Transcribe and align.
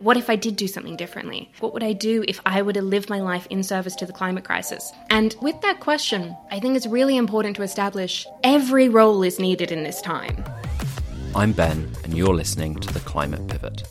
What 0.00 0.16
if 0.16 0.30
I 0.30 0.36
did 0.36 0.54
do 0.54 0.68
something 0.68 0.96
differently? 0.96 1.50
What 1.58 1.74
would 1.74 1.82
I 1.82 1.92
do 1.92 2.24
if 2.28 2.40
I 2.46 2.62
were 2.62 2.72
to 2.72 2.82
live 2.82 3.10
my 3.10 3.20
life 3.20 3.48
in 3.50 3.64
service 3.64 3.96
to 3.96 4.06
the 4.06 4.12
climate 4.12 4.44
crisis? 4.44 4.92
And 5.10 5.34
with 5.42 5.60
that 5.62 5.80
question, 5.80 6.36
I 6.52 6.60
think 6.60 6.76
it's 6.76 6.86
really 6.86 7.16
important 7.16 7.56
to 7.56 7.64
establish 7.64 8.24
every 8.44 8.88
role 8.88 9.24
is 9.24 9.40
needed 9.40 9.72
in 9.72 9.82
this 9.82 10.00
time. 10.00 10.44
I'm 11.34 11.50
Ben, 11.50 11.90
and 12.04 12.16
you're 12.16 12.32
listening 12.32 12.76
to 12.76 12.94
The 12.94 13.00
Climate 13.00 13.48
Pivot. 13.48 13.88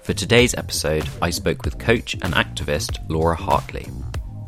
For 0.00 0.14
today's 0.14 0.54
episode, 0.54 1.06
I 1.20 1.28
spoke 1.28 1.62
with 1.66 1.78
coach 1.78 2.14
and 2.14 2.32
activist 2.32 2.96
Laura 3.10 3.36
Hartley. 3.36 3.86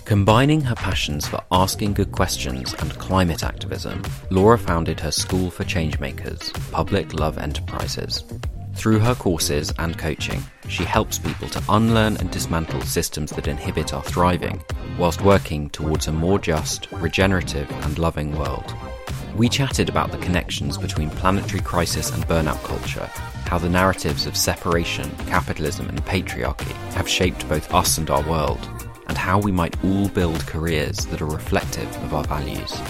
Combining 0.07 0.63
her 0.63 0.75
passions 0.75 1.29
for 1.29 1.43
asking 1.53 1.93
good 1.93 2.13
questions 2.13 2.73
and 2.79 2.99
climate 2.99 3.45
activism, 3.45 4.03
Laura 4.31 4.57
founded 4.57 4.99
her 5.01 5.11
School 5.11 5.51
for 5.51 5.65
Changemakers, 5.65 6.55
Public 6.73 7.13
Love 7.13 7.37
Enterprises. 7.37 8.25
Through 8.75 8.99
her 9.01 9.15
courses 9.15 9.73
and 9.79 9.97
coaching, 9.97 10.43
she 10.69 10.85
helps 10.85 11.19
people 11.19 11.49
to 11.51 11.63
unlearn 11.69 12.17
and 12.17 12.31
dismantle 12.31 12.81
systems 12.83 13.31
that 13.33 13.47
inhibit 13.47 13.95
our 13.95 14.03
thriving, 14.03 14.63
whilst 14.99 15.21
working 15.21 15.71
towards 15.71 16.09
a 16.09 16.13
more 16.13 16.39
just, 16.39 16.91
regenerative, 16.93 17.71
and 17.85 17.99
loving 17.99 18.37
world. 18.37 18.75
We 19.37 19.49
chatted 19.49 19.89
about 19.89 20.11
the 20.11 20.19
connections 20.19 20.77
between 20.79 21.11
planetary 21.11 21.63
crisis 21.63 22.11
and 22.11 22.27
burnout 22.27 22.63
culture, 22.65 23.09
how 23.47 23.59
the 23.59 23.69
narratives 23.69 24.27
of 24.27 24.37
separation, 24.37 25.11
capitalism, 25.27 25.89
and 25.89 26.05
patriarchy 26.05 26.73
have 26.95 27.09
shaped 27.09 27.49
both 27.49 27.73
us 27.73 27.99
and 27.99 28.11
our 28.11 28.23
world, 28.29 28.69
and 29.09 29.17
how 29.17 29.39
we 29.39 29.53
might 29.53 29.83
all 29.85 30.09
build 30.09 30.47
careers 30.47 31.07
that 31.07 31.23
are 31.23 31.27
reflective 31.27 31.89
of 32.05 32.15
our 32.15 32.25
values. 32.25 32.81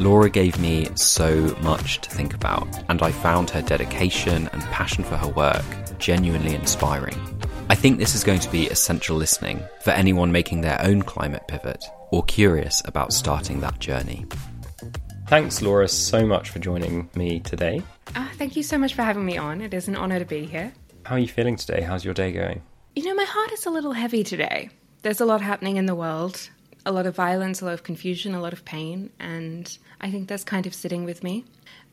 Laura 0.00 0.28
gave 0.28 0.58
me 0.58 0.88
so 0.96 1.56
much 1.62 2.00
to 2.00 2.10
think 2.10 2.34
about, 2.34 2.66
and 2.88 3.00
I 3.00 3.12
found 3.12 3.50
her 3.50 3.62
dedication 3.62 4.48
and 4.52 4.62
passion 4.64 5.04
for 5.04 5.16
her 5.16 5.28
work 5.28 5.64
genuinely 5.98 6.54
inspiring. 6.54 7.16
I 7.70 7.76
think 7.76 7.98
this 7.98 8.14
is 8.14 8.24
going 8.24 8.40
to 8.40 8.50
be 8.50 8.66
essential 8.66 9.16
listening 9.16 9.62
for 9.82 9.92
anyone 9.92 10.32
making 10.32 10.60
their 10.60 10.80
own 10.82 11.02
climate 11.02 11.46
pivot 11.46 11.84
or 12.10 12.24
curious 12.24 12.82
about 12.84 13.12
starting 13.12 13.60
that 13.60 13.78
journey. 13.78 14.26
Thanks, 15.28 15.62
Laura, 15.62 15.88
so 15.88 16.26
much 16.26 16.50
for 16.50 16.58
joining 16.58 17.08
me 17.14 17.40
today. 17.40 17.82
Uh, 18.14 18.28
thank 18.34 18.56
you 18.56 18.62
so 18.62 18.76
much 18.76 18.94
for 18.94 19.02
having 19.02 19.24
me 19.24 19.38
on. 19.38 19.62
It 19.62 19.72
is 19.72 19.88
an 19.88 19.96
honor 19.96 20.18
to 20.18 20.24
be 20.24 20.44
here. 20.44 20.72
How 21.06 21.14
are 21.14 21.20
you 21.20 21.28
feeling 21.28 21.56
today? 21.56 21.80
How's 21.80 22.04
your 22.04 22.14
day 22.14 22.32
going? 22.32 22.62
You 22.96 23.04
know, 23.04 23.14
my 23.14 23.24
heart 23.24 23.52
is 23.52 23.64
a 23.64 23.70
little 23.70 23.92
heavy 23.92 24.24
today. 24.24 24.70
There's 25.02 25.20
a 25.20 25.24
lot 25.24 25.40
happening 25.40 25.76
in 25.76 25.86
the 25.86 25.94
world 25.94 26.50
a 26.86 26.92
lot 26.92 27.06
of 27.06 27.14
violence, 27.14 27.60
a 27.60 27.64
lot 27.64 27.74
of 27.74 27.82
confusion, 27.82 28.34
a 28.34 28.40
lot 28.40 28.52
of 28.52 28.64
pain, 28.64 29.10
and 29.18 29.76
I 30.00 30.10
think 30.10 30.28
that's 30.28 30.44
kind 30.44 30.66
of 30.66 30.74
sitting 30.74 31.04
with 31.04 31.22
me. 31.22 31.44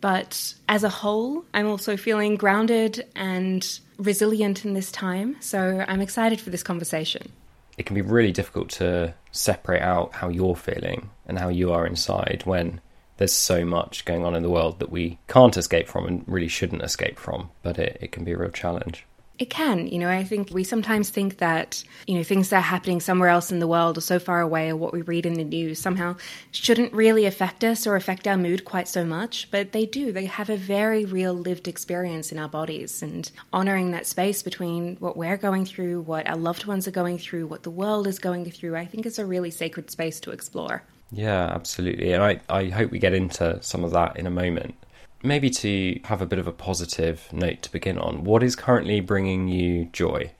But 0.02 0.56
as 0.68 0.84
a 0.84 0.90
whole, 0.90 1.46
I'm 1.54 1.68
also 1.68 1.96
feeling 1.96 2.36
grounded 2.36 3.06
and 3.16 3.80
resilient 3.98 4.66
in 4.66 4.74
this 4.74 4.92
time, 4.92 5.38
so 5.40 5.86
I'm 5.88 6.02
excited 6.02 6.42
for 6.42 6.50
this 6.50 6.64
conversation. 6.64 7.32
It 7.78 7.86
can 7.86 7.96
be 7.96 8.02
really 8.02 8.32
difficult 8.32 8.70
to 8.72 9.14
separate 9.32 9.82
out 9.82 10.14
how 10.14 10.30
you're 10.30 10.56
feeling 10.56 11.10
and 11.26 11.40
how 11.40 11.50
you 11.50 11.72
are 11.72 11.86
inside 11.86 12.42
when 12.46 12.82
there's 13.18 13.32
so 13.32 13.64
much 13.64 14.04
going 14.06 14.26
on 14.26 14.36
in 14.36 14.44
the 14.44 14.50
world 14.50 14.80
that 14.80 14.92
we 14.92 15.20
can't 15.28 15.56
escape 15.56 15.88
from 15.88 16.08
and 16.08 16.24
really 16.28 16.48
shouldn't 16.48 16.82
escape 16.82 17.20
from, 17.20 17.50
but 17.62 17.78
it, 17.78 17.98
it 18.02 18.12
can 18.12 18.24
be 18.24 18.32
a 18.32 18.38
real 18.38 18.50
challenge. 18.50 19.06
It 19.42 19.50
can. 19.50 19.88
You 19.88 19.98
know, 19.98 20.08
I 20.08 20.24
think 20.24 20.52
we 20.52 20.64
sometimes 20.64 21.10
think 21.10 21.40
that, 21.40 21.84
you 22.06 22.16
know, 22.16 22.22
things 22.22 22.50
that 22.50 22.58
are 22.58 22.62
happening 22.62 23.00
somewhere 23.00 23.30
else 23.30 23.52
in 23.52 23.58
the 23.58 23.66
world 23.66 23.98
or 23.98 24.02
so 24.02 24.20
far 24.20 24.40
away 24.40 24.70
or 24.70 24.76
what 24.76 24.94
we 24.94 25.02
read 25.02 25.26
in 25.26 25.34
the 25.34 25.44
news 25.44 25.80
somehow 25.80 26.16
shouldn't 26.52 26.94
really 26.94 27.26
affect 27.26 27.64
us 27.64 27.88
or 27.88 27.96
affect 27.96 28.28
our 28.28 28.38
mood 28.38 28.66
quite 28.66 28.88
so 28.88 29.04
much. 29.04 29.50
But 29.50 29.72
they 29.72 29.88
do. 29.88 30.12
They 30.12 30.28
have 30.28 30.52
a 30.52 30.56
very 30.56 31.06
real 31.06 31.34
lived 31.34 31.68
experience 31.68 32.32
in 32.32 32.38
our 32.38 32.50
bodies. 32.50 33.02
And 33.02 33.32
honoring 33.52 33.90
that 33.94 34.06
space 34.06 34.44
between 34.44 34.98
what 34.98 35.18
we're 35.18 35.38
going 35.38 35.66
through, 35.66 36.02
what 36.02 36.30
our 36.30 36.38
loved 36.38 36.68
ones 36.68 36.88
are 36.88 36.92
going 36.92 37.18
through, 37.18 37.48
what 37.48 37.64
the 37.64 37.72
world 37.72 38.06
is 38.06 38.20
going 38.20 38.46
through, 38.52 38.76
I 38.76 38.86
think 38.86 39.08
is 39.08 39.18
a 39.18 39.26
really 39.26 39.50
sacred 39.50 39.90
space 39.90 40.20
to 40.20 40.30
explore. 40.30 40.84
Yeah, 41.10 41.46
absolutely. 41.46 42.14
And 42.14 42.22
I, 42.22 42.42
I 42.48 42.66
hope 42.66 42.92
we 42.92 43.00
get 43.00 43.16
into 43.16 43.58
some 43.64 43.84
of 43.84 43.90
that 43.94 44.18
in 44.18 44.28
a 44.28 44.32
moment. 44.32 44.76
Maybe 45.24 45.50
to 45.52 46.00
have 46.06 46.22
a 46.22 46.26
bit 46.26 46.40
of 46.40 46.48
a 46.48 46.52
positive 46.52 47.28
note 47.32 47.62
to 47.62 47.72
begin 47.72 47.98
on, 47.98 48.24
what 48.24 48.42
is 48.44 48.56
currently 48.56 49.02
bringing 49.02 49.48
you 49.48 49.86
joy? 49.94 50.32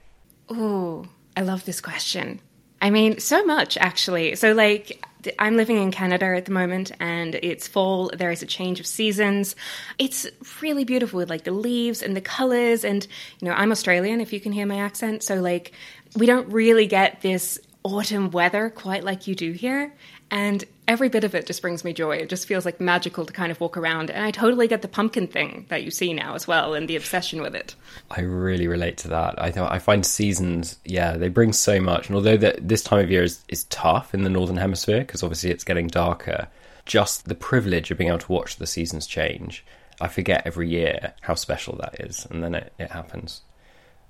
Oh, 0.48 1.06
I 1.36 1.42
love 1.42 1.64
this 1.64 1.80
question. 1.80 2.40
I 2.80 2.90
mean, 2.90 3.20
so 3.20 3.44
much 3.44 3.76
actually. 3.78 4.34
So, 4.34 4.52
like, 4.52 5.06
I'm 5.38 5.56
living 5.56 5.76
in 5.80 5.92
Canada 5.92 6.36
at 6.36 6.46
the 6.46 6.50
moment 6.50 6.90
and 6.98 7.36
it's 7.36 7.68
fall. 7.68 8.10
There 8.12 8.32
is 8.32 8.42
a 8.42 8.46
change 8.46 8.80
of 8.80 8.86
seasons. 8.86 9.54
It's 9.98 10.26
really 10.60 10.82
beautiful 10.82 11.18
with 11.18 11.30
like 11.30 11.44
the 11.44 11.52
leaves 11.52 12.02
and 12.02 12.16
the 12.16 12.20
colors. 12.20 12.84
And, 12.84 13.06
you 13.38 13.48
know, 13.48 13.54
I'm 13.54 13.70
Australian, 13.70 14.20
if 14.20 14.32
you 14.32 14.40
can 14.40 14.50
hear 14.50 14.66
my 14.66 14.78
accent. 14.78 15.22
So, 15.22 15.36
like, 15.36 15.72
we 16.16 16.26
don't 16.26 16.48
really 16.48 16.88
get 16.88 17.20
this 17.20 17.60
autumn 17.84 18.30
weather 18.30 18.68
quite 18.68 19.04
like 19.04 19.28
you 19.28 19.36
do 19.36 19.52
here. 19.52 19.94
And 20.32 20.64
every 20.88 21.10
bit 21.10 21.24
of 21.24 21.34
it 21.34 21.44
just 21.44 21.60
brings 21.60 21.84
me 21.84 21.92
joy. 21.92 22.16
It 22.16 22.30
just 22.30 22.48
feels 22.48 22.64
like 22.64 22.80
magical 22.80 23.26
to 23.26 23.32
kind 23.34 23.52
of 23.52 23.60
walk 23.60 23.76
around. 23.76 24.10
And 24.10 24.24
I 24.24 24.30
totally 24.30 24.66
get 24.66 24.80
the 24.80 24.88
pumpkin 24.88 25.26
thing 25.26 25.66
that 25.68 25.84
you 25.84 25.90
see 25.90 26.14
now 26.14 26.34
as 26.34 26.48
well 26.48 26.72
and 26.72 26.88
the 26.88 26.96
obsession 26.96 27.42
with 27.42 27.54
it. 27.54 27.74
I 28.10 28.22
really 28.22 28.66
relate 28.66 28.96
to 28.98 29.08
that. 29.08 29.40
I 29.40 29.50
th- 29.50 29.68
I 29.70 29.78
find 29.78 30.06
seasons, 30.06 30.78
yeah, 30.86 31.18
they 31.18 31.28
bring 31.28 31.52
so 31.52 31.80
much. 31.80 32.06
And 32.06 32.16
although 32.16 32.38
that 32.38 32.66
this 32.66 32.82
time 32.82 33.00
of 33.00 33.10
year 33.10 33.22
is, 33.22 33.44
is 33.48 33.64
tough 33.64 34.14
in 34.14 34.22
the 34.22 34.30
Northern 34.30 34.56
Hemisphere, 34.56 35.00
because 35.00 35.22
obviously 35.22 35.50
it's 35.50 35.64
getting 35.64 35.86
darker, 35.86 36.48
just 36.86 37.26
the 37.26 37.34
privilege 37.34 37.90
of 37.90 37.98
being 37.98 38.08
able 38.08 38.18
to 38.20 38.32
watch 38.32 38.56
the 38.56 38.66
seasons 38.66 39.06
change, 39.06 39.66
I 40.00 40.08
forget 40.08 40.46
every 40.46 40.70
year 40.70 41.12
how 41.20 41.34
special 41.34 41.76
that 41.76 42.00
is. 42.00 42.26
And 42.30 42.42
then 42.42 42.54
it, 42.54 42.72
it 42.78 42.90
happens. 42.90 43.42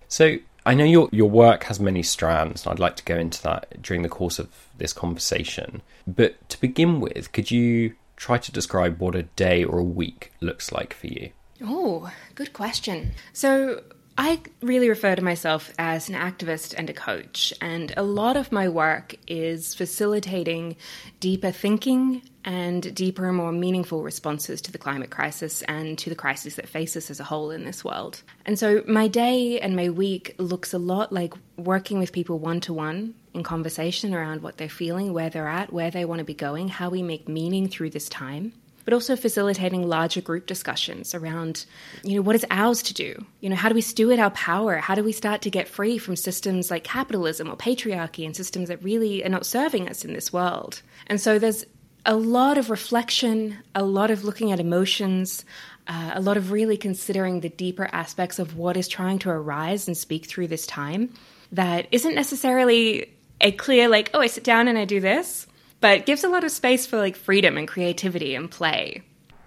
So 0.07 0.37
I 0.65 0.75
know 0.75 0.85
your 0.85 1.09
your 1.13 1.29
work 1.29 1.65
has 1.65 1.81
many 1.81 2.03
strands, 2.03 2.65
and 2.65 2.73
I'd 2.73 2.79
like 2.79 2.97
to 2.97 3.05
go 3.05 3.17
into 3.17 3.43
that 3.43 3.83
during 3.83 4.03
the 4.03 4.09
course 4.09 4.39
of 4.39 4.49
this 4.79 4.93
conversation. 4.93 5.83
But 6.07 6.49
to 6.51 6.61
begin 6.61 7.01
with, 7.01 7.33
could 7.33 7.51
you 7.51 7.95
try 8.17 8.39
to 8.39 8.53
describe 8.53 9.01
what 9.01 9.15
a 9.15 9.25
day 9.25 9.65
or 9.65 9.79
a 9.79 9.85
week 9.85 10.33
looks 10.41 10.71
like 10.71 10.95
for 10.95 11.09
you? 11.09 11.31
Oh, 11.65 12.13
good 12.35 12.53
question. 12.53 13.13
So 13.33 13.83
I 14.17 14.41
really 14.61 14.91
refer 14.91 15.15
to 15.15 15.23
myself 15.23 15.73
as 15.79 16.09
an 16.09 16.15
activist 16.15 16.75
and 16.77 16.91
a 16.91 16.93
coach, 16.93 17.55
and 17.61 17.95
a 17.97 18.03
lot 18.03 18.37
of 18.37 18.53
my 18.53 18.69
work 18.69 19.15
is 19.27 19.75
facilitating 19.75 20.77
deeper 21.19 21.51
thinking 21.51 22.23
and 22.45 22.95
deeper, 22.95 23.33
more 23.33 23.53
meaningful 23.53 24.03
responses 24.03 24.61
to 24.63 24.73
the 24.73 24.79
climate 24.79 25.11
crisis 25.11 25.63
and 25.63 25.97
to 25.99 26.11
the 26.11 26.17
crisis 26.17 26.57
that 26.57 26.69
faces 26.69 27.05
us 27.05 27.11
as 27.11 27.21
a 27.21 27.25
whole 27.25 27.51
in 27.51 27.65
this 27.65 27.85
world. 27.85 28.23
And 28.45 28.59
so 28.59 28.83
my 28.87 29.09
day 29.09 29.61
and 29.61 29.75
my 29.77 29.89
week 29.89 30.35
looks 30.39 30.75
a 30.75 30.79
lot 30.79 31.13
like 31.13 31.33
working 31.57 31.99
with 31.99 32.13
people 32.13 32.39
one 32.39 32.61
to 32.63 32.75
one 32.75 33.15
in 33.33 33.43
conversation 33.43 34.13
around 34.13 34.43
what 34.43 34.59
they're 34.59 34.69
feeling, 34.69 35.15
where 35.15 35.31
they're 35.31 35.49
at, 35.49 35.73
where 35.73 35.91
they 35.91 36.05
want 36.05 36.19
to 36.19 36.25
be 36.25 36.35
going, 36.35 36.69
how 36.69 36.91
we 36.91 37.03
make 37.03 37.29
meaning 37.29 37.69
through 37.69 37.91
this 37.91 38.09
time 38.11 38.53
but 38.85 38.95
also 38.95 39.17
facilitating 39.17 39.89
larger 39.89 40.21
group 40.21 40.47
discussions 40.47 41.15
around, 41.15 41.65
you 42.03 42.17
know, 42.17 42.23
what 42.23 42.37
is 42.37 42.47
ours 42.51 42.83
to 42.83 42.95
do? 42.95 43.25
You 43.41 43.51
know, 43.51 43.57
how 43.57 43.69
do 43.69 43.75
we 43.75 43.81
steward 43.81 44.19
our 44.19 44.31
power? 44.31 44.77
How 44.77 44.95
do 44.95 45.05
we 45.05 45.13
start 45.13 45.43
to 45.43 45.51
get 45.51 45.69
free 45.69 45.99
from 45.99 46.17
systems 46.17 46.71
like 46.71 46.85
capitalism 46.85 47.49
or 47.49 47.57
patriarchy 47.57 48.25
and 48.25 48.35
systems 48.35 48.69
that 48.69 48.83
really 48.83 49.25
are 49.25 49.29
not 49.29 49.47
serving 49.47 49.89
us 49.89 50.05
in 50.05 50.13
this 50.13 50.33
world? 50.33 50.83
And 51.07 51.21
so 51.21 51.39
there's 51.39 51.65
a 52.05 52.17
lot 52.17 52.59
of 52.59 52.71
reflection, 52.71 53.59
a 53.75 53.85
lot 53.85 54.11
of 54.11 54.25
looking 54.25 54.51
at 54.51 54.59
emotions, 54.61 55.45
uh, 55.87 56.13
a 56.15 56.21
lot 56.21 56.37
of 56.37 56.51
really 56.51 56.77
considering 56.77 57.41
the 57.41 57.49
deeper 57.49 57.89
aspects 57.93 58.39
of 58.39 58.57
what 58.57 58.77
is 58.77 58.89
trying 58.89 59.19
to 59.21 59.31
arise 59.31 59.87
and 59.87 59.97
speak 59.97 60.27
through 60.27 60.49
this 60.49 60.67
time 60.67 61.13
that 61.53 61.87
isn't 61.93 62.15
necessarily 62.15 63.13
a 63.41 63.53
clear, 63.53 63.89
like, 63.89 64.11
oh, 64.15 64.21
I 64.21 64.29
sit 64.29 64.45
down 64.45 64.69
and 64.69 64.79
I 64.79 64.85
do 64.85 65.01
this 65.01 65.47
but 65.83 66.07
gives 66.07 66.25
a 66.25 66.29
lot 66.29 66.45
of 66.45 66.51
space 66.51 66.87
for 66.87 66.97
like 66.97 67.17
freedom 67.17 67.59
and 67.59 67.69
creativity 67.69 68.35
and 68.35 68.51
play. 68.51 69.03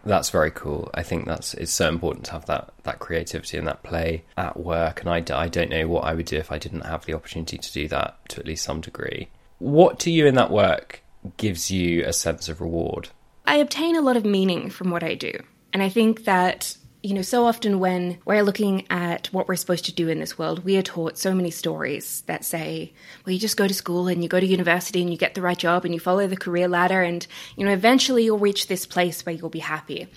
That's 0.06 0.30
very 0.30 0.52
cool. 0.52 0.92
I 0.94 1.02
think 1.02 1.26
that's 1.26 1.56
it's 1.56 1.72
so 1.72 1.90
important 1.90 2.26
to 2.26 2.34
have 2.34 2.46
that 2.46 2.72
that 2.84 3.00
creativity 3.00 3.58
and 3.58 3.68
that 3.68 3.82
play 3.82 4.24
at 4.38 4.60
work. 4.60 5.02
And 5.02 5.10
I, 5.10 5.24
I 5.36 5.48
don't 5.48 5.72
know 5.72 5.88
what 5.88 6.04
I 6.04 6.14
would 6.14 6.28
do 6.28 6.38
if 6.38 6.52
I 6.52 6.60
didn't 6.60 6.82
have 6.82 7.06
the 7.06 7.16
opportunity 7.16 7.58
to 7.58 7.74
do 7.74 7.88
that 7.88 8.20
to 8.30 8.40
at 8.40 8.46
least 8.46 8.64
some 8.64 8.82
degree. 8.82 9.30
What 9.58 9.98
to 10.02 10.12
you 10.12 10.28
in 10.28 10.36
that 10.36 10.52
work 10.52 11.02
gives 11.38 11.72
you 11.72 12.06
a 12.06 12.14
sense 12.14 12.50
of 12.50 12.62
reward? 12.62 13.10
I 13.48 13.56
obtain 13.56 13.96
a 13.96 14.02
lot 14.02 14.18
of 14.18 14.26
meaning 14.26 14.70
from 14.70 14.92
what 14.92 15.04
I 15.04 15.16
do. 15.16 15.34
And 15.74 15.82
I 15.82 15.90
think 15.90 16.26
that 16.26 16.78
you 17.06 17.14
know, 17.14 17.22
so 17.22 17.46
often 17.46 17.80
when 17.80 18.18
we're 18.26 18.42
looking 18.42 18.88
at 18.90 19.28
what 19.28 19.48
we're 19.48 19.56
supposed 19.56 19.86
to 19.86 19.94
do 19.94 20.10
in 20.10 20.20
this 20.20 20.40
world, 20.40 20.66
we 20.66 20.76
are 20.76 20.82
taught 20.82 21.20
so 21.20 21.36
many 21.36 21.52
stories 21.52 22.24
that 22.26 22.44
say, 22.44 22.92
well, 23.24 23.34
you 23.34 23.38
just 23.38 23.58
go 23.58 23.68
to 23.68 23.76
school 23.76 24.08
and 24.08 24.24
you 24.24 24.28
go 24.28 24.40
to 24.40 24.46
university 24.46 25.04
and 25.04 25.12
you 25.12 25.18
get 25.18 25.36
the 25.36 25.42
right 25.42 25.58
job 25.58 25.86
and 25.86 25.94
you 25.94 26.00
follow 26.00 26.26
the 26.26 26.36
career 26.36 26.68
ladder 26.68 27.04
and, 27.04 27.28
you 27.58 27.64
know, 27.64 27.72
eventually 27.72 28.26
you'll 28.26 28.40
reach 28.40 28.66
this 28.66 28.88
place 28.88 29.24
where 29.24 29.36
you'll 29.36 29.52
be 29.52 29.60
happy. 29.60 30.08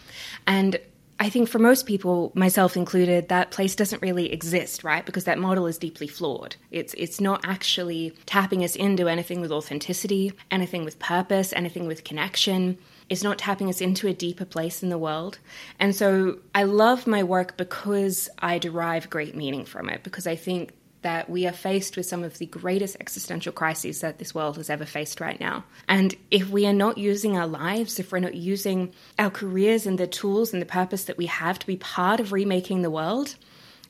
And 0.47 0.81
I 1.21 1.29
think 1.29 1.51
for 1.51 1.59
most 1.59 1.85
people, 1.85 2.33
myself 2.35 2.75
included, 2.75 3.29
that 3.29 3.51
place 3.51 3.77
doesn't 3.77 4.01
really 4.01 4.33
exist, 4.33 4.83
right? 4.83 5.05
Because 5.05 5.25
that 5.25 5.39
model 5.39 5.67
is 5.67 5.77
deeply 5.77 6.07
flawed. 6.07 6.57
It's 6.71 6.95
it's 6.95 7.21
not 7.21 7.45
actually 7.45 8.15
tapping 8.25 8.65
us 8.65 8.77
into 8.77 9.09
anything 9.09 9.43
with 9.43 9.53
authenticity, 9.53 10.33
anything 10.51 10.87
with 10.87 10.99
purpose, 10.99 11.53
anything 11.53 11.87
with 11.87 12.05
connection 12.05 12.79
is 13.09 13.25
not 13.25 13.39
tapping 13.39 13.69
us 13.69 13.81
into 13.81 14.07
a 14.07 14.13
deeper 14.13 14.45
place 14.45 14.83
in 14.83 14.89
the 14.89 14.99
world. 14.99 15.39
And 15.79 15.95
so 15.95 16.39
I 16.55 16.65
love 16.65 17.07
my 17.07 17.23
work 17.23 17.57
because 17.57 18.29
I 18.39 18.59
derive 18.59 19.09
great 19.09 19.35
meaning 19.35 19.65
from 19.65 19.89
it, 19.89 20.03
because 20.03 20.27
I 20.27 20.37
think 20.37 20.73
that 21.03 21.31
we 21.31 21.47
are 21.47 21.53
faced 21.53 21.97
with 21.97 22.07
some 22.07 22.25
of 22.25 22.39
the 22.39 22.47
greatest 22.47 22.97
existential 23.01 23.53
crises 23.53 24.01
that 24.01 24.19
this 24.19 24.35
world 24.35 24.57
has 24.57 24.69
ever 24.69 24.85
faced 24.85 25.21
right 25.21 25.39
now. 25.41 25.65
And 25.87 26.15
if 26.31 26.51
we 26.51 26.67
are 26.67 26.73
not 26.73 26.99
using 26.99 27.37
our 27.39 27.47
lives, 27.47 28.01
if 28.01 28.11
we're 28.11 28.19
not 28.19 28.35
using 28.35 28.93
our 29.19 29.31
careers 29.31 29.87
and 29.87 29.97
the 29.97 30.09
tools 30.09 30.53
and 30.53 30.61
the 30.61 30.67
purpose 30.67 31.05
that 31.05 31.17
we 31.17 31.27
have 31.27 31.59
to 31.61 31.67
be 31.67 31.77
part 31.77 32.19
of 32.19 32.33
remaking 32.33 32.83
the 32.83 32.91
world, 32.91 33.37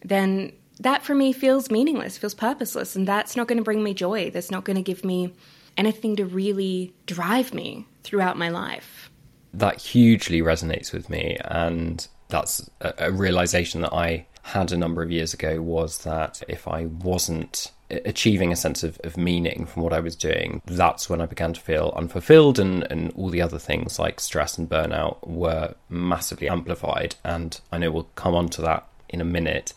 then 0.05 0.53
that 0.81 1.03
for 1.03 1.15
me 1.15 1.33
feels 1.33 1.71
meaningless, 1.71 2.19
feels 2.19 2.35
purposeless, 2.35 2.95
and 2.95 3.09
that's 3.09 3.37
not 3.37 3.49
going 3.49 3.59
to 3.59 3.65
bring 3.65 3.83
me 3.83 3.95
joy. 3.95 4.31
That's 4.31 4.51
not 4.51 4.65
going 4.65 4.77
to 4.77 4.83
give 4.83 5.05
me 5.05 5.33
anything 5.79 6.17
to 6.17 6.27
really 6.27 6.93
drive 7.07 7.55
me 7.55 7.87
throughout 8.03 8.37
my 8.37 8.51
life. 8.51 9.11
That 9.55 9.81
hugely 9.81 10.43
resonates 10.43 10.93
with 10.93 11.09
me, 11.09 11.39
and 11.43 12.07
that's 12.29 12.69
a, 12.83 12.93
a 12.99 13.13
realization 13.13 13.81
that 13.81 13.95
I 13.95 14.27
had 14.43 14.73
a 14.73 14.77
number 14.77 15.03
of 15.03 15.11
years 15.11 15.35
ago 15.35 15.61
was 15.61 15.99
that 15.99 16.43
if 16.49 16.69
I 16.69 16.87
wasn't 16.87 17.73
achieving 17.91 18.53
a 18.53 18.57
sense 18.57 18.83
of, 18.83 18.99
of 19.05 19.17
meaning 19.17 19.67
from 19.67 19.83
what 19.83 19.93
I 19.93 20.01
was 20.01 20.17
doing, 20.17 20.61
that's 20.67 21.09
when 21.09 21.21
I 21.21 21.27
began 21.27 21.55
to 21.55 21.61
feel 21.61 21.93
unfulfilled, 21.97 22.59
and, 22.59 22.87
and 22.91 23.13
all 23.13 23.31
the 23.31 23.43
other 23.43 23.59
things 23.59 23.99
like 23.99 24.21
stress 24.21 24.59
and 24.59 24.69
burnout 24.69 25.27
were 25.27 25.75
massively 25.89 26.49
amplified. 26.49 27.17
And 27.25 27.59
I 27.73 27.79
know 27.79 27.91
we'll 27.91 28.11
come 28.15 28.35
on 28.35 28.49
to 28.51 28.63
that 28.63 28.87
in 29.09 29.21
a 29.21 29.25
minute. 29.25 29.73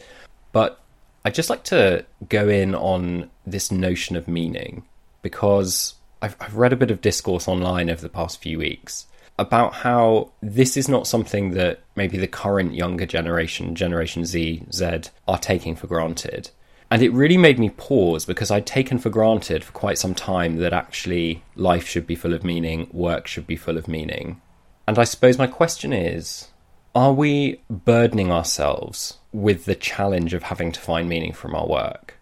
But 0.52 0.82
I'd 1.24 1.36
just 1.36 1.50
like 1.50 1.64
to 1.66 2.06
go 2.30 2.50
in 2.50 2.76
on 2.76 3.30
this 3.46 3.72
notion 3.72 4.16
of 4.16 4.28
meaning 4.28 4.84
because 5.22 5.96
I've, 6.22 6.36
I've 6.40 6.56
read 6.56 6.74
a 6.74 6.78
bit 6.78 6.92
of 6.92 7.02
discourse 7.02 7.48
online 7.48 7.90
over 7.90 8.02
the 8.02 8.10
past 8.10 8.42
few 8.42 8.60
weeks 8.60 9.08
about 9.40 9.74
how 9.74 10.32
this 10.42 10.78
is 10.78 10.88
not 10.88 11.08
something 11.08 11.52
that 11.52 11.80
maybe 11.96 12.18
the 12.18 12.28
current 12.28 12.76
younger 12.76 13.06
generation, 13.06 13.76
Generation 13.76 14.26
Z, 14.26 14.64
Z, 14.72 15.02
are 15.28 15.40
taking 15.40 15.76
for 15.76 15.88
granted. 15.88 16.52
And 16.92 17.02
it 17.02 17.14
really 17.14 17.38
made 17.38 17.58
me 17.58 17.70
pause 17.70 18.26
because 18.26 18.52
I'd 18.52 18.66
taken 18.66 19.00
for 19.00 19.10
granted 19.10 19.64
for 19.64 19.72
quite 19.72 19.98
some 19.98 20.14
time 20.14 20.58
that 20.58 20.74
actually 20.74 21.44
life 21.56 21.88
should 21.88 22.06
be 22.06 22.16
full 22.16 22.34
of 22.34 22.44
meaning, 22.44 22.90
work 22.92 23.28
should 23.28 23.48
be 23.48 23.56
full 23.56 23.78
of 23.78 23.88
meaning. 23.88 24.42
And 24.88 25.00
I 25.00 25.06
suppose 25.06 25.38
my 25.38 25.48
question 25.48 25.94
is 25.94 26.50
are 26.94 27.14
we 27.14 27.62
burdening 27.70 28.32
ourselves 28.32 29.20
with 29.32 29.64
the 29.64 29.76
challenge 29.76 30.34
of 30.34 30.44
having 30.44 30.74
to 30.74 30.80
find 30.82 31.08
meaning 31.08 31.32
from 31.32 31.56
our 31.56 31.66
work? 31.66 32.16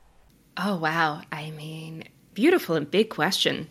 Oh, 0.55 0.77
wow. 0.77 1.21
I 1.31 1.49
mean, 1.51 2.03
beautiful 2.39 2.77
and 2.77 2.89
big 2.89 3.09
question. 3.09 3.67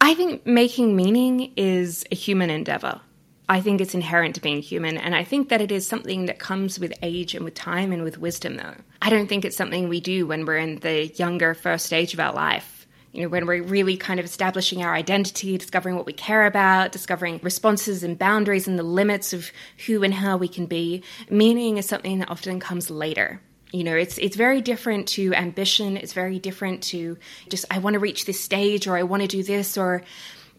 I 0.00 0.14
think 0.14 0.46
making 0.46 0.96
meaning 0.96 1.52
is 1.58 2.06
a 2.10 2.14
human 2.14 2.48
endeavor. 2.48 3.02
I 3.50 3.60
think 3.60 3.82
it's 3.82 3.92
inherent 3.92 4.36
to 4.36 4.40
being 4.40 4.62
human, 4.62 4.96
and 4.96 5.14
I 5.14 5.24
think 5.24 5.50
that 5.50 5.60
it 5.60 5.70
is 5.70 5.86
something 5.86 6.24
that 6.24 6.38
comes 6.38 6.78
with 6.80 6.94
age 7.02 7.34
and 7.34 7.44
with 7.44 7.52
time 7.52 7.92
and 7.92 8.02
with 8.02 8.16
wisdom, 8.16 8.56
though. 8.56 8.76
I 9.02 9.10
don't 9.10 9.28
think 9.28 9.44
it's 9.44 9.58
something 9.58 9.90
we 9.90 10.00
do 10.00 10.26
when 10.26 10.46
we're 10.46 10.56
in 10.56 10.76
the 10.76 11.08
younger 11.08 11.52
first 11.52 11.84
stage 11.84 12.14
of 12.14 12.20
our 12.20 12.32
life. 12.32 12.86
You 13.12 13.24
know, 13.24 13.28
when 13.28 13.44
we're 13.46 13.62
really 13.62 13.98
kind 13.98 14.18
of 14.18 14.24
establishing 14.24 14.82
our 14.82 14.94
identity, 14.94 15.58
discovering 15.58 15.96
what 15.96 16.06
we 16.06 16.14
care 16.14 16.46
about, 16.46 16.92
discovering 16.92 17.40
responses 17.42 18.02
and 18.02 18.18
boundaries 18.18 18.66
and 18.66 18.78
the 18.78 18.82
limits 18.82 19.34
of 19.34 19.50
who 19.84 20.02
and 20.02 20.14
how 20.14 20.38
we 20.38 20.48
can 20.48 20.64
be. 20.64 21.02
Meaning 21.28 21.76
is 21.76 21.84
something 21.84 22.20
that 22.20 22.30
often 22.30 22.58
comes 22.58 22.88
later 22.88 23.42
you 23.72 23.84
know 23.84 23.94
it's 23.96 24.18
it's 24.18 24.36
very 24.36 24.60
different 24.60 25.08
to 25.08 25.34
ambition. 25.34 25.96
It's 25.96 26.12
very 26.12 26.38
different 26.38 26.82
to 26.84 27.18
just 27.48 27.64
i 27.70 27.78
want 27.78 27.94
to 27.94 28.00
reach 28.00 28.24
this 28.24 28.40
stage 28.40 28.86
or 28.86 28.96
i 28.96 29.02
want 29.02 29.22
to 29.22 29.28
do 29.28 29.42
this 29.42 29.76
or 29.76 30.02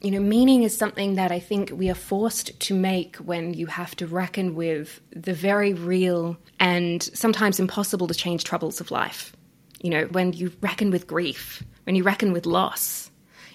you 0.01 0.11
know 0.11 0.19
meaning 0.19 0.63
is 0.63 0.77
something 0.77 1.15
that 1.15 1.31
i 1.31 1.39
think 1.39 1.71
we 1.73 1.89
are 1.89 1.95
forced 1.95 2.59
to 2.59 2.73
make 2.73 3.15
when 3.17 3.53
you 3.53 3.65
have 3.65 3.95
to 3.95 4.07
reckon 4.07 4.55
with 4.55 5.01
the 5.11 5.33
very 5.33 5.73
real 5.73 6.37
and 6.59 7.03
sometimes 7.03 7.59
impossible 7.59 8.07
to 8.07 8.13
change 8.13 8.43
troubles 8.43 8.81
of 8.81 8.91
life. 8.91 9.35
You 9.81 9.89
know 9.89 10.03
when 10.05 10.33
you 10.33 10.51
reckon 10.61 10.91
with 10.91 11.07
grief 11.07 11.63
when 11.85 11.95
you 11.95 12.03
reckon 12.03 12.33
with 12.33 12.45
loss 12.45 13.09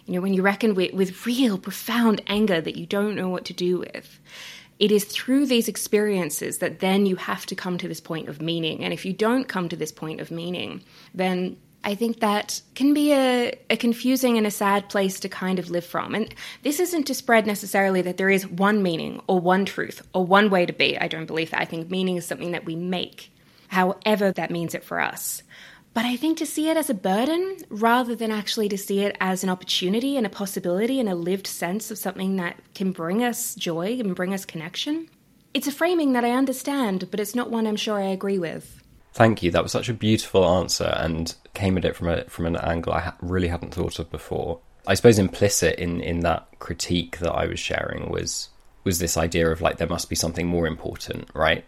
you 0.06 0.14
know 0.14 0.20
when 0.20 0.34
you 0.34 0.42
reckon 0.42 0.74
with, 0.74 0.92
with 0.92 1.26
real 1.26 1.58
profound 1.58 2.22
anger 2.26 2.60
that 2.60 2.76
you 2.76 2.86
don't 2.86 3.14
know 3.14 3.28
what 3.28 3.44
to 3.46 3.52
do 3.52 3.78
with 3.78 4.20
it 4.78 4.90
is 4.90 5.04
through 5.04 5.46
these 5.46 5.68
experiences 5.68 6.58
that 6.58 6.80
then 6.80 7.06
you 7.06 7.16
have 7.16 7.46
to 7.46 7.54
come 7.54 7.78
to 7.78 7.88
this 7.88 8.00
point 8.00 8.28
of 8.28 8.42
meaning. 8.42 8.82
And 8.82 8.92
if 8.92 9.04
you 9.04 9.12
don't 9.12 9.46
come 9.46 9.68
to 9.68 9.76
this 9.76 9.92
point 9.92 10.20
of 10.20 10.30
meaning, 10.30 10.82
then 11.14 11.56
I 11.84 11.94
think 11.94 12.20
that 12.20 12.62
can 12.74 12.94
be 12.94 13.12
a, 13.12 13.52
a, 13.68 13.76
confusing 13.76 14.38
and 14.38 14.46
a 14.46 14.50
sad 14.50 14.88
place 14.88 15.20
to 15.20 15.28
kind 15.28 15.58
of 15.58 15.70
live 15.70 15.84
from. 15.84 16.14
And 16.14 16.34
this 16.62 16.80
isn't 16.80 17.04
to 17.04 17.14
spread 17.14 17.46
necessarily 17.46 18.00
that 18.02 18.16
there 18.16 18.30
is 18.30 18.48
one 18.48 18.82
meaning 18.82 19.20
or 19.26 19.38
one 19.38 19.66
truth 19.66 20.00
or 20.14 20.24
one 20.24 20.48
way 20.48 20.64
to 20.64 20.72
be. 20.72 20.98
I 20.98 21.08
don't 21.08 21.26
believe 21.26 21.50
that. 21.50 21.60
I 21.60 21.66
think 21.66 21.90
meaning 21.90 22.16
is 22.16 22.26
something 22.26 22.52
that 22.52 22.64
we 22.64 22.74
make, 22.74 23.30
however 23.68 24.32
that 24.32 24.50
means 24.50 24.74
it 24.74 24.82
for 24.82 24.98
us. 24.98 25.42
But 25.94 26.04
I 26.04 26.16
think 26.16 26.38
to 26.38 26.46
see 26.46 26.68
it 26.68 26.76
as 26.76 26.90
a 26.90 26.94
burden 26.94 27.58
rather 27.68 28.16
than 28.16 28.32
actually 28.32 28.68
to 28.68 28.76
see 28.76 29.00
it 29.00 29.16
as 29.20 29.44
an 29.44 29.48
opportunity 29.48 30.16
and 30.16 30.26
a 30.26 30.30
possibility 30.30 30.98
and 30.98 31.08
a 31.08 31.14
lived 31.14 31.46
sense 31.46 31.92
of 31.92 31.98
something 31.98 32.36
that 32.36 32.56
can 32.74 32.90
bring 32.90 33.22
us 33.22 33.54
joy 33.54 33.98
and 34.00 34.16
bring 34.16 34.34
us 34.34 34.44
connection, 34.44 35.08
it's 35.54 35.68
a 35.68 35.72
framing 35.72 36.12
that 36.14 36.24
I 36.24 36.32
understand, 36.32 37.08
but 37.12 37.20
it's 37.20 37.36
not 37.36 37.50
one 37.50 37.66
I'm 37.68 37.76
sure 37.76 37.96
I 37.96 38.08
agree 38.08 38.40
with. 38.40 38.82
Thank 39.12 39.44
you. 39.44 39.52
That 39.52 39.62
was 39.62 39.70
such 39.70 39.88
a 39.88 39.94
beautiful 39.94 40.44
answer 40.44 40.92
and 40.96 41.32
came 41.54 41.78
at 41.78 41.84
it 41.84 41.94
from 41.94 42.08
a 42.08 42.24
from 42.24 42.46
an 42.46 42.56
angle 42.56 42.92
I 42.92 43.12
really 43.22 43.46
hadn't 43.46 43.72
thought 43.72 44.00
of 44.00 44.10
before. 44.10 44.58
I 44.88 44.94
suppose 44.94 45.20
implicit 45.20 45.78
in 45.78 46.00
in 46.00 46.20
that 46.20 46.48
critique 46.58 47.18
that 47.18 47.30
I 47.30 47.46
was 47.46 47.60
sharing 47.60 48.10
was 48.10 48.48
was 48.82 48.98
this 48.98 49.16
idea 49.16 49.48
of 49.48 49.60
like 49.60 49.76
there 49.76 49.86
must 49.86 50.10
be 50.10 50.16
something 50.16 50.48
more 50.48 50.66
important, 50.66 51.28
right? 51.32 51.64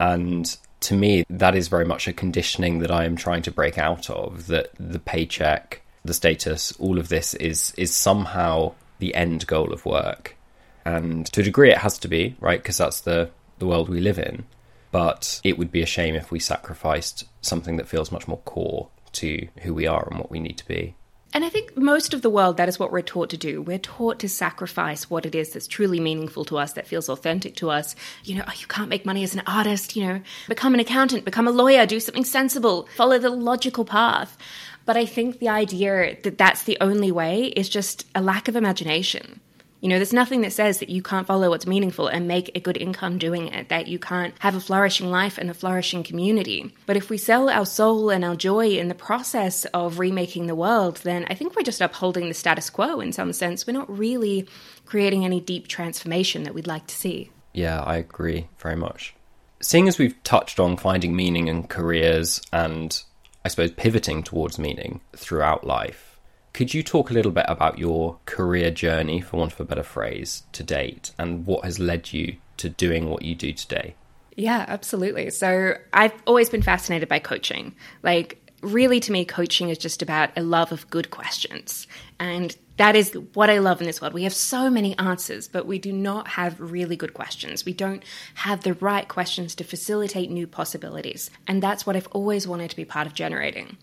And 0.00 0.56
to 0.82 0.94
me, 0.94 1.24
that 1.30 1.54
is 1.54 1.68
very 1.68 1.84
much 1.84 2.08
a 2.08 2.12
conditioning 2.12 2.80
that 2.80 2.90
I 2.90 3.04
am 3.04 3.16
trying 3.16 3.42
to 3.42 3.50
break 3.50 3.78
out 3.78 4.10
of. 4.10 4.46
That 4.48 4.70
the 4.78 4.98
paycheck, 4.98 5.82
the 6.04 6.14
status, 6.14 6.72
all 6.78 6.98
of 6.98 7.08
this 7.08 7.34
is 7.34 7.72
is 7.76 7.94
somehow 7.94 8.74
the 8.98 9.14
end 9.14 9.46
goal 9.46 9.72
of 9.72 9.86
work, 9.86 10.36
and 10.84 11.26
to 11.32 11.40
a 11.40 11.44
degree, 11.44 11.70
it 11.70 11.78
has 11.78 11.98
to 11.98 12.08
be 12.08 12.36
right 12.40 12.60
because 12.60 12.78
that's 12.78 13.00
the 13.00 13.30
the 13.58 13.66
world 13.66 13.88
we 13.88 14.00
live 14.00 14.18
in. 14.18 14.44
But 14.90 15.40
it 15.42 15.56
would 15.56 15.72
be 15.72 15.82
a 15.82 15.86
shame 15.86 16.14
if 16.14 16.30
we 16.30 16.38
sacrificed 16.38 17.24
something 17.40 17.76
that 17.78 17.88
feels 17.88 18.12
much 18.12 18.28
more 18.28 18.38
core 18.38 18.88
to 19.12 19.48
who 19.62 19.72
we 19.72 19.86
are 19.86 20.06
and 20.10 20.18
what 20.18 20.30
we 20.30 20.40
need 20.40 20.58
to 20.58 20.66
be. 20.66 20.94
And 21.34 21.44
I 21.44 21.48
think 21.48 21.76
most 21.76 22.12
of 22.12 22.20
the 22.20 22.28
world, 22.28 22.58
that 22.58 22.68
is 22.68 22.78
what 22.78 22.92
we're 22.92 23.00
taught 23.00 23.30
to 23.30 23.38
do. 23.38 23.62
We're 23.62 23.78
taught 23.78 24.18
to 24.18 24.28
sacrifice 24.28 25.08
what 25.08 25.24
it 25.24 25.34
is 25.34 25.50
that's 25.50 25.66
truly 25.66 25.98
meaningful 25.98 26.44
to 26.46 26.58
us, 26.58 26.74
that 26.74 26.86
feels 26.86 27.08
authentic 27.08 27.56
to 27.56 27.70
us. 27.70 27.96
You 28.22 28.36
know, 28.36 28.44
oh, 28.46 28.52
you 28.58 28.66
can't 28.66 28.90
make 28.90 29.06
money 29.06 29.24
as 29.24 29.34
an 29.34 29.42
artist, 29.46 29.96
you 29.96 30.06
know, 30.06 30.20
become 30.46 30.74
an 30.74 30.80
accountant, 30.80 31.24
become 31.24 31.48
a 31.48 31.52
lawyer, 31.52 31.86
do 31.86 32.00
something 32.00 32.24
sensible, 32.24 32.86
follow 32.96 33.18
the 33.18 33.30
logical 33.30 33.86
path. 33.86 34.36
But 34.84 34.98
I 34.98 35.06
think 35.06 35.38
the 35.38 35.48
idea 35.48 36.18
that 36.22 36.36
that's 36.36 36.64
the 36.64 36.76
only 36.80 37.10
way 37.10 37.44
is 37.44 37.68
just 37.68 38.06
a 38.14 38.20
lack 38.20 38.48
of 38.48 38.56
imagination. 38.56 39.40
You 39.82 39.88
know, 39.88 39.98
there's 39.98 40.12
nothing 40.12 40.42
that 40.42 40.52
says 40.52 40.78
that 40.78 40.90
you 40.90 41.02
can't 41.02 41.26
follow 41.26 41.50
what's 41.50 41.66
meaningful 41.66 42.06
and 42.06 42.28
make 42.28 42.52
a 42.54 42.60
good 42.60 42.76
income 42.76 43.18
doing 43.18 43.48
it, 43.48 43.68
that 43.68 43.88
you 43.88 43.98
can't 43.98 44.32
have 44.38 44.54
a 44.54 44.60
flourishing 44.60 45.10
life 45.10 45.38
and 45.38 45.50
a 45.50 45.54
flourishing 45.54 46.04
community. 46.04 46.72
But 46.86 46.96
if 46.96 47.10
we 47.10 47.18
sell 47.18 47.50
our 47.50 47.66
soul 47.66 48.08
and 48.08 48.24
our 48.24 48.36
joy 48.36 48.78
in 48.78 48.86
the 48.86 48.94
process 48.94 49.64
of 49.74 49.98
remaking 49.98 50.46
the 50.46 50.54
world, 50.54 50.98
then 50.98 51.26
I 51.28 51.34
think 51.34 51.56
we're 51.56 51.64
just 51.64 51.80
upholding 51.80 52.28
the 52.28 52.34
status 52.34 52.70
quo 52.70 53.00
in 53.00 53.12
some 53.12 53.32
sense. 53.32 53.66
We're 53.66 53.72
not 53.72 53.90
really 53.90 54.46
creating 54.86 55.24
any 55.24 55.40
deep 55.40 55.66
transformation 55.66 56.44
that 56.44 56.54
we'd 56.54 56.68
like 56.68 56.86
to 56.86 56.94
see. 56.94 57.32
Yeah, 57.52 57.82
I 57.82 57.96
agree 57.96 58.46
very 58.60 58.76
much. 58.76 59.16
Seeing 59.60 59.88
as 59.88 59.98
we've 59.98 60.22
touched 60.22 60.60
on 60.60 60.76
finding 60.76 61.16
meaning 61.16 61.48
in 61.48 61.64
careers 61.66 62.40
and 62.52 63.02
I 63.44 63.48
suppose 63.48 63.72
pivoting 63.72 64.22
towards 64.22 64.60
meaning 64.60 65.00
throughout 65.16 65.66
life, 65.66 66.11
could 66.52 66.74
you 66.74 66.82
talk 66.82 67.10
a 67.10 67.14
little 67.14 67.32
bit 67.32 67.46
about 67.48 67.78
your 67.78 68.18
career 68.26 68.70
journey, 68.70 69.20
for 69.20 69.38
want 69.38 69.52
of 69.52 69.60
a 69.60 69.64
better 69.64 69.82
phrase, 69.82 70.42
to 70.52 70.62
date, 70.62 71.12
and 71.18 71.46
what 71.46 71.64
has 71.64 71.78
led 71.78 72.12
you 72.12 72.36
to 72.58 72.68
doing 72.68 73.08
what 73.08 73.22
you 73.22 73.34
do 73.34 73.52
today? 73.52 73.94
Yeah, 74.36 74.64
absolutely. 74.68 75.30
So 75.30 75.74
I've 75.92 76.14
always 76.26 76.48
been 76.48 76.62
fascinated 76.62 77.08
by 77.08 77.18
coaching. 77.18 77.74
Like, 78.02 78.38
really, 78.62 79.00
to 79.00 79.12
me, 79.12 79.24
coaching 79.24 79.68
is 79.68 79.78
just 79.78 80.02
about 80.02 80.30
a 80.36 80.42
love 80.42 80.72
of 80.72 80.88
good 80.88 81.10
questions. 81.10 81.86
And 82.18 82.56
that 82.78 82.96
is 82.96 83.12
what 83.34 83.50
I 83.50 83.58
love 83.58 83.80
in 83.80 83.86
this 83.86 84.00
world. 84.00 84.14
We 84.14 84.22
have 84.22 84.32
so 84.32 84.70
many 84.70 84.96
answers, 84.98 85.46
but 85.46 85.66
we 85.66 85.78
do 85.78 85.92
not 85.92 86.28
have 86.28 86.60
really 86.60 86.96
good 86.96 87.14
questions. 87.14 87.64
We 87.64 87.74
don't 87.74 88.02
have 88.34 88.62
the 88.62 88.74
right 88.74 89.06
questions 89.06 89.54
to 89.56 89.64
facilitate 89.64 90.30
new 90.30 90.46
possibilities. 90.46 91.30
And 91.46 91.62
that's 91.62 91.86
what 91.86 91.96
I've 91.96 92.08
always 92.08 92.48
wanted 92.48 92.70
to 92.70 92.76
be 92.76 92.84
part 92.84 93.06
of 93.06 93.14
generating. 93.14 93.76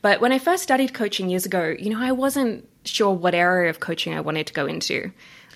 But 0.00 0.20
when 0.20 0.32
I 0.32 0.38
first 0.38 0.62
studied 0.62 0.92
coaching 0.92 1.30
years 1.30 1.46
ago, 1.46 1.74
you 1.78 1.90
know, 1.90 2.00
I 2.00 2.12
wasn't 2.12 2.68
sure 2.84 3.12
what 3.12 3.34
area 3.34 3.70
of 3.70 3.80
coaching 3.80 4.14
I 4.14 4.20
wanted 4.20 4.48
to 4.48 4.52
go 4.52 4.66
into. 4.66 5.12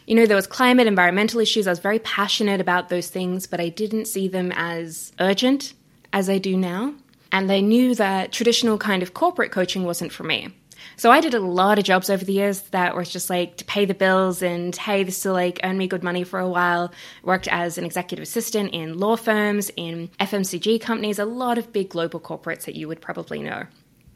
You 0.06 0.14
know, 0.14 0.26
there 0.26 0.36
was 0.36 0.46
climate, 0.46 0.86
environmental 0.86 1.40
issues. 1.40 1.66
I 1.66 1.70
was 1.70 1.80
very 1.80 1.98
passionate 1.98 2.60
about 2.60 2.88
those 2.88 3.08
things, 3.08 3.48
but 3.48 3.60
I 3.60 3.68
didn't 3.68 4.04
see 4.04 4.28
them 4.28 4.52
as 4.54 5.12
urgent 5.18 5.74
as 6.12 6.30
I 6.30 6.38
do 6.38 6.56
now. 6.56 6.94
And 7.32 7.50
I 7.50 7.58
knew 7.58 7.96
that 7.96 8.30
traditional 8.30 8.78
kind 8.78 9.02
of 9.02 9.14
corporate 9.14 9.50
coaching 9.50 9.82
wasn't 9.82 10.12
for 10.12 10.22
me. 10.22 10.54
So 10.98 11.10
I 11.10 11.20
did 11.20 11.34
a 11.34 11.40
lot 11.40 11.78
of 11.78 11.84
jobs 11.84 12.08
over 12.08 12.24
the 12.24 12.32
years 12.32 12.62
that 12.70 12.96
was 12.96 13.10
just 13.10 13.28
like 13.28 13.58
to 13.58 13.64
pay 13.66 13.84
the 13.84 13.94
bills 13.94 14.42
and 14.42 14.74
hey, 14.74 15.04
this 15.04 15.24
will 15.24 15.34
like 15.34 15.60
earn 15.62 15.76
me 15.76 15.86
good 15.86 16.02
money 16.02 16.24
for 16.24 16.38
a 16.38 16.48
while. 16.48 16.90
Worked 17.22 17.48
as 17.48 17.76
an 17.76 17.84
executive 17.84 18.22
assistant 18.22 18.72
in 18.72 18.98
law 18.98 19.16
firms, 19.16 19.70
in 19.76 20.08
FMCG 20.18 20.80
companies, 20.80 21.18
a 21.18 21.26
lot 21.26 21.58
of 21.58 21.70
big 21.70 21.90
global 21.90 22.18
corporates 22.18 22.64
that 22.64 22.76
you 22.76 22.88
would 22.88 23.02
probably 23.02 23.42
know. 23.42 23.64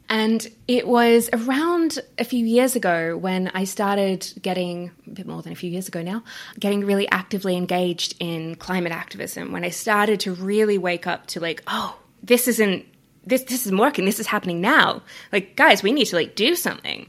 And 0.09 0.45
it 0.67 0.87
was 0.87 1.29
around 1.31 1.99
a 2.17 2.25
few 2.25 2.45
years 2.45 2.75
ago 2.75 3.15
when 3.15 3.47
I 3.53 3.63
started 3.63 4.27
getting, 4.41 4.91
a 5.07 5.11
bit 5.11 5.25
more 5.25 5.41
than 5.41 5.53
a 5.53 5.55
few 5.55 5.69
years 5.69 5.87
ago 5.87 6.01
now, 6.01 6.23
getting 6.59 6.83
really 6.83 7.07
actively 7.09 7.55
engaged 7.55 8.15
in 8.19 8.55
climate 8.55 8.91
activism, 8.91 9.53
when 9.53 9.63
I 9.63 9.69
started 9.69 10.19
to 10.21 10.33
really 10.33 10.77
wake 10.77 11.07
up 11.07 11.27
to 11.27 11.39
like, 11.39 11.63
oh, 11.67 11.97
this 12.23 12.49
isn't, 12.49 12.85
this, 13.25 13.43
this 13.43 13.65
isn't 13.65 13.77
working, 13.77 14.05
this 14.05 14.19
is 14.19 14.27
happening 14.27 14.61
now. 14.61 15.01
Like, 15.31 15.55
guys, 15.55 15.83
we 15.83 15.91
need 15.91 16.05
to 16.05 16.15
like 16.15 16.35
do 16.35 16.55
something. 16.55 17.07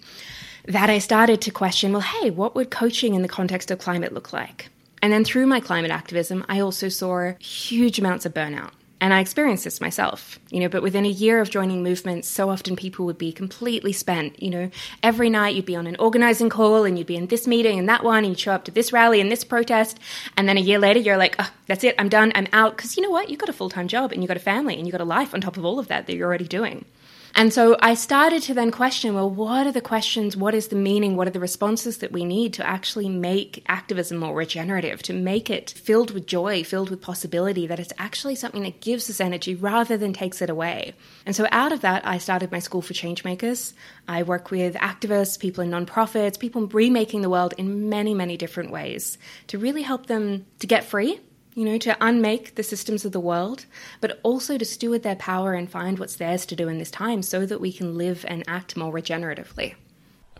That 0.66 0.90
I 0.90 0.98
started 0.98 1.40
to 1.40 1.50
question, 1.50 1.90
well, 1.92 2.02
hey, 2.02 2.30
what 2.30 2.54
would 2.54 2.70
coaching 2.70 3.14
in 3.14 3.22
the 3.22 3.28
context 3.28 3.72
of 3.72 3.80
climate 3.80 4.12
look 4.12 4.32
like? 4.32 4.68
And 5.02 5.12
then 5.12 5.24
through 5.24 5.48
my 5.48 5.58
climate 5.58 5.90
activism, 5.90 6.44
I 6.48 6.60
also 6.60 6.88
saw 6.88 7.32
huge 7.40 7.98
amounts 7.98 8.26
of 8.26 8.34
burnout 8.34 8.70
and 9.02 9.12
I 9.12 9.18
experienced 9.18 9.64
this 9.64 9.80
myself, 9.80 10.38
you 10.48 10.60
know, 10.60 10.68
but 10.68 10.80
within 10.80 11.04
a 11.04 11.08
year 11.08 11.40
of 11.40 11.50
joining 11.50 11.82
movements, 11.82 12.28
so 12.28 12.50
often 12.50 12.76
people 12.76 13.04
would 13.06 13.18
be 13.18 13.32
completely 13.32 13.92
spent, 13.92 14.40
you 14.40 14.48
know. 14.48 14.70
Every 15.02 15.28
night 15.28 15.56
you'd 15.56 15.66
be 15.66 15.74
on 15.74 15.88
an 15.88 15.96
organizing 15.96 16.48
call 16.48 16.84
and 16.84 16.96
you'd 16.96 17.08
be 17.08 17.16
in 17.16 17.26
this 17.26 17.48
meeting 17.48 17.80
and 17.80 17.88
that 17.88 18.04
one, 18.04 18.18
and 18.18 18.28
you'd 18.28 18.38
show 18.38 18.52
up 18.52 18.64
to 18.66 18.70
this 18.70 18.92
rally 18.92 19.20
and 19.20 19.28
this 19.28 19.42
protest. 19.42 19.98
And 20.36 20.48
then 20.48 20.56
a 20.56 20.60
year 20.60 20.78
later, 20.78 21.00
you're 21.00 21.16
like, 21.16 21.34
oh, 21.40 21.50
that's 21.66 21.82
it, 21.82 21.96
I'm 21.98 22.08
done, 22.08 22.30
I'm 22.36 22.46
out. 22.52 22.76
Because 22.76 22.96
you 22.96 23.02
know 23.02 23.10
what? 23.10 23.28
You've 23.28 23.40
got 23.40 23.48
a 23.48 23.52
full 23.52 23.70
time 23.70 23.88
job 23.88 24.12
and 24.12 24.22
you've 24.22 24.28
got 24.28 24.36
a 24.36 24.40
family 24.40 24.76
and 24.76 24.86
you've 24.86 24.92
got 24.92 25.00
a 25.00 25.04
life 25.04 25.34
on 25.34 25.40
top 25.40 25.56
of 25.56 25.64
all 25.64 25.80
of 25.80 25.88
that 25.88 26.06
that 26.06 26.14
you're 26.14 26.28
already 26.28 26.46
doing. 26.46 26.84
And 27.34 27.52
so 27.52 27.76
I 27.80 27.94
started 27.94 28.42
to 28.44 28.54
then 28.54 28.70
question 28.70 29.14
well, 29.14 29.30
what 29.30 29.66
are 29.66 29.72
the 29.72 29.80
questions? 29.80 30.36
What 30.36 30.54
is 30.54 30.68
the 30.68 30.76
meaning? 30.76 31.16
What 31.16 31.26
are 31.26 31.32
the 31.32 31.40
responses 31.40 31.98
that 31.98 32.12
we 32.12 32.24
need 32.24 32.52
to 32.54 32.66
actually 32.66 33.08
make 33.08 33.64
activism 33.66 34.18
more 34.18 34.34
regenerative, 34.34 35.02
to 35.04 35.14
make 35.14 35.48
it 35.48 35.70
filled 35.70 36.10
with 36.10 36.26
joy, 36.26 36.62
filled 36.62 36.90
with 36.90 37.00
possibility, 37.00 37.66
that 37.66 37.80
it's 37.80 37.92
actually 37.98 38.34
something 38.34 38.62
that 38.64 38.80
gives 38.80 39.08
us 39.08 39.20
energy 39.20 39.54
rather 39.54 39.96
than 39.96 40.12
takes 40.12 40.42
it 40.42 40.50
away? 40.50 40.94
And 41.24 41.34
so 41.34 41.46
out 41.50 41.72
of 41.72 41.80
that, 41.80 42.06
I 42.06 42.18
started 42.18 42.52
my 42.52 42.58
School 42.58 42.82
for 42.82 42.92
Changemakers. 42.92 43.72
I 44.06 44.22
work 44.24 44.50
with 44.50 44.74
activists, 44.74 45.38
people 45.38 45.64
in 45.64 45.70
nonprofits, 45.70 46.38
people 46.38 46.66
remaking 46.66 47.22
the 47.22 47.30
world 47.30 47.54
in 47.56 47.88
many, 47.88 48.12
many 48.12 48.36
different 48.36 48.70
ways 48.70 49.16
to 49.46 49.58
really 49.58 49.82
help 49.82 50.06
them 50.06 50.44
to 50.58 50.66
get 50.66 50.84
free 50.84 51.18
you 51.54 51.64
know, 51.64 51.78
to 51.78 51.96
unmake 52.00 52.54
the 52.54 52.62
systems 52.62 53.04
of 53.04 53.12
the 53.12 53.20
world, 53.20 53.66
but 54.00 54.20
also 54.22 54.56
to 54.58 54.64
steward 54.64 55.02
their 55.02 55.16
power 55.16 55.54
and 55.54 55.70
find 55.70 55.98
what's 55.98 56.16
theirs 56.16 56.46
to 56.46 56.56
do 56.56 56.68
in 56.68 56.78
this 56.78 56.90
time 56.90 57.22
so 57.22 57.46
that 57.46 57.60
we 57.60 57.72
can 57.72 57.96
live 57.96 58.24
and 58.28 58.44
act 58.46 58.76
more 58.76 58.92
regeneratively. 58.92 59.74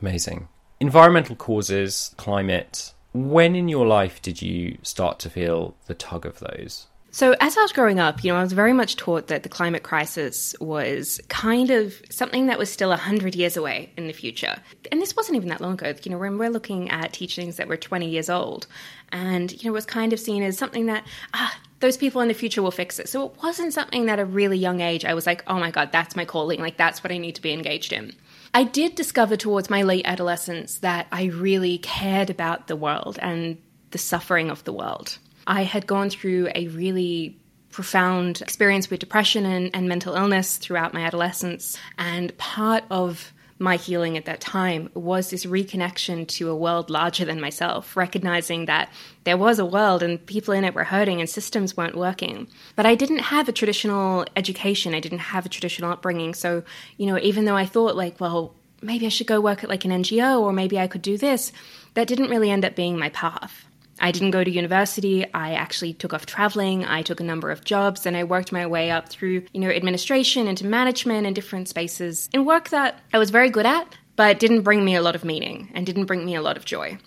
Amazing. 0.00 0.48
Environmental 0.80 1.36
causes, 1.36 2.14
climate. 2.16 2.92
When 3.12 3.54
in 3.54 3.68
your 3.68 3.86
life 3.86 4.22
did 4.22 4.40
you 4.42 4.78
start 4.82 5.18
to 5.20 5.30
feel 5.30 5.76
the 5.86 5.94
tug 5.94 6.24
of 6.24 6.40
those? 6.40 6.86
So, 7.14 7.36
as 7.40 7.58
I 7.58 7.60
was 7.60 7.72
growing 7.72 8.00
up, 8.00 8.24
you 8.24 8.32
know, 8.32 8.38
I 8.38 8.42
was 8.42 8.54
very 8.54 8.72
much 8.72 8.96
taught 8.96 9.26
that 9.26 9.42
the 9.42 9.50
climate 9.50 9.82
crisis 9.82 10.54
was 10.60 11.20
kind 11.28 11.70
of 11.70 12.00
something 12.08 12.46
that 12.46 12.58
was 12.58 12.72
still 12.72 12.88
100 12.88 13.34
years 13.34 13.54
away 13.54 13.92
in 13.98 14.06
the 14.06 14.14
future. 14.14 14.56
And 14.90 14.98
this 14.98 15.14
wasn't 15.14 15.36
even 15.36 15.50
that 15.50 15.60
long 15.60 15.74
ago. 15.74 15.92
You 16.02 16.10
know, 16.10 16.16
when 16.16 16.38
we're 16.38 16.48
looking 16.48 16.88
at 16.88 17.12
teachings 17.12 17.56
that 17.56 17.68
were 17.68 17.76
20 17.76 18.08
years 18.08 18.30
old, 18.30 18.66
and, 19.10 19.52
you 19.62 19.68
know, 19.68 19.74
was 19.74 19.84
kind 19.84 20.14
of 20.14 20.20
seen 20.20 20.42
as 20.42 20.56
something 20.56 20.86
that, 20.86 21.06
ah, 21.34 21.54
those 21.80 21.98
people 21.98 22.22
in 22.22 22.28
the 22.28 22.34
future 22.34 22.62
will 22.62 22.70
fix 22.70 22.98
it. 22.98 23.10
So, 23.10 23.26
it 23.26 23.36
wasn't 23.42 23.74
something 23.74 24.06
that 24.06 24.18
at 24.18 24.22
a 24.22 24.24
really 24.24 24.56
young 24.56 24.80
age 24.80 25.04
I 25.04 25.12
was 25.12 25.26
like, 25.26 25.44
oh 25.46 25.58
my 25.58 25.70
God, 25.70 25.92
that's 25.92 26.16
my 26.16 26.24
calling. 26.24 26.60
Like, 26.60 26.78
that's 26.78 27.04
what 27.04 27.12
I 27.12 27.18
need 27.18 27.34
to 27.34 27.42
be 27.42 27.52
engaged 27.52 27.92
in. 27.92 28.14
I 28.54 28.64
did 28.64 28.94
discover 28.94 29.36
towards 29.36 29.68
my 29.68 29.82
late 29.82 30.06
adolescence 30.06 30.78
that 30.78 31.08
I 31.12 31.24
really 31.24 31.76
cared 31.76 32.30
about 32.30 32.68
the 32.68 32.76
world 32.76 33.18
and 33.20 33.58
the 33.90 33.98
suffering 33.98 34.48
of 34.48 34.64
the 34.64 34.72
world. 34.72 35.18
I 35.46 35.62
had 35.64 35.86
gone 35.86 36.10
through 36.10 36.48
a 36.54 36.68
really 36.68 37.38
profound 37.70 38.42
experience 38.42 38.90
with 38.90 39.00
depression 39.00 39.46
and, 39.46 39.70
and 39.74 39.88
mental 39.88 40.14
illness 40.14 40.58
throughout 40.58 40.94
my 40.94 41.02
adolescence. 41.02 41.78
And 41.98 42.36
part 42.38 42.84
of 42.90 43.32
my 43.58 43.76
healing 43.76 44.16
at 44.18 44.24
that 44.24 44.40
time 44.40 44.90
was 44.94 45.30
this 45.30 45.46
reconnection 45.46 46.26
to 46.26 46.50
a 46.50 46.56
world 46.56 46.90
larger 46.90 47.24
than 47.24 47.40
myself, 47.40 47.96
recognizing 47.96 48.66
that 48.66 48.90
there 49.24 49.36
was 49.36 49.58
a 49.58 49.64
world 49.64 50.02
and 50.02 50.24
people 50.26 50.52
in 50.52 50.64
it 50.64 50.74
were 50.74 50.84
hurting 50.84 51.20
and 51.20 51.30
systems 51.30 51.76
weren't 51.76 51.96
working. 51.96 52.48
But 52.74 52.86
I 52.86 52.94
didn't 52.94 53.20
have 53.20 53.48
a 53.48 53.52
traditional 53.52 54.26
education, 54.36 54.94
I 54.94 55.00
didn't 55.00 55.20
have 55.20 55.46
a 55.46 55.48
traditional 55.48 55.92
upbringing. 55.92 56.34
So, 56.34 56.64
you 56.96 57.06
know, 57.06 57.18
even 57.18 57.44
though 57.44 57.56
I 57.56 57.64
thought, 57.66 57.94
like, 57.94 58.20
well, 58.20 58.54
maybe 58.82 59.06
I 59.06 59.10
should 59.10 59.28
go 59.28 59.40
work 59.40 59.62
at 59.62 59.70
like 59.70 59.84
an 59.84 59.92
NGO 59.92 60.40
or 60.40 60.52
maybe 60.52 60.78
I 60.78 60.88
could 60.88 61.02
do 61.02 61.16
this, 61.16 61.52
that 61.94 62.08
didn't 62.08 62.30
really 62.30 62.50
end 62.50 62.64
up 62.64 62.74
being 62.74 62.98
my 62.98 63.10
path. 63.10 63.64
I 64.02 64.10
didn't 64.10 64.32
go 64.32 64.42
to 64.42 64.50
university. 64.50 65.24
I 65.32 65.52
actually 65.52 65.94
took 65.94 66.12
off 66.12 66.26
traveling. 66.26 66.84
I 66.84 67.02
took 67.02 67.20
a 67.20 67.24
number 67.24 67.52
of 67.52 67.64
jobs 67.64 68.04
and 68.04 68.16
I 68.16 68.24
worked 68.24 68.50
my 68.50 68.66
way 68.66 68.90
up 68.90 69.08
through, 69.08 69.44
you 69.52 69.60
know, 69.60 69.70
administration 69.70 70.48
into 70.48 70.66
management 70.66 71.24
and 71.24 71.34
different 71.34 71.68
spaces 71.68 72.28
in 72.32 72.44
work 72.44 72.70
that 72.70 72.98
I 73.14 73.18
was 73.18 73.30
very 73.30 73.48
good 73.48 73.64
at, 73.64 73.96
but 74.16 74.40
didn't 74.40 74.62
bring 74.62 74.84
me 74.84 74.96
a 74.96 75.02
lot 75.02 75.14
of 75.14 75.24
meaning 75.24 75.70
and 75.72 75.86
didn't 75.86 76.06
bring 76.06 76.26
me 76.26 76.34
a 76.34 76.42
lot 76.42 76.56
of 76.56 76.64
joy. 76.64 76.98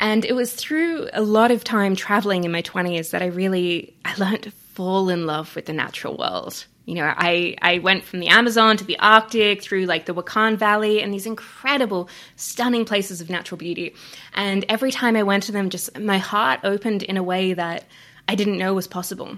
And 0.00 0.24
it 0.24 0.32
was 0.32 0.54
through 0.54 1.08
a 1.12 1.22
lot 1.22 1.50
of 1.50 1.64
time 1.64 1.94
traveling 1.94 2.44
in 2.44 2.52
my 2.52 2.62
20s 2.62 3.10
that 3.10 3.20
I 3.20 3.26
really 3.26 3.94
I 4.06 4.14
learned 4.16 4.44
to 4.44 4.50
fall 4.50 5.10
in 5.10 5.26
love 5.26 5.54
with 5.54 5.66
the 5.66 5.72
natural 5.74 6.16
world. 6.16 6.66
You 6.88 6.94
know, 6.94 7.12
I, 7.14 7.54
I 7.60 7.80
went 7.80 8.04
from 8.04 8.20
the 8.20 8.28
Amazon 8.28 8.78
to 8.78 8.84
the 8.84 8.98
Arctic 8.98 9.62
through 9.62 9.84
like 9.84 10.06
the 10.06 10.14
Wakhan 10.14 10.56
Valley 10.56 11.02
and 11.02 11.12
these 11.12 11.26
incredible, 11.26 12.08
stunning 12.36 12.86
places 12.86 13.20
of 13.20 13.28
natural 13.28 13.58
beauty. 13.58 13.94
And 14.32 14.64
every 14.70 14.90
time 14.90 15.14
I 15.14 15.22
went 15.22 15.42
to 15.44 15.52
them, 15.52 15.68
just 15.68 15.98
my 15.98 16.16
heart 16.16 16.60
opened 16.64 17.02
in 17.02 17.18
a 17.18 17.22
way 17.22 17.52
that 17.52 17.84
I 18.26 18.36
didn't 18.36 18.56
know 18.56 18.72
was 18.72 18.86
possible. 18.86 19.36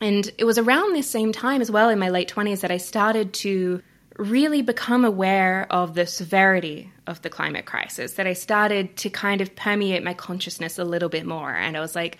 And 0.00 0.30
it 0.38 0.44
was 0.44 0.56
around 0.56 0.94
this 0.94 1.10
same 1.10 1.32
time 1.32 1.60
as 1.60 1.68
well 1.68 1.88
in 1.88 1.98
my 1.98 2.10
late 2.10 2.32
20s 2.32 2.60
that 2.60 2.70
I 2.70 2.76
started 2.76 3.34
to 3.34 3.82
really 4.16 4.62
become 4.62 5.04
aware 5.04 5.66
of 5.70 5.94
the 5.94 6.06
severity 6.06 6.92
of 7.08 7.20
the 7.22 7.30
climate 7.30 7.66
crisis, 7.66 8.12
that 8.12 8.28
I 8.28 8.34
started 8.34 8.96
to 8.98 9.10
kind 9.10 9.40
of 9.40 9.56
permeate 9.56 10.04
my 10.04 10.14
consciousness 10.14 10.78
a 10.78 10.84
little 10.84 11.08
bit 11.08 11.26
more. 11.26 11.50
And 11.50 11.76
I 11.76 11.80
was 11.80 11.96
like, 11.96 12.18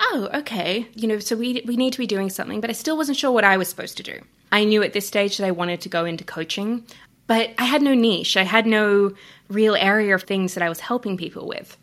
oh, 0.00 0.28
okay, 0.34 0.88
you 0.94 1.06
know, 1.06 1.18
so 1.18 1.36
we, 1.36 1.62
we 1.66 1.76
need 1.76 1.92
to 1.92 1.98
be 1.98 2.06
doing 2.06 2.30
something, 2.30 2.60
but 2.60 2.70
I 2.70 2.72
still 2.72 2.96
wasn't 2.96 3.18
sure 3.18 3.30
what 3.30 3.44
I 3.44 3.56
was 3.56 3.68
supposed 3.68 3.96
to 3.98 4.02
do. 4.02 4.20
I 4.50 4.64
knew 4.64 4.82
at 4.82 4.92
this 4.92 5.06
stage 5.06 5.36
that 5.36 5.46
I 5.46 5.50
wanted 5.50 5.80
to 5.82 5.88
go 5.88 6.04
into 6.04 6.24
coaching, 6.24 6.84
but 7.26 7.50
I 7.58 7.64
had 7.64 7.82
no 7.82 7.94
niche. 7.94 8.36
I 8.36 8.42
had 8.42 8.66
no 8.66 9.12
real 9.48 9.76
area 9.76 10.14
of 10.14 10.24
things 10.24 10.54
that 10.54 10.62
I 10.62 10.68
was 10.68 10.80
helping 10.80 11.16
people 11.16 11.46
with. 11.46 11.76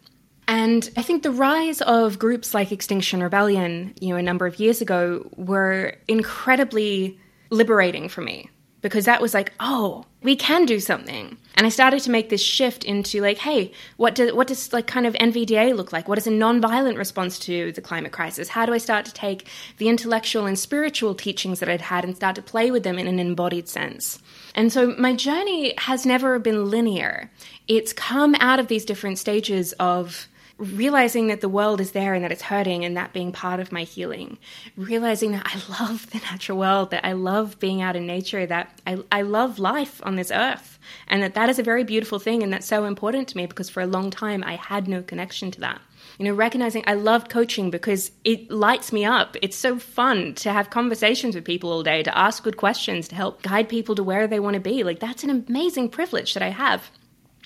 And 0.48 0.90
I 0.98 1.02
think 1.02 1.24
the 1.24 1.32
rise 1.32 1.82
of 1.82 2.20
groups 2.20 2.54
like 2.54 2.72
Extinction 2.72 3.22
Rebellion, 3.22 3.94
you 4.00 4.10
know, 4.10 4.16
a 4.16 4.22
number 4.22 4.46
of 4.46 4.60
years 4.60 4.82
ago 4.82 5.30
were 5.36 5.96
incredibly 6.08 7.20
liberating 7.50 8.10
for 8.10 8.22
me 8.22 8.50
because 8.82 9.06
that 9.06 9.22
was 9.22 9.34
like, 9.34 9.54
oh, 9.60 10.06
we 10.24 10.36
can 10.36 10.66
do 10.66 10.80
something. 10.80 11.38
And 11.56 11.66
I 11.66 11.70
started 11.70 12.02
to 12.02 12.12
make 12.12 12.30
this 12.30 12.42
shift 12.42 12.84
into 12.84 13.22
like, 13.22 13.38
hey, 13.38 13.72
what 13.98 14.16
does 14.16 14.34
what 14.34 14.48
does 14.48 14.72
like 14.74 14.88
kind 14.88 15.08
of 15.08 15.14
NVDA 15.16 15.76
look 15.76 15.92
like? 15.92 16.08
What 16.08 16.18
is 16.18 16.28
a 16.28 16.32
non-violent 16.32 16.98
response 16.98 17.40
to 17.40 17.72
the 17.72 17.82
climate 17.82 18.12
crisis? 18.12 18.50
How 18.50 18.66
do 18.66 18.74
I 18.74 18.78
start 18.78 19.06
to 19.06 19.14
take 19.14 19.48
the 19.78 19.90
intellectual 19.90 20.46
and 20.46 20.58
spiritual 20.58 21.16
teachings 21.16 21.60
that 21.60 21.70
I'd 21.70 21.82
had 21.82 22.04
and 22.04 22.16
start 22.16 22.36
to 22.36 22.42
play 22.42 22.72
with 22.72 22.84
them 22.84 23.00
in 23.00 23.08
an 23.08 23.20
embodied 23.20 23.68
sense? 23.68 24.20
And 24.54 24.72
so 24.72 24.96
my 24.98 25.16
journey 25.16 25.74
has 25.78 26.06
never 26.06 26.38
been 26.40 26.70
linear. 26.70 27.32
It's 27.68 27.94
come 27.94 28.36
out 28.40 28.60
of 28.60 28.68
these 28.68 28.86
different 28.86 29.18
stages 29.18 29.74
of 29.74 30.28
realizing 30.58 31.28
that 31.28 31.42
the 31.42 31.50
world 31.50 31.80
is 31.80 31.92
there 31.92 32.14
and 32.14 32.24
that 32.24 32.32
it's 32.32 32.42
hurting 32.42 32.84
and 32.84 32.98
that 32.98 33.14
being 33.14 33.32
part 33.32 33.60
of 33.60 33.72
my 33.72 33.84
healing. 33.84 34.38
Realizing 34.76 35.32
that 35.32 35.46
i 35.46 35.84
love 35.84 36.10
the 36.12 36.20
natural 36.20 36.58
world 36.58 36.92
that 36.92 37.06
i 37.06 37.14
love 37.14 37.60
being 37.60 37.82
out 37.82 37.96
in 37.96 38.08
nature 38.08 38.46
that 38.46 38.80
i, 38.88 38.98
I 39.12 39.22
love 39.22 39.60
life 39.60 40.02
on 40.04 40.16
this 40.16 40.32
earth 40.32 40.80
and 41.08 41.22
that 41.22 41.36
that 41.36 41.50
is 41.50 41.60
a 41.60 41.64
very 41.64 41.84
beautiful 41.84 42.20
thing 42.20 42.44
and 42.44 42.52
that's 42.52 42.68
so 42.68 42.86
important 42.86 43.28
to 43.30 43.38
me 43.38 43.46
because 43.46 43.70
for 43.70 43.82
a 43.82 43.88
long 43.88 44.10
time 44.10 44.44
i 44.44 44.56
had 44.56 44.88
no 44.88 45.02
connection 45.02 45.52
to 45.52 45.60
that. 45.62 45.82
You 46.18 46.26
know 46.26 46.34
recognizing 46.34 46.84
i 46.88 46.94
loved 46.94 47.30
coaching 47.30 47.70
because 47.70 48.12
it 48.24 48.50
lights 48.50 48.92
me 48.92 49.06
up. 49.06 49.38
It's 49.42 49.58
so 49.58 49.78
fun 49.78 50.34
to 50.36 50.52
have 50.52 50.70
conversations 50.70 51.36
with 51.36 51.46
people 51.46 51.72
all 51.72 51.84
day 51.84 52.04
to 52.04 52.18
ask 52.18 52.44
good 52.44 52.58
questions 52.58 53.08
to 53.10 53.16
help 53.16 53.42
guide 53.44 53.70
people 53.70 53.96
to 53.96 54.04
where 54.04 54.28
they 54.28 54.40
want 54.40 54.56
to 54.56 54.60
be. 54.60 54.84
Like 54.84 55.00
that's 55.00 55.24
an 55.24 55.30
amazing 55.30 55.90
privilege 55.90 56.34
that 56.34 56.44
i 56.44 56.50
have 56.50 56.90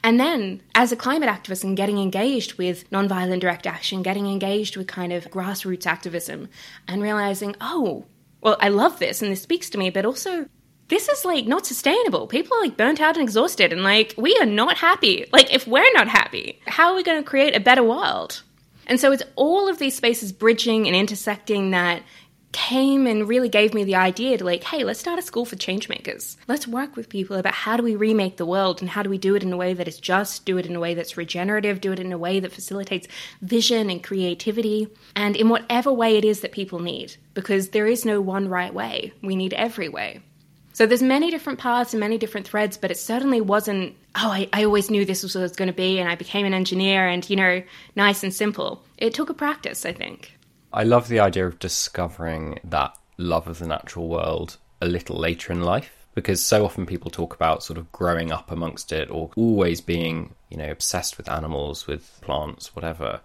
and 0.04 0.20
then, 0.20 0.62
as 0.74 0.92
a 0.92 0.96
climate 0.96 1.30
activist 1.30 1.64
and 1.64 1.78
getting 1.78 2.00
engaged 2.00 2.56
with 2.56 2.90
nonviolent 2.90 3.42
direct 3.42 3.68
action, 3.68 4.02
getting 4.02 4.28
engaged 4.28 4.76
with 4.76 4.88
kind 4.88 5.14
of 5.14 5.26
grassroots 5.26 5.86
activism, 5.86 6.50
and 6.88 7.02
realizing, 7.02 7.56
oh, 7.62 8.06
well, 8.42 8.58
I 8.60 8.70
love 8.70 9.00
this 9.00 9.22
and 9.22 9.32
this 9.32 9.42
speaks 9.42 9.70
to 9.72 9.78
me, 9.78 9.90
but 9.92 10.06
also 10.06 10.48
this 10.88 11.08
is 11.08 11.24
like 11.24 11.46
not 11.46 11.66
sustainable. 11.66 12.28
People 12.28 12.58
are 12.58 12.62
like 12.62 12.78
burnt 12.78 13.00
out 13.00 13.16
and 13.16 13.24
exhausted, 13.24 13.72
and 13.72 13.84
like 13.84 14.14
we 14.18 14.36
are 14.38 14.46
not 14.46 14.78
happy. 14.78 15.26
Like, 15.32 15.54
if 15.54 15.68
we're 15.68 15.94
not 15.94 16.08
happy, 16.08 16.60
how 16.66 16.90
are 16.92 16.96
we 16.96 17.04
going 17.04 17.22
to 17.22 17.30
create 17.30 17.56
a 17.56 17.60
better 17.60 17.84
world? 17.84 18.42
And 18.88 19.00
so 19.00 19.12
it's 19.12 19.24
all 19.36 19.70
of 19.70 19.78
these 19.78 19.96
spaces 19.96 20.32
bridging 20.34 20.88
and 20.88 20.96
intersecting 20.96 21.72
that 21.72 22.02
came 22.52 23.08
and 23.08 23.28
really 23.28 23.50
gave 23.50 23.74
me 23.74 23.84
the 23.84 23.96
idea 23.96 24.38
to 24.38 24.44
like, 24.44 24.64
hey, 24.64 24.84
let's 24.84 25.00
start 25.00 25.20
a 25.20 25.22
school 25.22 25.46
for 25.46 25.56
change 25.56 25.88
makers. 25.90 26.38
Let's 26.48 26.68
work 26.68 26.96
with 26.96 27.10
people 27.10 27.38
about 27.38 27.54
how 27.54 27.78
do 27.78 27.84
we 27.84 27.96
remake 27.96 28.38
the 28.38 28.46
world 28.46 28.82
and 28.82 28.90
how 28.90 29.04
do 29.04 29.10
we 29.10 29.18
do 29.18 29.36
it 29.36 29.44
in 29.44 29.54
a 29.54 29.58
way 29.58 29.74
that 29.74 29.88
is 29.88 30.00
just, 30.00 30.46
do 30.46 30.58
it 30.58 30.66
in 30.66 30.76
a 30.76 30.80
way 30.80 30.94
that's 30.94 31.18
regenerative, 31.18 31.82
do 31.82 31.92
it 31.92 32.00
in 32.00 32.12
a 32.12 32.18
way 32.18 32.40
that 32.40 32.52
facilitates 32.52 33.08
vision 33.42 33.90
and 33.90 34.04
creativity, 34.04 34.88
and 35.16 35.36
in 35.36 35.50
whatever 35.50 35.92
way 35.92 36.18
it 36.18 36.26
is 36.26 36.42
that 36.42 36.52
people 36.52 36.80
need, 36.80 37.16
because 37.34 37.70
there 37.70 37.88
is 37.88 38.06
no 38.06 38.20
one 38.22 38.48
right 38.48 38.74
way. 38.74 39.14
We 39.22 39.36
need 39.36 39.54
every 39.54 39.90
way. 39.90 40.22
So 40.74 40.86
there's 40.86 41.04
many 41.04 41.32
different 41.32 41.60
paths 41.60 41.94
and 41.94 42.00
many 42.00 42.18
different 42.18 42.48
threads, 42.48 42.78
but 42.78 42.92
it 42.92 42.98
certainly 42.98 43.42
wasn't, 43.42 43.96
oh, 44.16 44.32
I, 44.32 44.50
I 44.54 44.64
always 44.64 44.90
knew 44.90 45.04
this 45.04 45.22
was 45.22 45.36
what 45.36 45.42
it 45.42 45.44
was 45.44 45.56
going 45.56 45.68
to 45.68 45.74
be 45.74 46.00
and 46.00 46.10
I 46.10 46.16
became 46.16 46.46
an 46.46 46.54
engineer 46.54 47.08
and, 47.08 47.30
you 47.30 47.36
know, 47.36 47.62
nice 47.96 48.24
and 48.24 48.34
simple. 48.34 48.84
It 48.98 49.14
took 49.14 49.30
a 49.30 49.34
practice, 49.34 49.86
I 49.86 49.92
think. 49.92 50.38
I 50.74 50.84
love 50.84 51.08
the 51.08 51.20
idea 51.20 51.48
of 51.48 51.60
discovering 51.60 52.60
that 52.64 52.98
love 53.18 53.48
of 53.48 53.60
the 53.60 53.68
natural 53.68 54.08
world 54.08 54.58
a 54.82 54.88
little 54.88 55.18
later 55.18 55.52
in 55.52 55.62
life 55.62 56.08
because 56.16 56.44
so 56.44 56.66
often 56.66 56.86
people 56.86 57.12
talk 57.12 57.34
about 57.34 57.64
sort 57.64 57.78
of 57.78 57.92
growing 57.92 58.32
up 58.32 58.52
amongst 58.52 58.92
it 58.92 59.10
or 59.10 59.32
always 59.36 59.82
being, 59.82 60.34
you 60.50 60.58
know, 60.58 60.70
obsessed 60.70 61.18
with 61.18 61.30
animals, 61.30 61.88
with 61.88 62.20
plants, 62.22 62.76
whatever. 62.76 63.22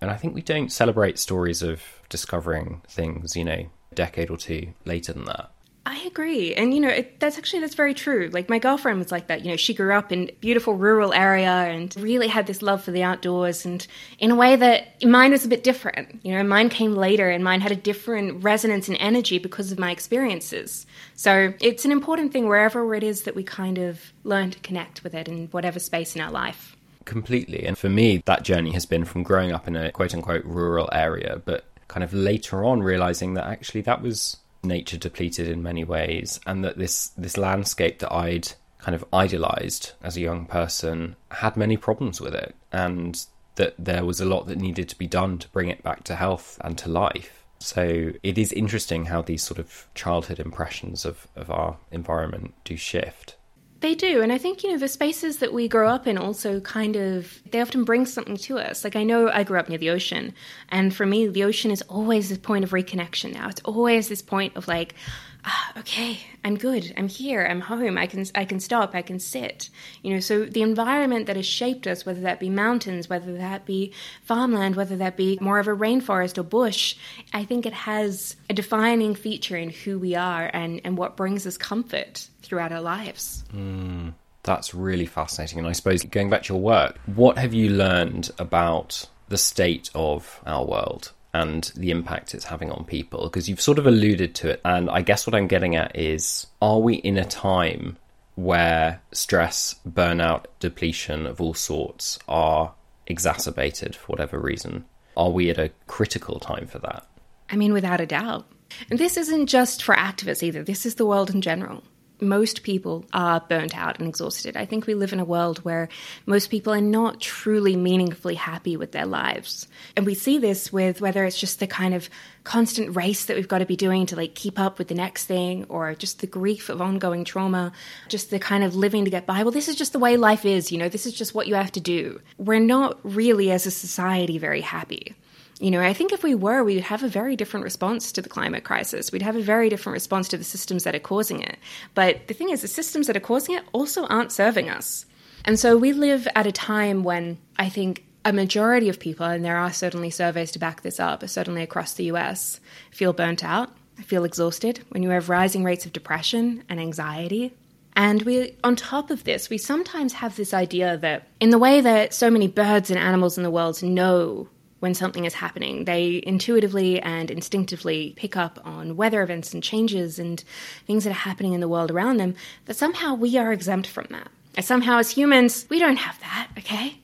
And 0.00 0.10
I 0.10 0.16
think 0.16 0.34
we 0.34 0.42
don't 0.42 0.72
celebrate 0.72 1.18
stories 1.18 1.62
of 1.62 1.82
discovering 2.08 2.82
things, 2.88 3.36
you 3.36 3.44
know, 3.44 3.66
a 3.92 3.94
decade 3.94 4.30
or 4.30 4.36
two 4.36 4.74
later 4.84 5.12
than 5.12 5.24
that. 5.24 5.50
I 5.88 5.96
agree. 6.00 6.52
And, 6.54 6.74
you 6.74 6.80
know, 6.80 6.90
it, 6.90 7.18
that's 7.18 7.38
actually, 7.38 7.60
that's 7.60 7.74
very 7.74 7.94
true. 7.94 8.28
Like, 8.30 8.50
my 8.50 8.58
girlfriend 8.58 8.98
was 8.98 9.10
like 9.10 9.28
that. 9.28 9.42
You 9.42 9.52
know, 9.52 9.56
she 9.56 9.72
grew 9.72 9.94
up 9.94 10.12
in 10.12 10.30
beautiful 10.38 10.74
rural 10.74 11.14
area 11.14 11.50
and 11.50 11.96
really 11.96 12.28
had 12.28 12.46
this 12.46 12.60
love 12.60 12.84
for 12.84 12.90
the 12.90 13.02
outdoors 13.02 13.64
and 13.64 13.86
in 14.18 14.30
a 14.30 14.34
way 14.34 14.54
that 14.54 15.02
mine 15.02 15.30
was 15.30 15.46
a 15.46 15.48
bit 15.48 15.64
different. 15.64 16.20
You 16.22 16.34
know, 16.34 16.42
mine 16.44 16.68
came 16.68 16.94
later 16.94 17.30
and 17.30 17.42
mine 17.42 17.62
had 17.62 17.72
a 17.72 17.76
different 17.76 18.44
resonance 18.44 18.88
and 18.88 18.98
energy 19.00 19.38
because 19.38 19.72
of 19.72 19.78
my 19.78 19.90
experiences. 19.90 20.86
So 21.14 21.54
it's 21.58 21.86
an 21.86 21.90
important 21.92 22.34
thing 22.34 22.48
wherever 22.48 22.94
it 22.94 23.02
is 23.02 23.22
that 23.22 23.34
we 23.34 23.42
kind 23.42 23.78
of 23.78 24.12
learn 24.24 24.50
to 24.50 24.58
connect 24.58 25.02
with 25.02 25.14
it 25.14 25.26
in 25.26 25.46
whatever 25.52 25.78
space 25.78 26.14
in 26.14 26.20
our 26.20 26.30
life. 26.30 26.76
Completely. 27.06 27.64
And 27.64 27.78
for 27.78 27.88
me, 27.88 28.22
that 28.26 28.42
journey 28.42 28.72
has 28.72 28.84
been 28.84 29.06
from 29.06 29.22
growing 29.22 29.52
up 29.52 29.66
in 29.66 29.74
a 29.74 29.90
quote 29.90 30.12
unquote 30.12 30.44
rural 30.44 30.90
area, 30.92 31.40
but 31.46 31.64
kind 31.88 32.04
of 32.04 32.12
later 32.12 32.62
on 32.62 32.82
realizing 32.82 33.32
that 33.34 33.46
actually 33.46 33.80
that 33.80 34.02
was 34.02 34.36
nature 34.62 34.96
depleted 34.96 35.48
in 35.48 35.62
many 35.62 35.84
ways, 35.84 36.40
and 36.46 36.64
that 36.64 36.78
this 36.78 37.08
this 37.08 37.36
landscape 37.36 37.98
that 38.00 38.12
I'd 38.12 38.52
kind 38.78 38.94
of 38.94 39.04
idolized 39.12 39.92
as 40.02 40.16
a 40.16 40.20
young 40.20 40.46
person 40.46 41.16
had 41.30 41.56
many 41.56 41.76
problems 41.76 42.20
with 42.20 42.34
it, 42.34 42.54
and 42.72 43.24
that 43.56 43.74
there 43.78 44.04
was 44.04 44.20
a 44.20 44.24
lot 44.24 44.46
that 44.46 44.58
needed 44.58 44.88
to 44.88 44.98
be 44.98 45.06
done 45.06 45.38
to 45.38 45.48
bring 45.48 45.68
it 45.68 45.82
back 45.82 46.04
to 46.04 46.16
health 46.16 46.58
and 46.64 46.78
to 46.78 46.88
life. 46.88 47.44
So 47.58 48.12
it 48.22 48.38
is 48.38 48.52
interesting 48.52 49.06
how 49.06 49.22
these 49.22 49.42
sort 49.42 49.58
of 49.58 49.88
childhood 49.94 50.38
impressions 50.38 51.04
of, 51.04 51.26
of 51.34 51.50
our 51.50 51.76
environment 51.90 52.54
do 52.64 52.76
shift. 52.76 53.34
They 53.80 53.94
do. 53.94 54.22
And 54.22 54.32
I 54.32 54.38
think, 54.38 54.64
you 54.64 54.72
know, 54.72 54.78
the 54.78 54.88
spaces 54.88 55.38
that 55.38 55.52
we 55.52 55.68
grow 55.68 55.88
up 55.88 56.08
in 56.08 56.18
also 56.18 56.58
kind 56.60 56.96
of, 56.96 57.40
they 57.50 57.60
often 57.60 57.84
bring 57.84 58.06
something 58.06 58.36
to 58.38 58.58
us. 58.58 58.82
Like, 58.82 58.96
I 58.96 59.04
know 59.04 59.30
I 59.30 59.44
grew 59.44 59.60
up 59.60 59.68
near 59.68 59.78
the 59.78 59.90
ocean. 59.90 60.34
And 60.68 60.94
for 60.94 61.06
me, 61.06 61.28
the 61.28 61.44
ocean 61.44 61.70
is 61.70 61.82
always 61.82 62.28
this 62.28 62.38
point 62.38 62.64
of 62.64 62.70
reconnection 62.70 63.34
now. 63.34 63.48
It's 63.48 63.60
always 63.64 64.08
this 64.08 64.20
point 64.20 64.56
of 64.56 64.66
like, 64.66 64.96
ah, 65.44 65.72
okay, 65.78 66.18
I'm 66.44 66.56
good. 66.56 66.92
I'm 66.96 67.06
here. 67.06 67.46
I'm 67.46 67.60
home. 67.60 67.96
I 67.98 68.08
can, 68.08 68.24
I 68.34 68.44
can 68.46 68.58
stop. 68.58 68.96
I 68.96 69.02
can 69.02 69.20
sit. 69.20 69.70
You 70.02 70.14
know, 70.14 70.20
so 70.20 70.44
the 70.44 70.62
environment 70.62 71.26
that 71.26 71.36
has 71.36 71.46
shaped 71.46 71.86
us, 71.86 72.04
whether 72.04 72.22
that 72.22 72.40
be 72.40 72.50
mountains, 72.50 73.08
whether 73.08 73.36
that 73.36 73.64
be 73.64 73.92
farmland, 74.24 74.74
whether 74.74 74.96
that 74.96 75.16
be 75.16 75.38
more 75.40 75.60
of 75.60 75.68
a 75.68 75.76
rainforest 75.76 76.36
or 76.36 76.42
bush, 76.42 76.96
I 77.32 77.44
think 77.44 77.64
it 77.64 77.74
has 77.74 78.34
a 78.50 78.54
defining 78.54 79.14
feature 79.14 79.56
in 79.56 79.70
who 79.70 80.00
we 80.00 80.16
are 80.16 80.50
and, 80.52 80.80
and 80.82 80.98
what 80.98 81.16
brings 81.16 81.46
us 81.46 81.56
comfort 81.56 82.28
throughout 82.48 82.72
our 82.72 82.80
lives. 82.80 83.44
Mm, 83.54 84.14
that's 84.42 84.74
really 84.74 85.06
fascinating. 85.06 85.58
And 85.58 85.68
I 85.68 85.72
suppose 85.72 86.02
going 86.02 86.30
back 86.30 86.44
to 86.44 86.54
your 86.54 86.62
work, 86.62 86.98
what 87.06 87.38
have 87.38 87.52
you 87.54 87.70
learned 87.70 88.30
about 88.38 89.06
the 89.28 89.38
state 89.38 89.90
of 89.94 90.40
our 90.46 90.64
world 90.64 91.12
and 91.34 91.70
the 91.76 91.90
impact 91.90 92.34
it's 92.34 92.46
having 92.46 92.72
on 92.72 92.84
people? 92.84 93.24
Because 93.24 93.48
you've 93.48 93.60
sort 93.60 93.78
of 93.78 93.86
alluded 93.86 94.34
to 94.36 94.50
it. 94.50 94.60
And 94.64 94.88
I 94.90 95.02
guess 95.02 95.26
what 95.26 95.34
I'm 95.34 95.46
getting 95.46 95.76
at 95.76 95.94
is 95.94 96.46
are 96.62 96.78
we 96.78 96.94
in 96.94 97.18
a 97.18 97.24
time 97.24 97.98
where 98.36 99.02
stress, 99.12 99.74
burnout, 99.86 100.46
depletion 100.60 101.26
of 101.26 101.40
all 101.40 101.54
sorts 101.54 102.18
are 102.28 102.72
exacerbated 103.06 103.94
for 103.94 104.06
whatever 104.06 104.38
reason? 104.38 104.84
Are 105.16 105.30
we 105.30 105.50
at 105.50 105.58
a 105.58 105.72
critical 105.88 106.38
time 106.38 106.66
for 106.66 106.78
that? 106.78 107.04
I 107.50 107.56
mean, 107.56 107.72
without 107.72 108.00
a 108.00 108.06
doubt. 108.06 108.46
And 108.90 108.98
this 108.98 109.16
isn't 109.16 109.46
just 109.46 109.82
for 109.82 109.94
activists 109.94 110.42
either, 110.42 110.62
this 110.62 110.86
is 110.86 110.96
the 110.96 111.06
world 111.06 111.30
in 111.30 111.40
general 111.40 111.82
most 112.20 112.62
people 112.62 113.04
are 113.12 113.40
burnt 113.40 113.76
out 113.76 113.98
and 113.98 114.08
exhausted. 114.08 114.56
I 114.56 114.64
think 114.64 114.86
we 114.86 114.94
live 114.94 115.12
in 115.12 115.20
a 115.20 115.24
world 115.24 115.58
where 115.64 115.88
most 116.26 116.50
people 116.50 116.72
are 116.72 116.80
not 116.80 117.20
truly 117.20 117.76
meaningfully 117.76 118.34
happy 118.34 118.76
with 118.76 118.92
their 118.92 119.06
lives. 119.06 119.68
And 119.96 120.04
we 120.04 120.14
see 120.14 120.38
this 120.38 120.72
with 120.72 121.00
whether 121.00 121.24
it's 121.24 121.38
just 121.38 121.60
the 121.60 121.66
kind 121.66 121.94
of 121.94 122.08
constant 122.44 122.96
race 122.96 123.26
that 123.26 123.36
we've 123.36 123.48
got 123.48 123.58
to 123.58 123.66
be 123.66 123.76
doing 123.76 124.06
to 124.06 124.16
like 124.16 124.34
keep 124.34 124.58
up 124.58 124.78
with 124.78 124.88
the 124.88 124.94
next 124.94 125.26
thing 125.26 125.66
or 125.68 125.94
just 125.94 126.20
the 126.20 126.26
grief 126.26 126.68
of 126.68 126.80
ongoing 126.80 127.24
trauma, 127.24 127.72
just 128.08 128.30
the 128.30 128.38
kind 128.38 128.64
of 128.64 128.74
living 128.74 129.04
to 129.04 129.10
get 129.10 129.26
by. 129.26 129.42
Well, 129.42 129.52
this 129.52 129.68
is 129.68 129.76
just 129.76 129.92
the 129.92 129.98
way 129.98 130.16
life 130.16 130.44
is, 130.44 130.72
you 130.72 130.78
know, 130.78 130.88
this 130.88 131.06
is 131.06 131.12
just 131.12 131.34
what 131.34 131.46
you 131.46 131.54
have 131.54 131.72
to 131.72 131.80
do. 131.80 132.20
We're 132.38 132.58
not 132.58 132.98
really 133.02 133.50
as 133.50 133.66
a 133.66 133.70
society 133.70 134.38
very 134.38 134.62
happy. 134.62 135.14
You 135.60 135.72
know, 135.72 135.80
I 135.80 135.92
think 135.92 136.12
if 136.12 136.22
we 136.22 136.36
were, 136.36 136.62
we'd 136.62 136.82
have 136.82 137.02
a 137.02 137.08
very 137.08 137.34
different 137.34 137.64
response 137.64 138.12
to 138.12 138.22
the 138.22 138.28
climate 138.28 138.62
crisis. 138.62 139.10
We'd 139.10 139.22
have 139.22 139.34
a 139.34 139.42
very 139.42 139.68
different 139.68 139.94
response 139.94 140.28
to 140.28 140.36
the 140.36 140.44
systems 140.44 140.84
that 140.84 140.94
are 140.94 141.00
causing 141.00 141.42
it. 141.42 141.58
But 141.94 142.28
the 142.28 142.34
thing 142.34 142.50
is, 142.50 142.62
the 142.62 142.68
systems 142.68 143.08
that 143.08 143.16
are 143.16 143.20
causing 143.20 143.56
it 143.56 143.64
also 143.72 144.06
aren't 144.06 144.30
serving 144.30 144.70
us. 144.70 145.04
And 145.44 145.58
so 145.58 145.76
we 145.76 145.92
live 145.92 146.28
at 146.36 146.46
a 146.46 146.52
time 146.52 147.02
when 147.02 147.38
I 147.58 147.68
think 147.68 148.04
a 148.24 148.32
majority 148.32 148.88
of 148.88 149.00
people, 149.00 149.26
and 149.26 149.44
there 149.44 149.56
are 149.56 149.72
certainly 149.72 150.10
surveys 150.10 150.52
to 150.52 150.58
back 150.58 150.82
this 150.82 151.00
up, 151.00 151.28
certainly 151.28 151.62
across 151.62 151.94
the 151.94 152.04
US, 152.04 152.60
feel 152.90 153.12
burnt 153.12 153.42
out, 153.44 153.72
feel 153.96 154.24
exhausted 154.24 154.84
when 154.90 155.02
you 155.02 155.10
have 155.10 155.28
rising 155.28 155.64
rates 155.64 155.86
of 155.86 155.92
depression 155.92 156.62
and 156.68 156.78
anxiety. 156.78 157.52
And 157.96 158.22
we, 158.22 158.54
on 158.62 158.76
top 158.76 159.10
of 159.10 159.24
this, 159.24 159.50
we 159.50 159.58
sometimes 159.58 160.12
have 160.12 160.36
this 160.36 160.54
idea 160.54 160.98
that 160.98 161.26
in 161.40 161.50
the 161.50 161.58
way 161.58 161.80
that 161.80 162.14
so 162.14 162.30
many 162.30 162.46
birds 162.46 162.90
and 162.90 162.98
animals 162.98 163.36
in 163.36 163.42
the 163.42 163.50
world 163.50 163.82
know 163.82 164.48
when 164.80 164.94
something 164.94 165.24
is 165.24 165.34
happening. 165.34 165.84
They 165.84 166.22
intuitively 166.24 167.00
and 167.00 167.30
instinctively 167.30 168.14
pick 168.16 168.36
up 168.36 168.60
on 168.64 168.96
weather 168.96 169.22
events 169.22 169.54
and 169.54 169.62
changes 169.62 170.18
and 170.18 170.42
things 170.86 171.04
that 171.04 171.10
are 171.10 171.14
happening 171.14 171.52
in 171.52 171.60
the 171.60 171.68
world 171.68 171.90
around 171.90 172.18
them, 172.18 172.34
but 172.64 172.76
somehow 172.76 173.14
we 173.14 173.36
are 173.36 173.52
exempt 173.52 173.86
from 173.86 174.06
that. 174.10 174.28
And 174.56 174.64
somehow, 174.64 174.98
as 174.98 175.10
humans, 175.10 175.66
we 175.68 175.78
don't 175.78 175.96
have 175.96 176.18
that, 176.20 176.48
okay? 176.58 176.98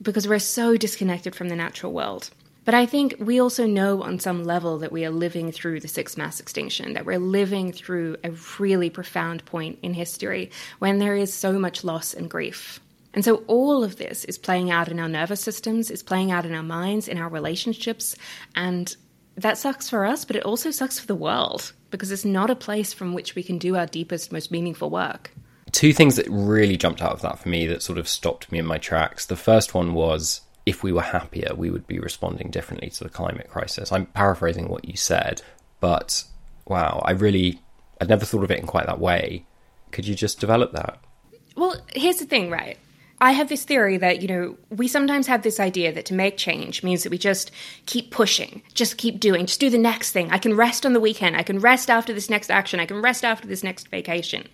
Because 0.00 0.28
we're 0.28 0.38
so 0.38 0.76
disconnected 0.76 1.34
from 1.34 1.48
the 1.48 1.56
natural 1.56 1.92
world. 1.92 2.30
But 2.64 2.74
I 2.74 2.86
think 2.86 3.16
we 3.18 3.40
also 3.40 3.66
know 3.66 4.02
on 4.02 4.18
some 4.18 4.44
level 4.44 4.78
that 4.78 4.92
we 4.92 5.04
are 5.04 5.10
living 5.10 5.52
through 5.52 5.80
the 5.80 5.88
sixth 5.88 6.16
mass 6.16 6.40
extinction, 6.40 6.94
that 6.94 7.04
we're 7.04 7.18
living 7.18 7.72
through 7.72 8.16
a 8.24 8.30
really 8.58 8.88
profound 8.88 9.44
point 9.44 9.78
in 9.82 9.92
history 9.92 10.50
when 10.78 10.98
there 10.98 11.14
is 11.14 11.32
so 11.32 11.58
much 11.58 11.84
loss 11.84 12.14
and 12.14 12.30
grief. 12.30 12.80
And 13.14 13.24
so 13.24 13.36
all 13.46 13.82
of 13.82 13.96
this 13.96 14.24
is 14.24 14.36
playing 14.36 14.70
out 14.70 14.88
in 14.88 15.00
our 15.00 15.08
nervous 15.08 15.40
systems, 15.40 15.90
is 15.90 16.02
playing 16.02 16.32
out 16.32 16.44
in 16.44 16.52
our 16.52 16.62
minds, 16.62 17.08
in 17.08 17.16
our 17.16 17.28
relationships, 17.28 18.16
and 18.54 18.94
that 19.36 19.58
sucks 19.58 19.88
for 19.88 20.04
us, 20.04 20.24
but 20.24 20.36
it 20.36 20.44
also 20.44 20.70
sucks 20.70 20.98
for 20.98 21.06
the 21.06 21.14
world 21.14 21.72
because 21.90 22.10
it's 22.10 22.24
not 22.24 22.50
a 22.50 22.56
place 22.56 22.92
from 22.92 23.14
which 23.14 23.34
we 23.34 23.42
can 23.42 23.58
do 23.58 23.76
our 23.76 23.86
deepest, 23.86 24.32
most 24.32 24.50
meaningful 24.50 24.90
work. 24.90 25.30
Two 25.72 25.92
things 25.92 26.16
that 26.16 26.26
really 26.28 26.76
jumped 26.76 27.02
out 27.02 27.12
of 27.12 27.22
that 27.22 27.38
for 27.38 27.48
me 27.48 27.66
that 27.66 27.82
sort 27.82 27.98
of 27.98 28.08
stopped 28.08 28.50
me 28.52 28.58
in 28.58 28.66
my 28.66 28.78
tracks. 28.78 29.26
The 29.26 29.36
first 29.36 29.74
one 29.74 29.94
was 29.94 30.40
if 30.66 30.82
we 30.82 30.92
were 30.92 31.02
happier, 31.02 31.54
we 31.54 31.70
would 31.70 31.86
be 31.86 31.98
responding 31.98 32.50
differently 32.50 32.90
to 32.90 33.04
the 33.04 33.10
climate 33.10 33.50
crisis. 33.50 33.92
I'm 33.92 34.06
paraphrasing 34.06 34.68
what 34.68 34.84
you 34.84 34.96
said, 34.96 35.42
but 35.80 36.24
wow, 36.66 37.02
I 37.04 37.12
really, 37.12 37.60
I'd 38.00 38.08
never 38.08 38.24
thought 38.24 38.44
of 38.44 38.50
it 38.50 38.60
in 38.60 38.66
quite 38.66 38.86
that 38.86 39.00
way. 39.00 39.46
Could 39.90 40.06
you 40.06 40.14
just 40.14 40.40
develop 40.40 40.72
that? 40.72 40.98
Well, 41.56 41.76
here's 41.92 42.18
the 42.18 42.24
thing, 42.24 42.50
right? 42.50 42.78
I 43.24 43.30
have 43.30 43.48
this 43.48 43.64
theory 43.64 43.96
that, 43.96 44.20
you 44.20 44.28
know, 44.28 44.58
we 44.68 44.86
sometimes 44.86 45.26
have 45.28 45.40
this 45.40 45.58
idea 45.58 45.90
that 45.94 46.04
to 46.06 46.14
make 46.14 46.36
change 46.36 46.82
means 46.82 47.04
that 47.04 47.10
we 47.10 47.16
just 47.16 47.50
keep 47.86 48.10
pushing, 48.10 48.60
just 48.74 48.98
keep 48.98 49.18
doing, 49.18 49.46
just 49.46 49.60
do 49.60 49.70
the 49.70 49.78
next 49.78 50.12
thing. 50.12 50.30
I 50.30 50.36
can 50.36 50.54
rest 50.54 50.84
on 50.84 50.92
the 50.92 51.00
weekend. 51.00 51.34
I 51.34 51.42
can 51.42 51.58
rest 51.58 51.88
after 51.88 52.12
this 52.12 52.28
next 52.28 52.50
action. 52.50 52.80
I 52.80 52.84
can 52.84 53.00
rest 53.00 53.24
after 53.24 53.48
this 53.48 53.64
next 53.64 53.88
vacation. 53.88 54.46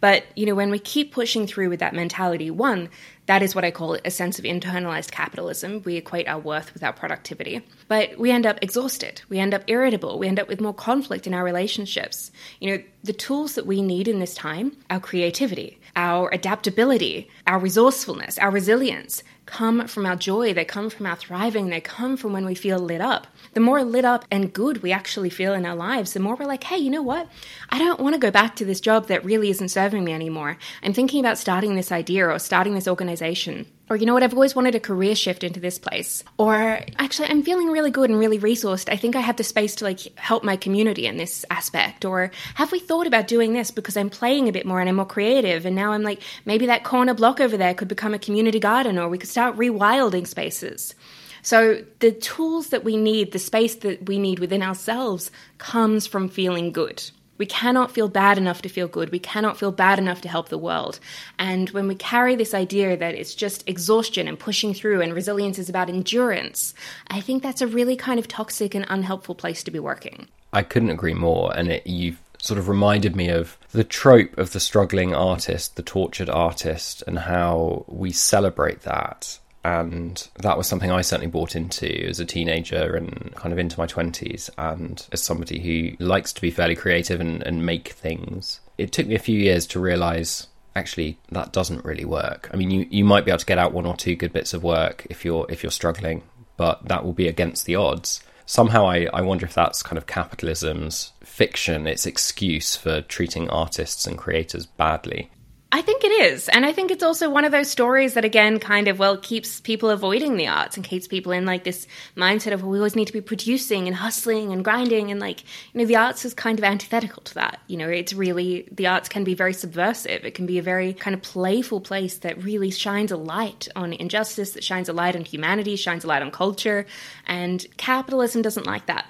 But, 0.00 0.24
you 0.36 0.44
know, 0.44 0.54
when 0.54 0.70
we 0.70 0.78
keep 0.78 1.12
pushing 1.12 1.46
through 1.46 1.70
with 1.70 1.80
that 1.80 1.94
mentality, 1.94 2.50
one, 2.50 2.90
that 3.30 3.44
is 3.44 3.54
what 3.54 3.64
I 3.64 3.70
call 3.70 3.96
a 4.04 4.10
sense 4.10 4.40
of 4.40 4.44
internalized 4.44 5.12
capitalism. 5.12 5.82
We 5.84 5.94
equate 5.94 6.26
our 6.26 6.40
worth 6.40 6.74
with 6.74 6.82
our 6.82 6.92
productivity. 6.92 7.62
But 7.86 8.18
we 8.18 8.32
end 8.32 8.44
up 8.44 8.58
exhausted. 8.60 9.22
We 9.28 9.38
end 9.38 9.54
up 9.54 9.62
irritable. 9.68 10.18
We 10.18 10.26
end 10.26 10.40
up 10.40 10.48
with 10.48 10.60
more 10.60 10.74
conflict 10.74 11.28
in 11.28 11.34
our 11.34 11.44
relationships. 11.44 12.32
You 12.58 12.70
know, 12.70 12.82
the 13.04 13.12
tools 13.12 13.54
that 13.54 13.66
we 13.66 13.82
need 13.82 14.08
in 14.08 14.18
this 14.18 14.34
time, 14.34 14.76
our 14.90 14.98
creativity, 14.98 15.78
our 15.94 16.28
adaptability, 16.32 17.30
our 17.46 17.60
resourcefulness, 17.60 18.36
our 18.36 18.50
resilience, 18.50 19.22
come 19.46 19.86
from 19.86 20.06
our 20.06 20.16
joy, 20.16 20.52
they 20.52 20.64
come 20.64 20.90
from 20.90 21.06
our 21.06 21.16
thriving, 21.16 21.70
they 21.70 21.80
come 21.80 22.16
from 22.16 22.32
when 22.32 22.44
we 22.44 22.56
feel 22.56 22.80
lit 22.80 23.00
up. 23.00 23.28
The 23.52 23.60
more 23.60 23.82
lit 23.82 24.04
up 24.04 24.24
and 24.30 24.52
good 24.52 24.80
we 24.80 24.92
actually 24.92 25.30
feel 25.30 25.54
in 25.54 25.66
our 25.66 25.74
lives, 25.74 26.12
the 26.12 26.20
more 26.20 26.36
we're 26.36 26.46
like, 26.46 26.62
hey, 26.62 26.76
you 26.76 26.88
know 26.88 27.02
what? 27.02 27.28
I 27.68 27.78
don't 27.78 27.98
want 27.98 28.14
to 28.14 28.20
go 28.20 28.30
back 28.30 28.54
to 28.56 28.64
this 28.64 28.80
job 28.80 29.08
that 29.08 29.24
really 29.24 29.50
isn't 29.50 29.70
serving 29.70 30.04
me 30.04 30.12
anymore. 30.12 30.56
I'm 30.84 30.92
thinking 30.92 31.18
about 31.18 31.36
starting 31.36 31.74
this 31.74 31.90
idea 31.90 32.28
or 32.28 32.38
starting 32.38 32.74
this 32.74 32.86
organization. 32.86 33.66
Or, 33.88 33.96
you 33.96 34.06
know 34.06 34.14
what, 34.14 34.22
I've 34.22 34.34
always 34.34 34.54
wanted 34.54 34.76
a 34.76 34.80
career 34.80 35.16
shift 35.16 35.42
into 35.42 35.58
this 35.58 35.80
place. 35.80 36.22
Or, 36.38 36.78
actually, 36.96 37.28
I'm 37.28 37.42
feeling 37.42 37.70
really 37.70 37.90
good 37.90 38.08
and 38.08 38.20
really 38.20 38.38
resourced. 38.38 38.88
I 38.88 38.94
think 38.94 39.16
I 39.16 39.20
have 39.20 39.36
the 39.36 39.42
space 39.42 39.74
to 39.76 39.84
like 39.84 40.16
help 40.16 40.44
my 40.44 40.54
community 40.54 41.06
in 41.06 41.16
this 41.16 41.44
aspect. 41.50 42.04
Or, 42.04 42.30
have 42.54 42.70
we 42.70 42.78
thought 42.78 43.08
about 43.08 43.26
doing 43.26 43.52
this 43.52 43.72
because 43.72 43.96
I'm 43.96 44.10
playing 44.10 44.48
a 44.48 44.52
bit 44.52 44.64
more 44.64 44.78
and 44.78 44.88
I'm 44.88 44.94
more 44.94 45.06
creative? 45.06 45.66
And 45.66 45.74
now 45.74 45.90
I'm 45.90 46.04
like, 46.04 46.22
maybe 46.44 46.66
that 46.66 46.84
corner 46.84 47.14
block 47.14 47.40
over 47.40 47.56
there 47.56 47.74
could 47.74 47.88
become 47.88 48.14
a 48.14 48.18
community 48.20 48.60
garden 48.60 48.96
or 48.96 49.08
we 49.08 49.18
could 49.18 49.28
start 49.28 49.56
rewilding 49.56 50.24
spaces. 50.24 50.94
So, 51.42 51.84
the 52.00 52.12
tools 52.12 52.68
that 52.68 52.84
we 52.84 52.96
need, 52.96 53.32
the 53.32 53.38
space 53.38 53.74
that 53.76 54.06
we 54.06 54.18
need 54.18 54.38
within 54.38 54.62
ourselves, 54.62 55.30
comes 55.58 56.06
from 56.06 56.28
feeling 56.28 56.72
good. 56.72 57.02
We 57.40 57.46
cannot 57.46 57.90
feel 57.90 58.08
bad 58.08 58.36
enough 58.36 58.60
to 58.62 58.68
feel 58.68 58.86
good. 58.86 59.10
We 59.10 59.18
cannot 59.18 59.56
feel 59.56 59.72
bad 59.72 59.98
enough 59.98 60.20
to 60.20 60.28
help 60.28 60.50
the 60.50 60.58
world. 60.58 61.00
And 61.38 61.70
when 61.70 61.88
we 61.88 61.94
carry 61.94 62.36
this 62.36 62.52
idea 62.52 62.98
that 62.98 63.14
it's 63.14 63.34
just 63.34 63.66
exhaustion 63.66 64.28
and 64.28 64.38
pushing 64.38 64.74
through 64.74 65.00
and 65.00 65.14
resilience 65.14 65.58
is 65.58 65.70
about 65.70 65.88
endurance, 65.88 66.74
I 67.08 67.22
think 67.22 67.42
that's 67.42 67.62
a 67.62 67.66
really 67.66 67.96
kind 67.96 68.18
of 68.18 68.28
toxic 68.28 68.74
and 68.74 68.84
unhelpful 68.90 69.34
place 69.34 69.64
to 69.64 69.70
be 69.70 69.78
working. 69.78 70.28
I 70.52 70.62
couldn't 70.62 70.90
agree 70.90 71.14
more. 71.14 71.56
And 71.56 71.72
it, 71.72 71.86
you've 71.86 72.20
sort 72.42 72.58
of 72.58 72.68
reminded 72.68 73.16
me 73.16 73.30
of 73.30 73.56
the 73.72 73.84
trope 73.84 74.36
of 74.36 74.52
the 74.52 74.60
struggling 74.60 75.14
artist, 75.14 75.76
the 75.76 75.82
tortured 75.82 76.28
artist, 76.28 77.02
and 77.06 77.20
how 77.20 77.86
we 77.88 78.12
celebrate 78.12 78.82
that 78.82 79.38
and 79.64 80.28
that 80.38 80.56
was 80.56 80.66
something 80.66 80.90
I 80.90 81.02
certainly 81.02 81.30
bought 81.30 81.54
into 81.54 82.08
as 82.08 82.18
a 82.18 82.24
teenager 82.24 82.94
and 82.96 83.34
kind 83.34 83.52
of 83.52 83.58
into 83.58 83.78
my 83.78 83.86
20s. 83.86 84.48
And 84.56 85.06
as 85.12 85.22
somebody 85.22 85.60
who 85.60 86.02
likes 86.04 86.32
to 86.32 86.40
be 86.40 86.50
fairly 86.50 86.74
creative 86.74 87.20
and, 87.20 87.42
and 87.42 87.66
make 87.66 87.88
things, 87.88 88.60
it 88.78 88.92
took 88.92 89.06
me 89.06 89.14
a 89.14 89.20
few 89.20 89.38
years 89.38 89.66
to 89.68 89.80
realize 89.80 90.46
actually 90.74 91.18
that 91.30 91.52
doesn't 91.52 91.84
really 91.84 92.06
work. 92.06 92.48
I 92.52 92.56
mean, 92.56 92.70
you, 92.70 92.86
you 92.90 93.04
might 93.04 93.24
be 93.24 93.30
able 93.30 93.40
to 93.40 93.46
get 93.46 93.58
out 93.58 93.74
one 93.74 93.86
or 93.86 93.96
two 93.96 94.16
good 94.16 94.32
bits 94.32 94.54
of 94.54 94.62
work 94.62 95.06
if 95.10 95.24
you're 95.24 95.46
if 95.50 95.62
you're 95.62 95.70
struggling, 95.70 96.22
but 96.56 96.88
that 96.88 97.04
will 97.04 97.12
be 97.12 97.28
against 97.28 97.66
the 97.66 97.76
odds. 97.76 98.22
Somehow, 98.46 98.86
I, 98.86 99.06
I 99.12 99.20
wonder 99.20 99.46
if 99.46 99.54
that's 99.54 99.82
kind 99.82 99.96
of 99.96 100.06
capitalism's 100.06 101.12
fiction, 101.22 101.86
its 101.86 102.04
excuse 102.04 102.74
for 102.74 103.00
treating 103.02 103.48
artists 103.48 104.06
and 104.06 104.18
creators 104.18 104.66
badly. 104.66 105.30
I 105.72 105.82
think 105.82 106.02
it 106.02 106.08
is. 106.08 106.48
And 106.48 106.66
I 106.66 106.72
think 106.72 106.90
it's 106.90 107.04
also 107.04 107.30
one 107.30 107.44
of 107.44 107.52
those 107.52 107.70
stories 107.70 108.14
that, 108.14 108.24
again, 108.24 108.58
kind 108.58 108.88
of, 108.88 108.98
well, 108.98 109.16
keeps 109.16 109.60
people 109.60 109.90
avoiding 109.90 110.36
the 110.36 110.48
arts 110.48 110.76
and 110.76 110.84
keeps 110.84 111.06
people 111.06 111.30
in 111.30 111.46
like 111.46 111.62
this 111.62 111.86
mindset 112.16 112.52
of, 112.52 112.62
well, 112.62 112.72
we 112.72 112.78
always 112.78 112.96
need 112.96 113.06
to 113.06 113.12
be 113.12 113.20
producing 113.20 113.86
and 113.86 113.94
hustling 113.94 114.52
and 114.52 114.64
grinding. 114.64 115.12
And 115.12 115.20
like, 115.20 115.42
you 115.72 115.78
know, 115.78 115.84
the 115.84 115.94
arts 115.94 116.24
is 116.24 116.34
kind 116.34 116.58
of 116.58 116.64
antithetical 116.64 117.22
to 117.22 117.34
that. 117.34 117.60
You 117.68 117.76
know, 117.76 117.88
it's 117.88 118.12
really, 118.12 118.68
the 118.72 118.88
arts 118.88 119.08
can 119.08 119.22
be 119.22 119.34
very 119.34 119.52
subversive. 119.52 120.24
It 120.24 120.34
can 120.34 120.46
be 120.46 120.58
a 120.58 120.62
very 120.62 120.92
kind 120.92 121.14
of 121.14 121.22
playful 121.22 121.80
place 121.80 122.18
that 122.18 122.42
really 122.42 122.72
shines 122.72 123.12
a 123.12 123.16
light 123.16 123.68
on 123.76 123.92
injustice, 123.92 124.52
that 124.52 124.64
shines 124.64 124.88
a 124.88 124.92
light 124.92 125.14
on 125.14 125.24
humanity, 125.24 125.76
shines 125.76 126.02
a 126.02 126.08
light 126.08 126.22
on 126.22 126.32
culture. 126.32 126.84
And 127.28 127.64
capitalism 127.76 128.42
doesn't 128.42 128.66
like 128.66 128.86
that. 128.86 129.06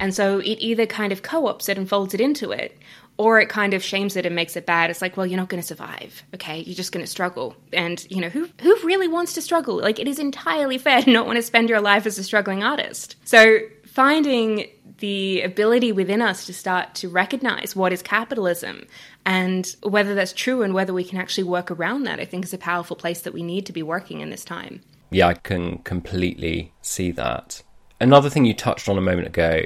And 0.00 0.14
so 0.14 0.38
it 0.38 0.58
either 0.60 0.86
kind 0.86 1.12
of 1.12 1.22
co 1.22 1.46
ops 1.46 1.68
it 1.68 1.78
and 1.78 1.88
folds 1.88 2.14
it 2.14 2.20
into 2.20 2.50
it, 2.50 2.78
or 3.16 3.40
it 3.40 3.48
kind 3.48 3.74
of 3.74 3.82
shames 3.82 4.16
it 4.16 4.26
and 4.26 4.34
makes 4.34 4.56
it 4.56 4.66
bad. 4.66 4.90
It's 4.90 5.02
like, 5.02 5.16
well, 5.16 5.26
you're 5.26 5.38
not 5.38 5.48
going 5.48 5.60
to 5.62 5.66
survive. 5.66 6.22
Okay, 6.34 6.60
you're 6.60 6.74
just 6.74 6.92
going 6.92 7.04
to 7.04 7.10
struggle. 7.10 7.54
And 7.72 8.04
you 8.10 8.20
know, 8.20 8.28
who 8.28 8.48
who 8.60 8.76
really 8.84 9.08
wants 9.08 9.34
to 9.34 9.42
struggle? 9.42 9.80
Like, 9.80 9.98
it 9.98 10.08
is 10.08 10.18
entirely 10.18 10.78
fair 10.78 11.02
to 11.02 11.10
not 11.10 11.26
want 11.26 11.36
to 11.36 11.42
spend 11.42 11.68
your 11.68 11.80
life 11.80 12.06
as 12.06 12.18
a 12.18 12.24
struggling 12.24 12.62
artist. 12.62 13.16
So 13.24 13.58
finding 13.86 14.66
the 14.98 15.42
ability 15.42 15.92
within 15.92 16.22
us 16.22 16.46
to 16.46 16.54
start 16.54 16.94
to 16.94 17.08
recognize 17.08 17.74
what 17.74 17.92
is 17.92 18.02
capitalism 18.02 18.86
and 19.26 19.74
whether 19.82 20.14
that's 20.14 20.32
true 20.32 20.62
and 20.62 20.74
whether 20.74 20.94
we 20.94 21.04
can 21.04 21.18
actually 21.18 21.44
work 21.44 21.70
around 21.70 22.04
that, 22.04 22.20
I 22.20 22.24
think 22.24 22.44
is 22.44 22.54
a 22.54 22.58
powerful 22.58 22.96
place 22.96 23.20
that 23.22 23.34
we 23.34 23.42
need 23.42 23.66
to 23.66 23.72
be 23.72 23.82
working 23.82 24.20
in 24.20 24.30
this 24.30 24.44
time. 24.44 24.80
Yeah, 25.10 25.28
I 25.28 25.34
can 25.34 25.78
completely 25.78 26.72
see 26.82 27.10
that. 27.12 27.62
Another 28.02 28.28
thing 28.28 28.44
you 28.44 28.52
touched 28.52 28.88
on 28.88 28.98
a 28.98 29.00
moment 29.00 29.28
ago 29.28 29.60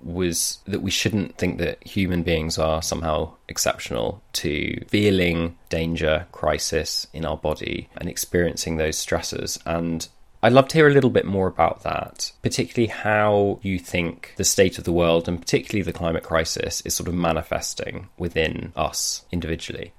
was 0.00 0.60
that 0.66 0.80
we 0.80 0.90
shouldn't 0.90 1.36
think 1.36 1.58
that 1.58 1.86
human 1.86 2.22
beings 2.22 2.56
are 2.56 2.80
somehow 2.80 3.34
exceptional 3.50 4.22
to 4.32 4.82
feeling 4.88 5.58
danger, 5.68 6.26
crisis 6.32 7.06
in 7.12 7.26
our 7.26 7.36
body 7.36 7.90
and 7.98 8.08
experiencing 8.08 8.78
those 8.78 8.96
stresses. 8.96 9.58
And 9.66 10.08
I'd 10.42 10.54
love 10.54 10.68
to 10.68 10.78
hear 10.78 10.88
a 10.88 10.92
little 10.92 11.10
bit 11.10 11.26
more 11.26 11.46
about 11.46 11.82
that, 11.82 12.32
particularly 12.40 12.88
how 12.88 13.60
you 13.60 13.78
think 13.78 14.32
the 14.38 14.44
state 14.44 14.78
of 14.78 14.84
the 14.84 14.92
world 14.92 15.28
and 15.28 15.38
particularly 15.38 15.82
the 15.82 15.92
climate 15.92 16.22
crisis 16.22 16.80
is 16.86 16.94
sort 16.94 17.10
of 17.10 17.14
manifesting 17.14 18.08
within 18.16 18.72
us 18.74 19.26
individually. 19.30 19.92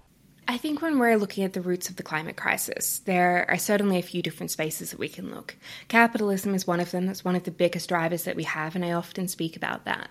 I 0.47 0.57
think 0.57 0.81
when 0.81 0.99
we're 0.99 1.17
looking 1.17 1.43
at 1.43 1.53
the 1.53 1.61
roots 1.61 1.89
of 1.89 1.95
the 1.95 2.03
climate 2.03 2.35
crisis, 2.35 2.99
there 2.99 3.45
are 3.49 3.57
certainly 3.57 3.97
a 3.97 4.03
few 4.03 4.21
different 4.21 4.51
spaces 4.51 4.91
that 4.91 4.99
we 4.99 5.07
can 5.07 5.33
look. 5.33 5.55
Capitalism 5.87 6.53
is 6.53 6.67
one 6.67 6.79
of 6.79 6.91
them, 6.91 7.05
that's 7.05 7.23
one 7.23 7.35
of 7.35 7.43
the 7.43 7.51
biggest 7.51 7.89
drivers 7.89 8.23
that 8.23 8.35
we 8.35 8.43
have, 8.43 8.75
and 8.75 8.83
I 8.83 8.91
often 8.91 9.27
speak 9.27 9.55
about 9.55 9.85
that. 9.85 10.09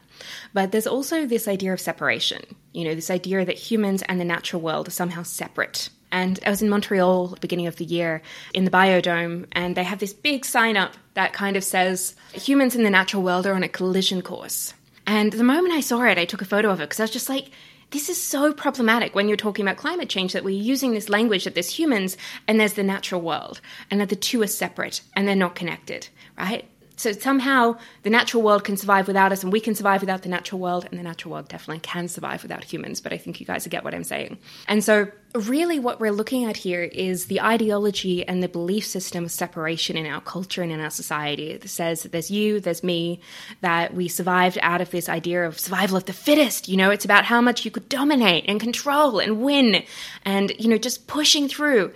But 0.54 0.72
there's 0.72 0.86
also 0.86 1.26
this 1.26 1.48
idea 1.48 1.72
of 1.72 1.80
separation, 1.80 2.42
you 2.72 2.84
know, 2.84 2.94
this 2.94 3.10
idea 3.10 3.44
that 3.44 3.58
humans 3.58 4.02
and 4.02 4.20
the 4.20 4.24
natural 4.24 4.62
world 4.62 4.88
are 4.88 4.92
somehow 4.92 5.22
separate. 5.22 5.90
And 6.10 6.38
I 6.44 6.50
was 6.50 6.62
in 6.62 6.68
Montreal 6.68 7.30
at 7.30 7.34
the 7.36 7.40
beginning 7.40 7.66
of 7.66 7.76
the 7.76 7.84
year 7.84 8.22
in 8.54 8.64
the 8.64 8.70
Biodome, 8.70 9.46
and 9.52 9.76
they 9.76 9.84
have 9.84 9.98
this 9.98 10.12
big 10.12 10.44
sign 10.44 10.76
up 10.76 10.94
that 11.14 11.32
kind 11.32 11.56
of 11.56 11.64
says 11.64 12.14
humans 12.32 12.74
and 12.74 12.84
the 12.84 12.90
natural 12.90 13.22
world 13.22 13.46
are 13.46 13.54
on 13.54 13.62
a 13.62 13.68
collision 13.68 14.22
course. 14.22 14.74
And 15.06 15.32
the 15.32 15.44
moment 15.44 15.74
I 15.74 15.80
saw 15.80 16.02
it, 16.04 16.18
I 16.18 16.24
took 16.24 16.42
a 16.42 16.46
photo 16.46 16.70
of 16.70 16.80
it 16.80 16.84
because 16.84 17.00
I 17.00 17.04
was 17.04 17.10
just 17.10 17.28
like, 17.28 17.50
this 17.92 18.08
is 18.08 18.20
so 18.20 18.52
problematic 18.52 19.14
when 19.14 19.28
you're 19.28 19.36
talking 19.36 19.64
about 19.64 19.76
climate 19.76 20.08
change 20.08 20.32
that 20.32 20.44
we're 20.44 20.50
using 20.50 20.92
this 20.92 21.08
language 21.08 21.44
that 21.44 21.54
there's 21.54 21.68
humans 21.68 22.16
and 22.48 22.58
there's 22.58 22.74
the 22.74 22.82
natural 22.82 23.20
world 23.20 23.60
and 23.90 24.00
that 24.00 24.08
the 24.08 24.16
two 24.16 24.42
are 24.42 24.46
separate 24.46 25.02
and 25.14 25.28
they're 25.28 25.36
not 25.36 25.54
connected, 25.54 26.08
right? 26.36 26.68
So 27.02 27.10
somehow 27.10 27.78
the 28.04 28.10
natural 28.10 28.44
world 28.44 28.62
can 28.62 28.76
survive 28.76 29.08
without 29.08 29.32
us, 29.32 29.42
and 29.42 29.52
we 29.52 29.58
can 29.58 29.74
survive 29.74 30.02
without 30.02 30.22
the 30.22 30.28
natural 30.28 30.60
world, 30.60 30.86
and 30.88 30.96
the 30.96 31.02
natural 31.02 31.32
world 31.32 31.48
definitely 31.48 31.80
can 31.80 32.06
survive 32.06 32.44
without 32.44 32.62
humans. 32.62 33.00
But 33.00 33.12
I 33.12 33.18
think 33.18 33.40
you 33.40 33.46
guys 33.46 33.66
get 33.66 33.82
what 33.82 33.92
I'm 33.92 34.04
saying. 34.04 34.38
And 34.68 34.84
so, 34.84 35.10
really, 35.34 35.80
what 35.80 35.98
we're 35.98 36.12
looking 36.12 36.44
at 36.44 36.56
here 36.56 36.84
is 36.84 37.26
the 37.26 37.40
ideology 37.40 38.24
and 38.24 38.40
the 38.40 38.48
belief 38.48 38.86
system 38.86 39.24
of 39.24 39.32
separation 39.32 39.96
in 39.96 40.06
our 40.06 40.20
culture 40.20 40.62
and 40.62 40.70
in 40.70 40.78
our 40.78 40.90
society 40.90 41.56
that 41.56 41.68
says 41.68 42.04
that 42.04 42.12
there's 42.12 42.30
you, 42.30 42.60
there's 42.60 42.84
me, 42.84 43.18
that 43.62 43.94
we 43.94 44.06
survived 44.06 44.60
out 44.62 44.80
of 44.80 44.92
this 44.92 45.08
idea 45.08 45.44
of 45.44 45.58
survival 45.58 45.96
of 45.96 46.04
the 46.04 46.12
fittest. 46.12 46.68
You 46.68 46.76
know, 46.76 46.92
it's 46.92 47.04
about 47.04 47.24
how 47.24 47.40
much 47.40 47.64
you 47.64 47.72
could 47.72 47.88
dominate 47.88 48.44
and 48.46 48.60
control 48.60 49.18
and 49.18 49.42
win, 49.42 49.82
and 50.24 50.52
you 50.56 50.68
know, 50.68 50.78
just 50.78 51.08
pushing 51.08 51.48
through. 51.48 51.94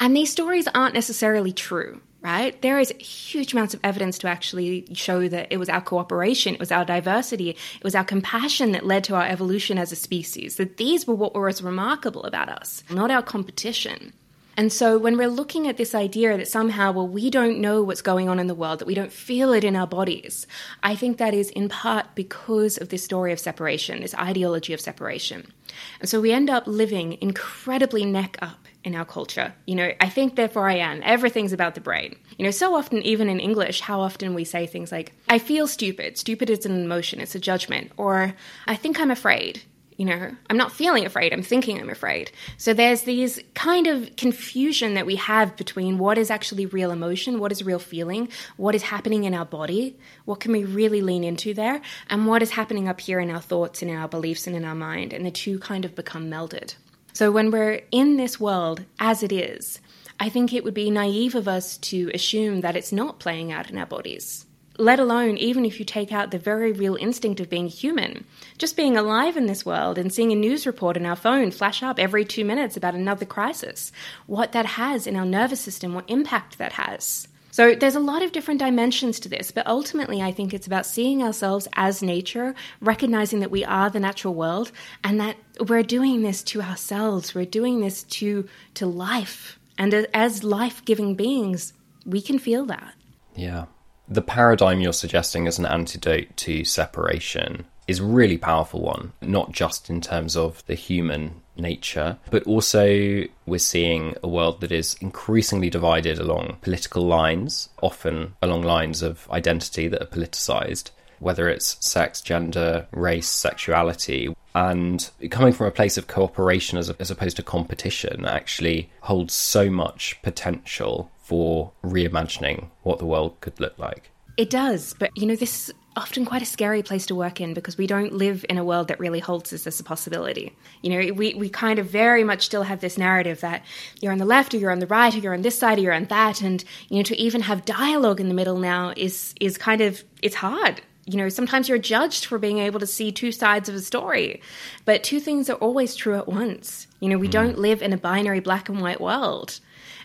And 0.00 0.16
these 0.16 0.32
stories 0.32 0.66
aren't 0.68 0.94
necessarily 0.94 1.52
true 1.52 2.00
right? 2.20 2.60
There 2.62 2.78
is 2.78 2.92
huge 2.98 3.52
amounts 3.52 3.74
of 3.74 3.80
evidence 3.84 4.18
to 4.18 4.28
actually 4.28 4.86
show 4.92 5.28
that 5.28 5.48
it 5.50 5.56
was 5.58 5.68
our 5.68 5.80
cooperation, 5.80 6.54
it 6.54 6.60
was 6.60 6.72
our 6.72 6.84
diversity, 6.84 7.50
it 7.50 7.84
was 7.84 7.94
our 7.94 8.04
compassion 8.04 8.72
that 8.72 8.86
led 8.86 9.04
to 9.04 9.14
our 9.14 9.26
evolution 9.26 9.78
as 9.78 9.92
a 9.92 9.96
species, 9.96 10.56
that 10.56 10.78
these 10.78 11.06
were 11.06 11.14
what 11.14 11.34
was 11.34 11.62
remarkable 11.62 12.24
about 12.24 12.48
us, 12.48 12.82
not 12.90 13.10
our 13.10 13.22
competition. 13.22 14.12
And 14.56 14.72
so 14.72 14.98
when 14.98 15.16
we're 15.16 15.28
looking 15.28 15.68
at 15.68 15.76
this 15.76 15.94
idea 15.94 16.36
that 16.36 16.48
somehow, 16.48 16.90
well, 16.90 17.06
we 17.06 17.30
don't 17.30 17.60
know 17.60 17.84
what's 17.84 18.02
going 18.02 18.28
on 18.28 18.40
in 18.40 18.48
the 18.48 18.56
world, 18.56 18.80
that 18.80 18.88
we 18.88 18.94
don't 18.94 19.12
feel 19.12 19.52
it 19.52 19.62
in 19.62 19.76
our 19.76 19.86
bodies, 19.86 20.48
I 20.82 20.96
think 20.96 21.18
that 21.18 21.32
is 21.32 21.50
in 21.50 21.68
part 21.68 22.06
because 22.16 22.76
of 22.76 22.88
this 22.88 23.04
story 23.04 23.32
of 23.32 23.38
separation, 23.38 24.00
this 24.00 24.16
ideology 24.16 24.72
of 24.72 24.80
separation. 24.80 25.52
And 26.00 26.08
so 26.08 26.20
we 26.20 26.32
end 26.32 26.50
up 26.50 26.66
living 26.66 27.18
incredibly 27.20 28.04
neck 28.04 28.36
up 28.42 28.66
in 28.88 28.94
our 28.96 29.04
culture. 29.04 29.52
You 29.66 29.76
know, 29.76 29.92
I 30.00 30.08
think, 30.08 30.34
therefore 30.34 30.68
I 30.68 30.76
am. 30.76 31.00
Everything's 31.04 31.52
about 31.52 31.74
the 31.74 31.80
brain. 31.80 32.16
You 32.38 32.44
know, 32.44 32.50
so 32.50 32.74
often, 32.74 33.02
even 33.02 33.28
in 33.28 33.38
English, 33.38 33.80
how 33.80 34.00
often 34.00 34.34
we 34.34 34.44
say 34.44 34.66
things 34.66 34.90
like, 34.90 35.12
I 35.28 35.38
feel 35.38 35.68
stupid. 35.68 36.18
Stupid 36.18 36.50
is 36.50 36.66
an 36.66 36.72
emotion, 36.72 37.20
it's 37.20 37.34
a 37.34 37.38
judgment. 37.38 37.92
Or, 37.96 38.34
I 38.66 38.74
think 38.74 38.98
I'm 38.98 39.10
afraid. 39.10 39.62
You 39.98 40.06
know, 40.06 40.30
I'm 40.48 40.56
not 40.56 40.70
feeling 40.70 41.04
afraid, 41.04 41.32
I'm 41.32 41.42
thinking 41.42 41.80
I'm 41.80 41.90
afraid. 41.90 42.30
So 42.56 42.72
there's 42.72 43.02
these 43.02 43.40
kind 43.54 43.88
of 43.88 44.14
confusion 44.16 44.94
that 44.94 45.06
we 45.06 45.16
have 45.16 45.56
between 45.56 45.98
what 45.98 46.18
is 46.18 46.30
actually 46.30 46.66
real 46.66 46.92
emotion, 46.92 47.40
what 47.40 47.50
is 47.50 47.64
real 47.64 47.80
feeling, 47.80 48.28
what 48.56 48.76
is 48.76 48.84
happening 48.84 49.24
in 49.24 49.34
our 49.34 49.44
body, 49.44 49.98
what 50.24 50.38
can 50.38 50.52
we 50.52 50.62
really 50.64 51.00
lean 51.02 51.24
into 51.24 51.52
there, 51.52 51.82
and 52.08 52.28
what 52.28 52.42
is 52.42 52.50
happening 52.50 52.88
up 52.88 53.00
here 53.00 53.18
in 53.18 53.28
our 53.28 53.40
thoughts 53.40 53.82
in 53.82 53.90
our 53.90 54.08
beliefs 54.08 54.46
and 54.46 54.54
in 54.54 54.64
our 54.64 54.76
mind. 54.76 55.12
And 55.12 55.26
the 55.26 55.32
two 55.32 55.58
kind 55.58 55.84
of 55.84 55.96
become 55.96 56.30
melded. 56.30 56.76
So 57.12 57.32
when 57.32 57.50
we're 57.50 57.82
in 57.90 58.16
this 58.16 58.38
world 58.38 58.84
as 59.00 59.22
it 59.22 59.32
is, 59.32 59.80
I 60.20 60.28
think 60.28 60.52
it 60.52 60.64
would 60.64 60.74
be 60.74 60.90
naive 60.90 61.34
of 61.34 61.48
us 61.48 61.76
to 61.78 62.10
assume 62.12 62.60
that 62.60 62.76
it's 62.76 62.92
not 62.92 63.20
playing 63.20 63.52
out 63.52 63.70
in 63.70 63.78
our 63.78 63.86
bodies. 63.86 64.46
Let 64.80 65.00
alone, 65.00 65.36
even 65.38 65.64
if 65.64 65.80
you 65.80 65.84
take 65.84 66.12
out 66.12 66.30
the 66.30 66.38
very 66.38 66.70
real 66.70 66.94
instinct 66.94 67.40
of 67.40 67.50
being 67.50 67.66
human, 67.66 68.24
just 68.58 68.76
being 68.76 68.96
alive 68.96 69.36
in 69.36 69.46
this 69.46 69.66
world 69.66 69.98
and 69.98 70.12
seeing 70.12 70.30
a 70.30 70.36
news 70.36 70.66
report 70.66 70.96
on 70.96 71.04
our 71.04 71.16
phone 71.16 71.50
flash 71.50 71.82
up 71.82 71.98
every 71.98 72.24
two 72.24 72.44
minutes 72.44 72.76
about 72.76 72.94
another 72.94 73.26
crisis, 73.26 73.90
what 74.26 74.52
that 74.52 74.66
has 74.66 75.08
in 75.08 75.16
our 75.16 75.26
nervous 75.26 75.60
system, 75.60 75.94
what 75.94 76.08
impact 76.08 76.58
that 76.58 76.74
has. 76.74 77.26
So 77.58 77.74
there's 77.74 77.96
a 77.96 78.00
lot 78.00 78.22
of 78.22 78.30
different 78.30 78.60
dimensions 78.60 79.18
to 79.18 79.28
this, 79.28 79.50
but 79.50 79.66
ultimately 79.66 80.22
I 80.22 80.30
think 80.30 80.54
it's 80.54 80.68
about 80.68 80.86
seeing 80.86 81.24
ourselves 81.24 81.66
as 81.72 82.04
nature, 82.04 82.54
recognizing 82.80 83.40
that 83.40 83.50
we 83.50 83.64
are 83.64 83.90
the 83.90 83.98
natural 83.98 84.32
world 84.32 84.70
and 85.02 85.18
that 85.18 85.36
we're 85.66 85.82
doing 85.82 86.22
this 86.22 86.44
to 86.44 86.62
ourselves. 86.62 87.34
We're 87.34 87.46
doing 87.46 87.80
this 87.80 88.04
to 88.04 88.46
to 88.74 88.86
life 88.86 89.58
And 89.76 89.92
as 90.14 90.44
life 90.44 90.84
giving 90.84 91.16
beings, 91.16 91.72
we 92.06 92.20
can 92.20 92.38
feel 92.38 92.64
that. 92.66 92.94
Yeah. 93.34 93.64
The 94.08 94.22
paradigm 94.22 94.80
you're 94.80 94.92
suggesting 94.92 95.48
as 95.48 95.58
an 95.58 95.66
antidote 95.66 96.36
to 96.36 96.64
separation 96.64 97.66
is 97.88 98.00
really 98.00 98.38
powerful 98.38 98.82
one, 98.82 99.12
not 99.22 99.50
just 99.50 99.90
in 99.90 100.00
terms 100.00 100.36
of 100.36 100.64
the 100.66 100.74
human 100.74 101.40
nature, 101.56 102.18
but 102.30 102.44
also 102.44 103.24
we're 103.46 103.58
seeing 103.58 104.14
a 104.22 104.28
world 104.28 104.60
that 104.60 104.70
is 104.70 104.96
increasingly 105.00 105.70
divided 105.70 106.18
along 106.18 106.58
political 106.60 107.04
lines, 107.04 107.70
often 107.82 108.34
along 108.42 108.62
lines 108.62 109.02
of 109.02 109.28
identity 109.30 109.88
that 109.88 110.02
are 110.02 110.06
politicized, 110.06 110.90
whether 111.18 111.48
it's 111.48 111.76
sex, 111.84 112.20
gender, 112.20 112.86
race, 112.92 113.28
sexuality. 113.28 114.34
And 114.54 115.10
coming 115.30 115.52
from 115.52 115.66
a 115.66 115.72
place 115.72 115.96
of 115.96 116.06
cooperation 116.06 116.78
as, 116.78 116.90
as 116.90 117.10
opposed 117.10 117.36
to 117.38 117.42
competition 117.42 118.26
actually 118.26 118.90
holds 119.00 119.32
so 119.32 119.70
much 119.70 120.20
potential 120.22 121.10
for 121.20 121.72
reimagining 121.82 122.68
what 122.82 122.98
the 122.98 123.06
world 123.06 123.40
could 123.40 123.58
look 123.60 123.78
like. 123.78 124.10
It 124.36 124.50
does, 124.50 124.94
but 124.98 125.10
you 125.16 125.26
know, 125.26 125.34
this 125.34 125.70
often 125.96 126.24
quite 126.24 126.42
a 126.42 126.46
scary 126.46 126.82
place 126.82 127.06
to 127.06 127.14
work 127.14 127.40
in 127.40 127.54
because 127.54 127.76
we 127.76 127.86
don't 127.86 128.12
live 128.12 128.44
in 128.48 128.56
a 128.56 128.64
world 128.64 128.88
that 128.88 129.00
really 129.00 129.18
holds 129.18 129.50
this 129.50 129.66
as 129.66 129.80
a 129.80 129.84
possibility. 129.84 130.54
You 130.82 130.90
know, 130.90 131.12
we, 131.12 131.34
we 131.34 131.48
kind 131.48 131.78
of 131.78 131.86
very 131.86 132.22
much 132.22 132.44
still 132.44 132.62
have 132.62 132.80
this 132.80 132.96
narrative 132.96 133.40
that 133.40 133.64
you're 134.00 134.12
on 134.12 134.18
the 134.18 134.24
left 134.24 134.54
or 134.54 134.58
you're 134.58 134.70
on 134.70 134.78
the 134.78 134.86
right 134.86 135.14
or 135.14 135.18
you're 135.18 135.34
on 135.34 135.42
this 135.42 135.58
side 135.58 135.78
or 135.78 135.82
you're 135.82 135.92
on 135.92 136.04
that. 136.04 136.40
And, 136.40 136.62
you 136.88 136.98
know, 136.98 137.02
to 137.02 137.16
even 137.16 137.42
have 137.42 137.64
dialogue 137.64 138.20
in 138.20 138.28
the 138.28 138.34
middle 138.34 138.58
now 138.58 138.92
is 138.96 139.34
is 139.40 139.58
kind 139.58 139.80
of 139.80 140.04
it's 140.22 140.36
hard. 140.36 140.82
You 141.06 141.16
know, 141.16 141.30
sometimes 141.30 141.68
you're 141.68 141.78
judged 141.78 142.26
for 142.26 142.38
being 142.38 142.58
able 142.58 142.80
to 142.80 142.86
see 142.86 143.10
two 143.10 143.32
sides 143.32 143.68
of 143.68 143.74
a 143.74 143.80
story. 143.80 144.42
But 144.84 145.02
two 145.02 145.20
things 145.20 145.48
are 145.48 145.56
always 145.56 145.96
true 145.96 146.16
at 146.16 146.28
once. 146.28 146.86
You 147.00 147.08
know, 147.08 147.16
we 147.16 147.28
mm. 147.28 147.32
don't 147.32 147.58
live 147.58 147.80
in 147.80 147.94
a 147.94 147.96
binary 147.96 148.40
black 148.40 148.68
and 148.68 148.82
white 148.82 149.00
world. 149.00 149.58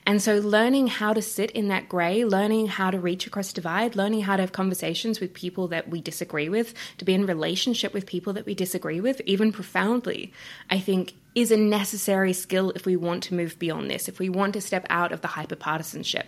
And 0.05 0.21
so, 0.21 0.37
learning 0.37 0.87
how 0.87 1.13
to 1.13 1.21
sit 1.21 1.51
in 1.51 1.69
that 1.69 1.87
grey, 1.87 2.25
learning 2.25 2.67
how 2.67 2.91
to 2.91 2.99
reach 2.99 3.25
across 3.25 3.53
divide, 3.53 3.95
learning 3.95 4.21
how 4.21 4.35
to 4.35 4.43
have 4.43 4.51
conversations 4.51 5.19
with 5.19 5.33
people 5.33 5.67
that 5.69 5.89
we 5.89 6.01
disagree 6.01 6.49
with, 6.49 6.73
to 6.97 7.05
be 7.05 7.13
in 7.13 7.25
relationship 7.25 7.93
with 7.93 8.05
people 8.05 8.33
that 8.33 8.45
we 8.45 8.53
disagree 8.53 8.99
with, 8.99 9.21
even 9.25 9.51
profoundly, 9.51 10.33
I 10.69 10.79
think 10.79 11.13
is 11.35 11.51
a 11.51 11.57
necessary 11.57 12.33
skill 12.33 12.71
if 12.71 12.85
we 12.85 12.95
want 12.95 13.23
to 13.23 13.33
move 13.33 13.57
beyond 13.57 13.89
this, 13.89 14.07
if 14.07 14.19
we 14.19 14.29
want 14.29 14.53
to 14.53 14.61
step 14.61 14.85
out 14.89 15.11
of 15.11 15.21
the 15.21 15.27
hyperpartisanship. 15.27 16.25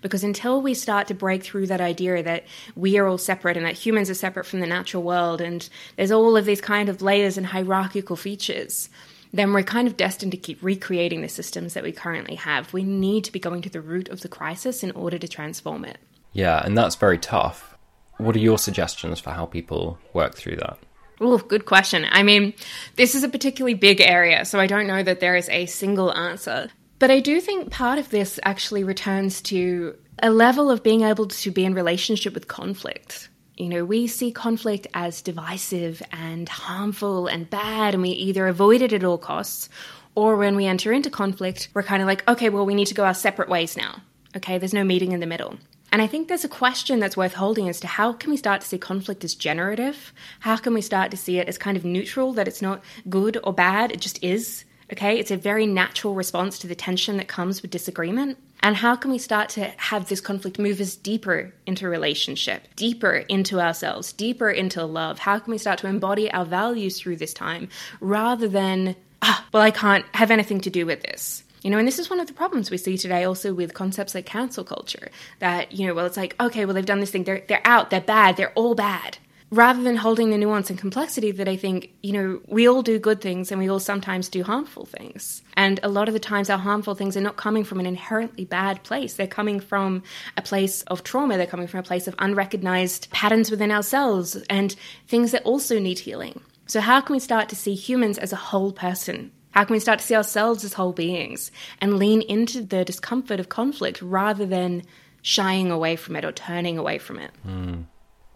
Because 0.00 0.24
until 0.24 0.62
we 0.62 0.72
start 0.72 1.08
to 1.08 1.14
break 1.14 1.42
through 1.42 1.66
that 1.66 1.80
idea 1.80 2.22
that 2.22 2.44
we 2.74 2.96
are 2.96 3.06
all 3.06 3.18
separate 3.18 3.56
and 3.56 3.66
that 3.66 3.74
humans 3.74 4.08
are 4.08 4.14
separate 4.14 4.46
from 4.46 4.60
the 4.60 4.66
natural 4.66 5.02
world 5.02 5.40
and 5.40 5.68
there's 5.96 6.10
all 6.10 6.36
of 6.36 6.46
these 6.46 6.60
kind 6.60 6.88
of 6.88 7.02
layers 7.02 7.36
and 7.36 7.46
hierarchical 7.46 8.16
features, 8.16 8.88
then 9.36 9.52
we're 9.52 9.62
kind 9.62 9.86
of 9.86 9.96
destined 9.96 10.32
to 10.32 10.38
keep 10.38 10.62
recreating 10.62 11.22
the 11.22 11.28
systems 11.28 11.74
that 11.74 11.82
we 11.82 11.92
currently 11.92 12.36
have. 12.36 12.72
We 12.72 12.84
need 12.84 13.24
to 13.24 13.32
be 13.32 13.38
going 13.38 13.62
to 13.62 13.70
the 13.70 13.80
root 13.80 14.08
of 14.08 14.20
the 14.20 14.28
crisis 14.28 14.82
in 14.82 14.90
order 14.92 15.18
to 15.18 15.28
transform 15.28 15.84
it. 15.84 15.98
Yeah, 16.32 16.60
and 16.64 16.76
that's 16.76 16.96
very 16.96 17.18
tough. 17.18 17.76
What 18.18 18.36
are 18.36 18.40
your 18.40 18.58
suggestions 18.58 19.20
for 19.20 19.30
how 19.30 19.46
people 19.46 19.98
work 20.12 20.34
through 20.34 20.56
that? 20.56 20.78
Oh, 21.20 21.38
good 21.38 21.64
question. 21.64 22.06
I 22.10 22.22
mean, 22.22 22.52
this 22.96 23.14
is 23.14 23.22
a 23.22 23.28
particularly 23.28 23.74
big 23.74 24.00
area, 24.00 24.44
so 24.44 24.60
I 24.60 24.66
don't 24.66 24.86
know 24.86 25.02
that 25.02 25.20
there 25.20 25.36
is 25.36 25.48
a 25.48 25.66
single 25.66 26.12
answer. 26.12 26.68
But 26.98 27.10
I 27.10 27.20
do 27.20 27.40
think 27.40 27.70
part 27.70 27.98
of 27.98 28.10
this 28.10 28.38
actually 28.42 28.84
returns 28.84 29.40
to 29.42 29.96
a 30.22 30.30
level 30.30 30.70
of 30.70 30.82
being 30.82 31.02
able 31.02 31.26
to 31.28 31.50
be 31.50 31.64
in 31.64 31.74
relationship 31.74 32.34
with 32.34 32.48
conflict. 32.48 33.28
You 33.56 33.70
know, 33.70 33.84
we 33.86 34.06
see 34.06 34.32
conflict 34.32 34.86
as 34.92 35.22
divisive 35.22 36.02
and 36.12 36.46
harmful 36.46 37.26
and 37.26 37.48
bad, 37.48 37.94
and 37.94 38.02
we 38.02 38.10
either 38.10 38.46
avoid 38.46 38.82
it 38.82 38.92
at 38.92 39.02
all 39.02 39.16
costs, 39.16 39.70
or 40.14 40.36
when 40.36 40.56
we 40.56 40.66
enter 40.66 40.92
into 40.92 41.08
conflict, 41.08 41.68
we're 41.72 41.82
kind 41.82 42.02
of 42.02 42.06
like, 42.06 42.26
okay, 42.28 42.50
well, 42.50 42.66
we 42.66 42.74
need 42.74 42.88
to 42.88 42.94
go 42.94 43.04
our 43.04 43.14
separate 43.14 43.48
ways 43.48 43.74
now. 43.74 44.02
Okay, 44.36 44.58
there's 44.58 44.74
no 44.74 44.84
meeting 44.84 45.12
in 45.12 45.20
the 45.20 45.26
middle. 45.26 45.56
And 45.90 46.02
I 46.02 46.06
think 46.06 46.28
there's 46.28 46.44
a 46.44 46.48
question 46.48 47.00
that's 47.00 47.16
worth 47.16 47.32
holding 47.32 47.68
as 47.70 47.80
to 47.80 47.86
how 47.86 48.12
can 48.12 48.30
we 48.30 48.36
start 48.36 48.60
to 48.60 48.66
see 48.66 48.76
conflict 48.76 49.24
as 49.24 49.34
generative? 49.34 50.12
How 50.40 50.56
can 50.56 50.74
we 50.74 50.82
start 50.82 51.10
to 51.12 51.16
see 51.16 51.38
it 51.38 51.48
as 51.48 51.56
kind 51.56 51.78
of 51.78 51.84
neutral, 51.84 52.34
that 52.34 52.48
it's 52.48 52.60
not 52.60 52.82
good 53.08 53.38
or 53.42 53.54
bad, 53.54 53.90
it 53.90 54.02
just 54.02 54.22
is? 54.22 54.66
Okay, 54.92 55.18
it's 55.18 55.30
a 55.30 55.36
very 55.36 55.64
natural 55.66 56.14
response 56.14 56.58
to 56.58 56.66
the 56.66 56.74
tension 56.74 57.16
that 57.16 57.28
comes 57.28 57.62
with 57.62 57.70
disagreement. 57.70 58.36
And 58.60 58.76
how 58.76 58.96
can 58.96 59.10
we 59.10 59.18
start 59.18 59.50
to 59.50 59.64
have 59.76 60.08
this 60.08 60.20
conflict 60.20 60.58
move 60.58 60.80
us 60.80 60.96
deeper 60.96 61.54
into 61.66 61.88
relationship, 61.88 62.62
deeper 62.74 63.12
into 63.14 63.60
ourselves, 63.60 64.12
deeper 64.12 64.50
into 64.50 64.84
love? 64.84 65.18
How 65.18 65.38
can 65.38 65.50
we 65.50 65.58
start 65.58 65.78
to 65.80 65.86
embody 65.86 66.30
our 66.30 66.44
values 66.44 66.98
through 66.98 67.16
this 67.16 67.34
time 67.34 67.68
rather 68.00 68.48
than, 68.48 68.96
ah, 69.22 69.46
well, 69.52 69.62
I 69.62 69.70
can't 69.70 70.04
have 70.14 70.30
anything 70.30 70.60
to 70.62 70.70
do 70.70 70.86
with 70.86 71.02
this? 71.02 71.44
You 71.62 71.70
know, 71.70 71.78
and 71.78 71.86
this 71.86 71.98
is 71.98 72.10
one 72.10 72.20
of 72.20 72.26
the 72.26 72.32
problems 72.32 72.70
we 72.70 72.76
see 72.76 72.96
today 72.96 73.24
also 73.24 73.52
with 73.52 73.74
concepts 73.74 74.14
like 74.14 74.26
cancel 74.26 74.64
culture. 74.64 75.10
That, 75.40 75.72
you 75.72 75.86
know, 75.86 75.94
well, 75.94 76.06
it's 76.06 76.16
like, 76.16 76.40
okay, 76.40 76.64
well, 76.64 76.74
they've 76.74 76.86
done 76.86 77.00
this 77.00 77.10
thing, 77.10 77.24
they're, 77.24 77.42
they're 77.48 77.66
out, 77.66 77.90
they're 77.90 78.00
bad, 78.00 78.36
they're 78.36 78.52
all 78.52 78.74
bad 78.74 79.18
rather 79.50 79.82
than 79.82 79.96
holding 79.96 80.30
the 80.30 80.38
nuance 80.38 80.70
and 80.70 80.78
complexity 80.78 81.30
that 81.30 81.48
I 81.48 81.56
think, 81.56 81.92
you 82.02 82.12
know, 82.12 82.40
we 82.48 82.68
all 82.68 82.82
do 82.82 82.98
good 82.98 83.20
things 83.20 83.52
and 83.52 83.60
we 83.60 83.70
all 83.70 83.78
sometimes 83.78 84.28
do 84.28 84.42
harmful 84.42 84.86
things. 84.86 85.42
And 85.54 85.78
a 85.82 85.88
lot 85.88 86.08
of 86.08 86.14
the 86.14 86.20
times 86.20 86.50
our 86.50 86.58
harmful 86.58 86.94
things 86.94 87.16
are 87.16 87.20
not 87.20 87.36
coming 87.36 87.62
from 87.62 87.78
an 87.78 87.86
inherently 87.86 88.44
bad 88.44 88.82
place. 88.82 89.14
They're 89.14 89.26
coming 89.26 89.60
from 89.60 90.02
a 90.36 90.42
place 90.42 90.82
of 90.82 91.04
trauma. 91.04 91.36
They're 91.36 91.46
coming 91.46 91.68
from 91.68 91.80
a 91.80 91.84
place 91.84 92.08
of 92.08 92.14
unrecognized 92.18 93.10
patterns 93.10 93.50
within 93.50 93.70
ourselves 93.70 94.36
and 94.50 94.74
things 95.06 95.30
that 95.30 95.44
also 95.44 95.78
need 95.78 96.00
healing. 96.00 96.40
So 96.66 96.80
how 96.80 97.00
can 97.00 97.14
we 97.14 97.20
start 97.20 97.48
to 97.50 97.56
see 97.56 97.74
humans 97.74 98.18
as 98.18 98.32
a 98.32 98.36
whole 98.36 98.72
person? 98.72 99.30
How 99.52 99.64
can 99.64 99.74
we 99.74 99.80
start 99.80 100.00
to 100.00 100.04
see 100.04 100.16
ourselves 100.16 100.64
as 100.64 100.72
whole 100.72 100.92
beings 100.92 101.52
and 101.80 101.98
lean 101.98 102.20
into 102.22 102.62
the 102.62 102.84
discomfort 102.84 103.38
of 103.38 103.48
conflict 103.48 104.02
rather 104.02 104.44
than 104.44 104.82
shying 105.22 105.70
away 105.70 105.96
from 105.96 106.16
it 106.16 106.24
or 106.24 106.32
turning 106.32 106.76
away 106.76 106.98
from 106.98 107.20
it? 107.20 107.30
Mm. 107.46 107.84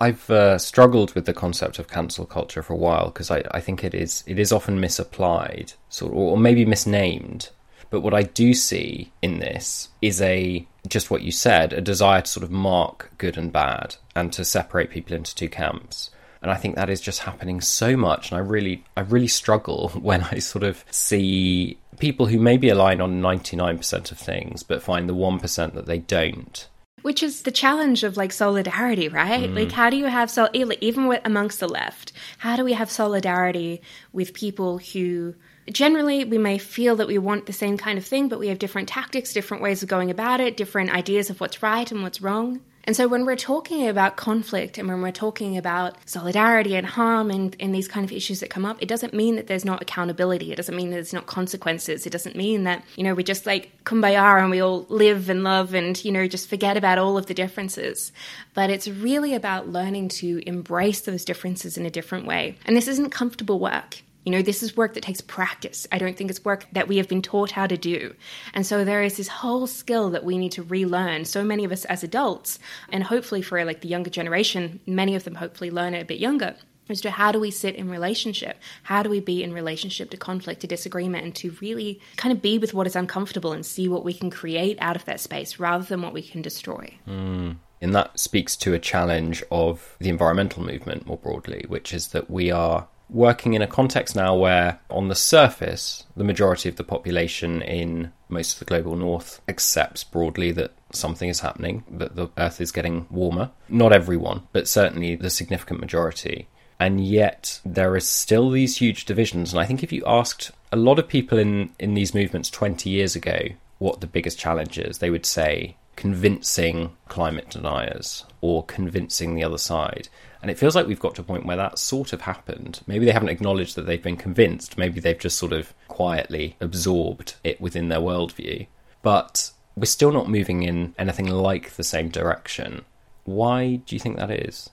I've 0.01 0.31
uh, 0.31 0.57
struggled 0.57 1.15
with 1.15 1.27
the 1.27 1.35
concept 1.35 1.79
of 1.79 1.89
cancel 1.89 2.25
culture 2.25 2.63
for 2.63 2.73
a 2.73 2.77
while 2.77 3.07
because 3.07 3.31
I, 3.31 3.43
I 3.51 3.61
think 3.61 3.85
it 3.85 3.95
is 3.95 4.25
it 4.27 4.39
is 4.39 4.51
often 4.51 4.81
misapplied, 4.81 5.75
sort 5.91 6.13
of, 6.13 6.19
or 6.19 6.39
maybe 6.39 6.65
misnamed. 6.65 7.51
But 7.91 8.01
what 8.01 8.15
I 8.15 8.23
do 8.23 8.55
see 8.55 9.13
in 9.21 9.41
this 9.41 9.89
is 10.01 10.23
a 10.23 10.67
just 10.89 11.11
what 11.11 11.23
you 11.23 11.33
said, 11.33 11.73
a 11.73 11.81
desire 11.81 12.23
to 12.23 12.27
sort 12.27 12.45
of 12.45 12.51
mark 12.51 13.11
good 13.19 13.37
and 13.37 13.53
bad 13.53 13.97
and 14.17 14.33
to 14.33 14.45
separate 14.45 14.91
people 14.91 15.15
into 15.15 15.35
two 15.35 15.49
camps. 15.49 16.11
And 16.43 16.51
I 16.51 16.57
think 16.57 16.77
that 16.77 16.89
is 16.89 17.03
just 17.03 17.21
happening 17.21 17.61
so 17.61 17.97
much. 17.97 18.31
And 18.31 18.39
I 18.39 18.41
really, 18.41 18.85
I 18.97 19.03
really 19.03 19.29
struggle 19.29 19.91
when 20.01 20.23
I 20.23 20.39
sort 20.39 20.65
of 20.65 20.85
see 20.91 21.77
people 21.99 22.27
who 22.27 22.39
maybe 22.39 22.71
align 22.71 23.03
on 23.03 23.21
99% 23.21 24.11
of 24.11 24.19
things, 24.19 24.63
but 24.63 24.83
find 24.83 25.09
the 25.09 25.15
1% 25.15 25.75
that 25.75 25.85
they 25.85 25.99
don't. 25.99 26.67
Which 27.03 27.23
is 27.23 27.43
the 27.43 27.51
challenge 27.51 28.05
of 28.05 28.17
like 28.17 28.33
solidarity, 28.33 29.09
right? 29.09 29.49
Mm. 29.49 29.55
Like, 29.55 29.73
how 29.73 29.91
do 29.91 29.97
you 29.97 30.07
have 30.07 30.31
so 30.31 30.49
even 30.53 31.07
with, 31.07 31.21
amongst 31.25 31.61
the 31.61 31.69
left? 31.69 32.13
How 32.39 32.57
do 32.57 32.65
we 32.65 32.75
have 32.75 32.91
solidarity 32.91 33.81
with 34.13 34.35
people 34.35 34.79
who 34.79 35.35
generally 35.71 36.25
we 36.25 36.39
may 36.39 36.59
feel 36.59 36.97
that 36.97 37.07
we 37.07 37.19
want 37.19 37.47
the 37.47 37.53
same 37.53 37.77
kind 37.77 37.99
of 37.99 38.05
thing, 38.05 38.29
but 38.29 38.39
we 38.39 38.49
have 38.49 38.59
different 38.59 38.89
tactics, 38.89 39.33
different 39.33 39.63
ways 39.63 39.83
of 39.83 39.89
going 39.89 40.11
about 40.11 40.41
it, 40.41 40.57
different 40.57 40.91
ideas 40.91 41.31
of 41.31 41.41
what's 41.41 41.63
right 41.63 41.91
and 41.91 42.03
what's 42.03 42.21
wrong? 42.21 42.61
And 42.85 42.97
so 42.97 43.09
when 43.09 43.27
we're 43.27 43.37
talking 43.37 43.89
about 43.89 44.17
conflict 44.17 44.79
and 44.79 44.89
when 44.89 45.03
we're 45.03 45.13
talking 45.13 45.57
about 45.57 45.97
solidarity 46.09 46.75
and 46.77 46.87
harm 46.87 47.31
and, 47.31 47.55
and 47.61 47.75
these 47.75 47.89
kind 47.89 48.05
of 48.05 48.13
issues 48.13 48.41
that 48.41 48.51
come 48.51 48.65
up, 48.65 48.79
it 48.81 48.89
doesn't 48.89 49.13
mean 49.13 49.37
that 49.37 49.47
there's 49.47 49.65
not 49.65 49.83
accountability. 49.83 50.53
It 50.53 50.57
doesn't 50.57 50.75
mean 50.75 50.91
that 50.91 50.97
there's 50.97 51.13
not 51.13 51.27
consequences. 51.27 52.07
It 52.07 52.11
doesn't 52.11 52.37
mean 52.37 52.65
that, 52.65 52.85
you 52.97 53.05
know, 53.05 53.15
we 53.15 53.23
just 53.23 53.47
like 53.47 53.71
kumbaya 53.85 54.41
and 54.41 54.51
we 54.51 54.61
all 54.61 54.87
live 54.89 55.29
and 55.29 55.45
love 55.45 55.75
and, 55.75 56.03
you 56.05 56.13
know, 56.13 56.27
just 56.27 56.49
forget 56.49 56.77
about 56.77 56.99
all 56.99 57.19
of 57.19 57.27
the 57.27 57.35
differences. 57.35 58.13
But 58.55 58.71
it's 58.71 58.89
really 58.89 59.35
about 59.35 59.69
learning 59.69 60.09
to 60.21 60.43
embrace 60.47 61.03
those 61.03 61.25
differences 61.25 61.77
in 61.77 61.87
a 61.87 61.91
different 61.91 62.27
way. 62.27 62.57
And 62.65 62.77
this 62.77 62.89
isn't 62.89 63.11
comfortable 63.11 63.59
work. 63.59 64.03
You 64.25 64.33
know, 64.33 64.43
this 64.43 64.63
is 64.63 64.77
work 64.77 64.95
that 64.95 65.03
takes 65.03 65.21
practice. 65.23 65.87
I 65.91 65.99
don't 65.99 66.17
think 66.17 66.31
it's 66.31 66.45
work 66.45 66.67
that 66.73 66.89
we 66.89 66.99
have 66.99 67.09
been 67.09 67.23
taught 67.23 67.51
how 67.51 67.67
to 67.67 67.77
do. 67.77 68.15
And 68.53 68.67
so 68.67 68.85
there 68.85 69.03
is 69.03 69.17
this 69.17 69.29
whole 69.29 69.67
skill 69.67 70.11
that 70.11 70.25
we 70.25 70.37
need 70.37 70.53
to 70.53 70.63
relearn. 70.63 71.25
So 71.25 71.43
many 71.43 71.65
of 71.65 71.73
us 71.73 71.87
as 71.87 72.05
adults, 72.05 72.59
and 72.91 73.03
hopefully 73.03 73.41
for 73.41 73.65
like 73.65 73.81
the 73.81 73.89
younger 73.89 74.11
generation, 74.11 74.81
many 74.87 75.15
of 75.15 75.25
them 75.25 75.37
hopefully 75.37 75.71
learn 75.71 75.95
it 75.95 76.03
a 76.03 76.05
bit 76.05 76.19
younger, 76.19 76.55
as 76.91 77.01
to 77.01 77.11
how 77.11 77.33
do 77.33 77.41
we 77.41 77.51
sit 77.51 77.77
in 77.77 77.89
relationship? 77.89 78.59
How 78.83 79.03
do 79.03 79.09
we 79.09 79.21
be 79.21 79.43
in 79.43 79.55
relationship 79.55 80.11
to 80.11 80.17
conflict, 80.17 80.61
to 80.63 80.67
disagreement, 80.67 81.25
and 81.25 81.35
to 81.37 81.57
really 81.61 82.01
kind 82.17 82.33
of 82.33 82.43
be 82.43 82.59
with 82.59 82.75
what 82.75 82.87
is 82.87 82.97
uncomfortable 82.97 83.53
and 83.53 83.65
see 83.65 83.89
what 83.89 84.05
we 84.05 84.13
can 84.13 84.29
create 84.29 84.77
out 84.81 84.97
of 84.97 85.05
that 85.07 85.21
space 85.21 85.59
rather 85.59 85.85
than 85.85 86.03
what 86.03 86.13
we 86.13 86.23
can 86.23 86.43
destroy? 86.43 86.93
Mm. 87.09 87.57
And 87.81 87.95
that 87.95 88.19
speaks 88.19 88.57
to 88.57 88.75
a 88.75 88.79
challenge 88.79 89.43
of 89.51 89.97
the 90.01 90.11
environmental 90.11 90.63
movement 90.63 91.07
more 91.07 91.17
broadly, 91.17 91.65
which 91.69 91.95
is 91.95 92.09
that 92.09 92.31
we 92.31 92.51
are 92.51 92.89
working 93.11 93.55
in 93.55 93.63
a 93.63 93.67
context 93.67 94.17
now 94.17 94.37
where, 94.37 94.81
on 94.89 95.09
the 95.09 95.15
surface, 95.15 96.05
the 96.17 96.25
majority 96.25 96.69
of 96.69 96.77
the 96.77 96.85
population 96.85 97.63
in 97.63 98.13
most 98.29 98.55
of 98.55 98.59
the 98.61 98.65
global 98.65 98.97
north 98.97 99.41
accepts 99.49 100.05
broadly 100.05 100.53
that 100.53 100.73
something 100.93 101.29
is 101.29 101.41
happening, 101.41 101.85
that 101.91 102.17
the 102.17 102.29
earth 102.39 102.61
is 102.61 102.73
getting 102.73 103.07
warmer. 103.11 103.51
Not 103.69 103.93
everyone, 103.93 104.43
but 104.53 104.69
certainly 104.69 105.17
the 105.17 105.31
significant 105.31 105.81
majority. 105.81 106.49
And 106.79 107.05
yet, 107.05 107.61
there 107.65 107.97
is 107.97 108.07
still 108.07 108.51
these 108.51 108.79
huge 108.79 109.05
divisions. 109.05 109.53
And 109.53 109.61
I 109.61 109.67
think 109.67 109.83
if 109.83 109.93
you 109.93 110.03
asked 110.07 110.51
a 110.73 110.77
lot 110.77 110.99
of 110.99 111.09
people 111.09 111.39
in, 111.39 111.71
in 111.79 111.95
these 111.95 112.15
movements 112.15 112.49
20 112.49 112.89
years 112.89 113.15
ago 113.15 113.39
what 113.79 114.01
the 114.01 114.07
biggest 114.07 114.39
challenge 114.39 114.79
is, 114.79 114.99
they 114.99 115.11
would 115.11 115.27
say 115.27 115.77
convincing 115.97 116.97
climate 117.09 117.51
deniers 117.51 118.25
or 118.41 118.65
convincing 118.65 119.35
the 119.35 119.45
other 119.45 119.59
side. 119.59 120.09
And 120.43 120.51
it 120.51 120.59
feels 120.59 120.75
like 120.75 120.87
we've 120.87 121.01
got 121.01 121.15
to 121.17 121.21
a 121.21 121.25
point 121.25 121.45
where 121.45 121.57
that 121.57 121.79
sort 121.79 122.13
of 122.13 122.23
happened. 122.23 122.81
Maybe 122.87 123.05
they 123.05 123.13
haven't 123.13 123.29
acknowledged 123.29 123.77
that 123.77 123.83
they've 123.83 124.03
been 124.03 124.17
convinced. 124.17 124.79
Maybe 124.79 125.01
they've 125.01 125.19
just 125.19 125.39
sort 125.39 125.53
of 125.53 125.75
quietly 125.89 126.57
absorbed 126.61 127.35
it 127.45 127.61
within 127.61 127.89
their 127.89 128.01
worldview. 128.01 128.67
But 129.03 129.53
we're 129.77 129.85
still 129.85 130.13
not 130.13 130.29
moving 130.29 130.63
in 130.63 130.95
anything 130.99 131.27
like 131.27 131.73
the 131.73 131.85
same 131.85 132.09
direction. 132.09 132.85
Why 133.25 133.77
do 133.77 133.95
you 133.95 134.01
think 134.01 134.17
that 134.17 134.31
is? 134.31 134.71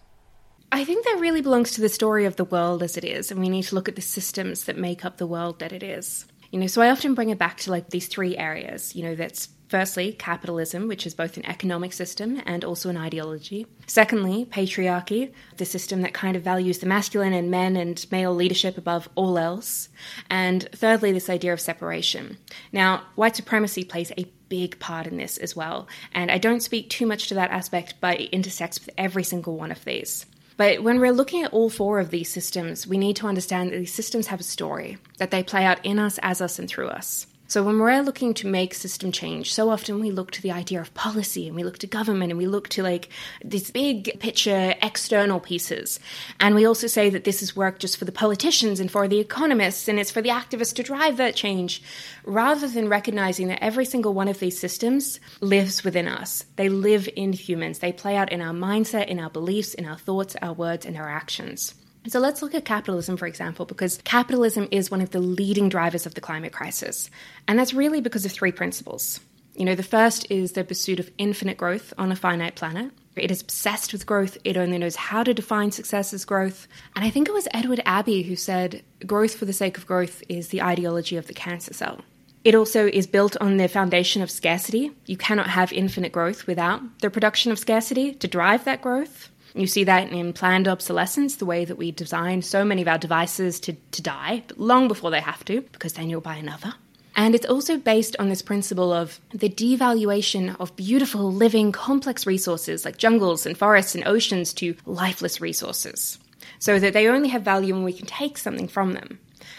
I 0.72 0.84
think 0.84 1.06
that 1.06 1.20
really 1.20 1.42
belongs 1.42 1.72
to 1.72 1.82
the 1.82 1.90
story 1.90 2.26
of 2.26 2.36
the 2.36 2.44
world 2.44 2.84
as 2.84 2.98
it 2.98 3.06
is, 3.06 3.32
and 3.32 3.40
we 3.40 3.50
need 3.50 3.64
to 3.64 3.76
look 3.76 3.88
at 3.88 3.96
the 3.96 4.02
systems 4.02 4.66
that 4.66 4.78
make 4.78 5.06
up 5.06 5.18
the 5.18 5.28
world 5.28 5.60
that 5.60 5.72
it 5.72 5.84
is. 5.84 6.26
You 6.52 6.60
know, 6.60 6.68
so 6.68 6.82
I 6.82 6.90
often 6.90 7.14
bring 7.14 7.30
it 7.30 7.38
back 7.38 7.58
to 7.60 7.72
like 7.72 7.90
these 7.90 8.08
three 8.08 8.38
areas. 8.38 8.96
You 8.96 9.04
know, 9.04 9.16
that's 9.16 9.48
firstly 9.68 10.14
capitalism, 10.14 10.88
which 10.88 11.06
is 11.06 11.14
both 11.14 11.38
an 11.38 11.46
economic 11.46 11.94
system 11.94 12.42
and 12.46 12.64
also 12.64 12.90
an 12.90 12.98
ideology. 12.98 13.68
Secondly, 13.86 14.46
patriarchy, 14.46 15.32
the 15.58 15.66
system 15.66 16.02
that 16.02 16.14
kind 16.14 16.36
of 16.36 16.44
values 16.44 16.80
the 16.80 16.86
masculine 16.86 17.34
and 17.34 17.52
men 17.52 17.76
and 17.76 18.06
male 18.12 18.34
leadership 18.34 18.78
above 18.78 19.10
all 19.16 19.38
else. 19.38 19.90
And 20.30 20.68
thirdly, 20.74 21.12
this 21.12 21.30
idea 21.30 21.54
of 21.54 21.62
separation. 21.62 22.38
Now, 22.72 23.04
white 23.16 23.36
supremacy 23.36 23.84
plays 23.84 24.12
a 24.18 24.32
big 24.50 24.80
part 24.80 25.08
in 25.08 25.18
this 25.18 25.38
as 25.38 25.56
well, 25.56 25.88
and 26.14 26.32
I 26.32 26.38
don't 26.38 26.62
speak 26.62 26.90
too 26.90 27.06
much 27.06 27.28
to 27.28 27.34
that 27.36 27.52
aspect, 27.52 27.96
but 28.00 28.20
it 28.20 28.30
intersects 28.30 28.80
with 28.80 28.90
every 28.98 29.24
single 29.24 29.58
one 29.58 29.72
of 29.72 29.84
these. 29.84 30.26
But 30.56 30.82
when 30.82 31.00
we're 31.00 31.12
looking 31.12 31.44
at 31.44 31.54
all 31.54 31.70
four 31.70 32.00
of 32.00 32.10
these 32.10 32.32
systems, 32.32 32.88
we 32.88 32.98
need 32.98 33.16
to 33.18 33.28
understand 33.28 33.72
that 33.72 33.78
these 33.78 33.94
systems 33.94 34.28
have 34.28 34.40
a 34.40 34.44
story, 34.44 34.98
that 35.20 35.30
they 35.30 35.44
play 35.44 35.64
out 35.64 35.86
in 35.86 36.00
us, 36.00 36.18
as 36.24 36.42
us, 36.42 36.58
and 36.58 36.68
through 36.68 36.88
us. 36.88 37.28
So 37.50 37.64
when 37.64 37.80
we're 37.80 38.02
looking 38.02 38.34
to 38.36 38.48
make 38.48 38.74
system 38.74 39.14
change, 39.14 39.54
so 39.54 39.70
often 39.70 40.02
we 40.02 40.12
look 40.12 40.32
to 40.32 40.42
the 40.42 40.52
idea 40.52 40.82
of 40.82 40.94
policy 40.94 41.48
and 41.48 41.56
we 41.56 41.64
look 41.64 41.78
to 41.78 41.88
government 41.88 42.30
and 42.30 42.38
we 42.38 42.46
look 42.46 42.68
to 42.70 42.84
like 42.84 43.08
these 43.42 43.72
big 43.72 44.20
picture 44.20 44.76
external 44.82 45.40
pieces. 45.40 46.02
And 46.42 46.56
we 46.56 46.66
also 46.66 46.88
say 46.88 47.10
that 47.10 47.24
this 47.24 47.42
is 47.42 47.56
work 47.56 47.80
just 47.80 47.96
for 47.96 48.04
the 48.04 48.12
politicians 48.12 48.82
and 48.82 48.92
for 48.92 49.08
the 49.08 49.20
economists 49.20 49.88
and 49.88 49.98
it's 49.98 50.12
for 50.12 50.22
the 50.22 50.28
activists 50.30 50.76
to 50.76 50.84
drive 50.84 51.16
that 51.18 51.38
change, 51.38 51.82
rather 52.26 52.68
than 52.68 52.90
recognizing 52.90 53.48
that 53.48 53.64
every 53.64 53.86
single 53.86 54.14
one 54.14 54.28
of 54.28 54.40
these 54.40 54.60
systems 54.60 55.22
lives 55.40 55.86
within 55.86 56.10
us. 56.10 56.44
They 56.58 56.68
live 56.68 57.08
in 57.16 57.32
humans. 57.32 57.80
They 57.80 57.94
play 57.94 58.18
out 58.18 58.30
in 58.34 58.42
our 58.42 58.54
mindset, 58.54 59.08
in 59.08 59.20
our 59.22 59.30
beliefs, 59.30 59.74
in 59.74 59.86
our 59.86 59.98
thoughts, 59.98 60.36
our 60.42 60.52
words, 60.52 60.86
and 60.86 60.98
our 60.98 61.10
actions. 61.10 61.74
So 62.08 62.20
let's 62.20 62.42
look 62.42 62.56
at 62.56 62.64
capitalism, 62.64 63.18
for 63.18 63.28
example, 63.28 63.66
because 63.66 64.00
capitalism 64.04 64.68
is 64.72 64.90
one 64.90 65.02
of 65.02 65.10
the 65.12 65.20
leading 65.20 65.68
drivers 65.68 66.06
of 66.06 66.14
the 66.14 66.22
climate 66.22 66.54
crisis. 66.54 67.10
And 67.48 67.60
that's 67.60 67.74
really 67.74 68.02
because 68.02 68.26
of 68.26 68.32
three 68.32 68.52
principles. 68.52 69.20
You 69.56 69.66
know, 69.66 69.76
the 69.76 69.84
first 69.84 70.30
is 70.30 70.52
the 70.54 70.64
pursuit 70.64 71.00
of 71.00 71.12
infinite 71.18 71.58
growth 71.58 71.94
on 71.98 72.12
a 72.12 72.16
finite 72.16 72.56
planet. 72.56 72.92
It 73.16 73.32
is 73.32 73.42
obsessed 73.42 73.92
with 73.92 74.06
growth. 74.06 74.38
It 74.44 74.56
only 74.56 74.78
knows 74.78 74.96
how 74.96 75.24
to 75.24 75.34
define 75.34 75.72
success 75.72 76.14
as 76.14 76.26
growth. 76.26 76.68
And 76.96 77.04
I 77.04 77.10
think 77.10 77.28
it 77.28 77.34
was 77.34 77.48
Edward 77.54 77.82
Abbey 77.86 78.22
who 78.22 78.36
said, 78.36 78.84
growth 79.06 79.36
for 79.36 79.46
the 79.46 79.54
sake 79.54 79.78
of 79.78 79.88
growth 79.88 80.24
is 80.30 80.50
the 80.50 80.62
ideology 80.62 81.18
of 81.18 81.28
the 81.28 81.34
cancer 81.34 81.74
cell. 81.74 82.02
It 82.44 82.56
also 82.56 82.88
is 82.88 83.08
built 83.08 83.36
on 83.42 83.58
the 83.58 83.68
foundation 83.68 84.22
of 84.22 84.32
scarcity. 84.32 84.92
You 85.08 85.18
cannot 85.18 85.48
have 85.48 85.74
infinite 85.74 86.12
growth 86.12 86.48
without 86.48 87.00
the 87.00 87.10
production 87.10 87.52
of 87.52 87.60
scarcity 87.60 88.14
to 88.14 88.28
drive 88.28 88.64
that 88.66 88.82
growth. 88.82 89.30
You 89.58 89.66
see 89.66 89.84
that 89.86 90.12
in 90.12 90.34
planned 90.34 90.68
obsolescence, 90.68 91.36
the 91.36 91.46
way 91.46 91.66
that 91.66 91.78
we 91.78 91.92
design 91.92 92.44
so 92.44 92.64
many 92.64 92.84
of 92.84 92.88
our 92.88 93.00
devices 93.00 93.60
to, 93.62 93.74
to 93.74 94.02
die 94.04 94.44
long 94.56 94.88
before 94.88 95.10
they 95.10 95.20
have 95.20 95.44
to, 95.46 95.62
because 95.62 95.94
then 95.94 96.12
you'll 96.12 96.22
buy 96.22 96.36
another. 96.36 96.76
And 97.16 97.34
it's 97.34 97.48
also 97.48 97.78
based 97.78 98.16
on 98.20 98.30
this 98.30 98.44
principle 98.44 98.94
of 98.94 99.20
the 99.32 99.50
devaluation 99.50 100.56
of 100.60 100.76
beautiful, 100.76 101.34
living, 101.34 101.72
complex 101.72 102.28
resources 102.28 102.86
like 102.86 102.98
jungles 102.98 103.48
and 103.48 103.58
forests 103.58 103.96
and 103.96 104.08
oceans 104.08 104.54
to 104.54 104.76
lifeless 104.86 105.42
resources. 105.42 106.20
So 106.60 106.78
that 106.78 106.94
they 106.94 107.08
only 107.08 107.30
have 107.30 107.42
value 107.42 107.74
when 107.74 107.84
we 107.84 107.94
can 107.94 108.06
take 108.06 108.38
something 108.38 108.68
from 108.68 108.94
them. 108.94 109.18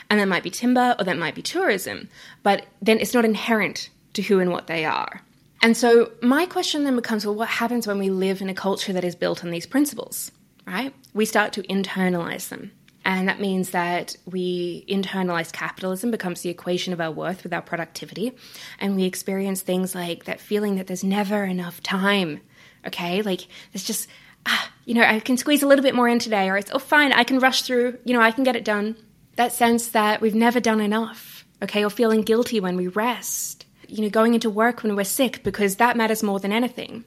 And 0.09 0.21
that 0.21 0.29
might 0.29 0.45
be 0.45 0.51
timber 0.51 0.95
or 0.97 1.05
that 1.05 1.19
might 1.19 1.35
be 1.35 1.43
tourism, 1.43 2.09
but 2.45 2.67
then 2.81 3.01
it's 3.01 3.15
not 3.15 3.25
inherent 3.25 3.91
to 4.15 4.23
who 4.23 4.39
and 4.39 4.53
what 4.53 4.69
they 4.69 4.85
are. 4.85 5.23
And 5.63 5.77
so 5.77 6.13
my 6.23 6.47
question 6.47 6.85
then 6.85 6.97
becomes 6.97 7.27
well, 7.27 7.35
what 7.35 7.49
happens 7.49 7.87
when 7.87 7.99
we 7.99 8.11
live 8.11 8.41
in 8.41 8.49
a 8.49 8.55
culture 8.55 8.93
that 8.93 9.05
is 9.05 9.15
built 9.15 9.45
on 9.45 9.51
these 9.51 9.67
principles, 9.67 10.31
right? 10.67 10.95
We 11.15 11.25
start 11.25 11.53
to 11.55 11.63
internalize 11.65 12.49
them. 12.49 12.73
And 13.05 13.29
that 13.29 13.41
means 13.41 13.71
that 13.71 14.17
we 14.27 14.85
internalize 14.89 15.51
capitalism 15.51 16.11
becomes 16.11 16.43
the 16.43 16.51
equation 16.51 16.93
of 16.93 17.01
our 17.01 17.11
worth 17.11 17.43
with 17.43 17.55
our 17.55 17.63
productivity. 17.63 18.37
And 18.79 18.97
we 18.97 19.05
experience 19.05 19.63
things 19.63 19.95
like 19.95 20.25
that 20.25 20.41
feeling 20.41 20.77
that 20.77 20.87
there's 20.87 21.05
never 21.05 21.45
enough 21.45 21.83
time. 21.83 22.41
Okay. 22.87 23.23
Like 23.23 23.47
there's 23.73 23.85
just, 23.85 24.09
ah, 24.47 24.71
you 24.85 24.95
know, 24.95 25.03
I 25.03 25.21
can 25.21 25.39
squeeze 25.39 25.63
a 25.63 25.67
little 25.67 25.83
bit 25.83 25.95
more 25.95 26.09
in 26.09 26.19
today, 26.19 26.51
or 26.51 26.59
it's, 26.59 26.71
oh, 26.73 26.79
fine, 26.79 27.13
I 27.13 27.25
can 27.25 27.39
rush 27.39 27.63
through, 27.63 27.99
you 28.05 28.13
know, 28.13 28.21
I 28.21 28.31
can 28.31 28.45
get 28.45 28.57
it 28.57 28.65
done. 28.65 28.97
That 29.37 29.53
sense 29.53 29.89
that 29.89 30.21
we've 30.21 30.35
never 30.35 30.61
done 30.61 30.81
enough. 30.81 31.47
Okay. 31.63 31.85
Or 31.85 31.91
feeling 31.91 32.23
guilty 32.23 32.61
when 32.61 32.77
we 32.77 32.89
rest 32.89 33.58
you 33.89 34.03
know, 34.03 34.11
going 34.11 34.35
into 34.35 34.51
work 34.51 34.83
when 34.83 34.95
we're 34.95 35.05
sick 35.05 35.43
because 35.43 35.77
that 35.77 35.97
matters 35.97 36.23
more 36.23 36.41
than 36.41 36.53
anything. 36.53 37.05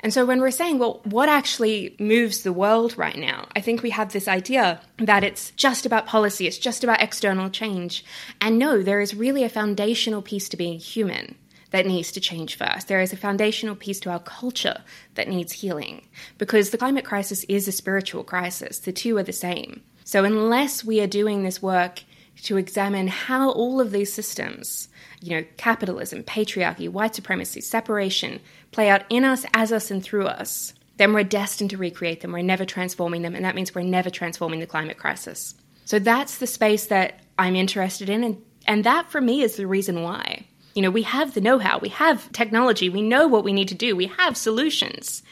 And 0.00 0.12
so 0.12 0.26
when 0.26 0.40
we're 0.40 0.50
saying, 0.50 0.78
well, 0.78 1.00
what 1.04 1.28
actually 1.28 1.94
moves 2.00 2.42
the 2.42 2.52
world 2.52 2.98
right 2.98 3.16
now? 3.16 3.46
I 3.54 3.60
think 3.60 3.82
we 3.82 3.90
have 3.90 4.12
this 4.12 4.26
idea 4.26 4.80
that 4.98 5.22
it's 5.22 5.52
just 5.52 5.86
about 5.86 6.06
policy, 6.06 6.46
it's 6.46 6.58
just 6.58 6.82
about 6.82 7.00
external 7.00 7.50
change. 7.50 8.04
And 8.40 8.58
no, 8.58 8.82
there 8.82 9.00
is 9.00 9.14
really 9.14 9.44
a 9.44 9.48
foundational 9.48 10.20
piece 10.20 10.48
to 10.48 10.56
being 10.56 10.78
human 10.80 11.36
that 11.70 11.86
needs 11.86 12.12
to 12.12 12.20
change 12.20 12.56
first. 12.56 12.88
There 12.88 13.00
is 13.00 13.12
a 13.12 13.16
foundational 13.16 13.76
piece 13.76 14.00
to 14.00 14.10
our 14.10 14.18
culture 14.18 14.82
that 15.14 15.28
needs 15.28 15.52
healing 15.52 16.06
because 16.36 16.70
the 16.70 16.78
climate 16.78 17.04
crisis 17.04 17.44
is 17.44 17.68
a 17.68 17.72
spiritual 17.72 18.24
crisis. 18.24 18.80
The 18.80 18.92
two 18.92 19.16
are 19.18 19.22
the 19.22 19.32
same. 19.32 19.82
So 20.04 20.24
unless 20.24 20.84
we 20.84 21.00
are 21.00 21.06
doing 21.06 21.42
this 21.42 21.62
work 21.62 22.02
to 22.42 22.56
examine 22.56 23.08
how 23.08 23.50
all 23.50 23.80
of 23.80 23.90
these 23.90 24.12
systems 24.12 24.88
you 25.22 25.36
know, 25.36 25.46
capitalism, 25.56 26.24
patriarchy, 26.24 26.88
white 26.88 27.14
supremacy, 27.14 27.60
separation 27.60 28.40
play 28.72 28.88
out 28.88 29.02
in 29.08 29.24
us, 29.24 29.46
as 29.54 29.72
us, 29.72 29.90
and 29.90 30.02
through 30.02 30.26
us, 30.26 30.74
then 30.96 31.12
we're 31.12 31.22
destined 31.22 31.70
to 31.70 31.76
recreate 31.76 32.20
them. 32.20 32.32
We're 32.32 32.42
never 32.42 32.64
transforming 32.64 33.22
them, 33.22 33.34
and 33.34 33.44
that 33.44 33.54
means 33.54 33.74
we're 33.74 33.82
never 33.82 34.10
transforming 34.10 34.60
the 34.60 34.66
climate 34.66 34.98
crisis. 34.98 35.54
So 35.84 35.98
that's 35.98 36.38
the 36.38 36.46
space 36.46 36.86
that 36.86 37.20
I'm 37.38 37.54
interested 37.54 38.08
in, 38.08 38.24
and, 38.24 38.42
and 38.66 38.84
that 38.84 39.10
for 39.10 39.20
me 39.20 39.42
is 39.42 39.56
the 39.56 39.66
reason 39.66 40.02
why. 40.02 40.46
You 40.74 40.82
know, 40.82 40.90
we 40.90 41.02
have 41.02 41.34
the 41.34 41.40
know 41.40 41.58
how, 41.58 41.78
we 41.78 41.90
have 41.90 42.30
technology, 42.32 42.88
we 42.88 43.02
know 43.02 43.28
what 43.28 43.44
we 43.44 43.52
need 43.52 43.68
to 43.68 43.74
do, 43.74 43.94
we 43.94 44.06
have 44.06 44.36
solutions. 44.36 45.22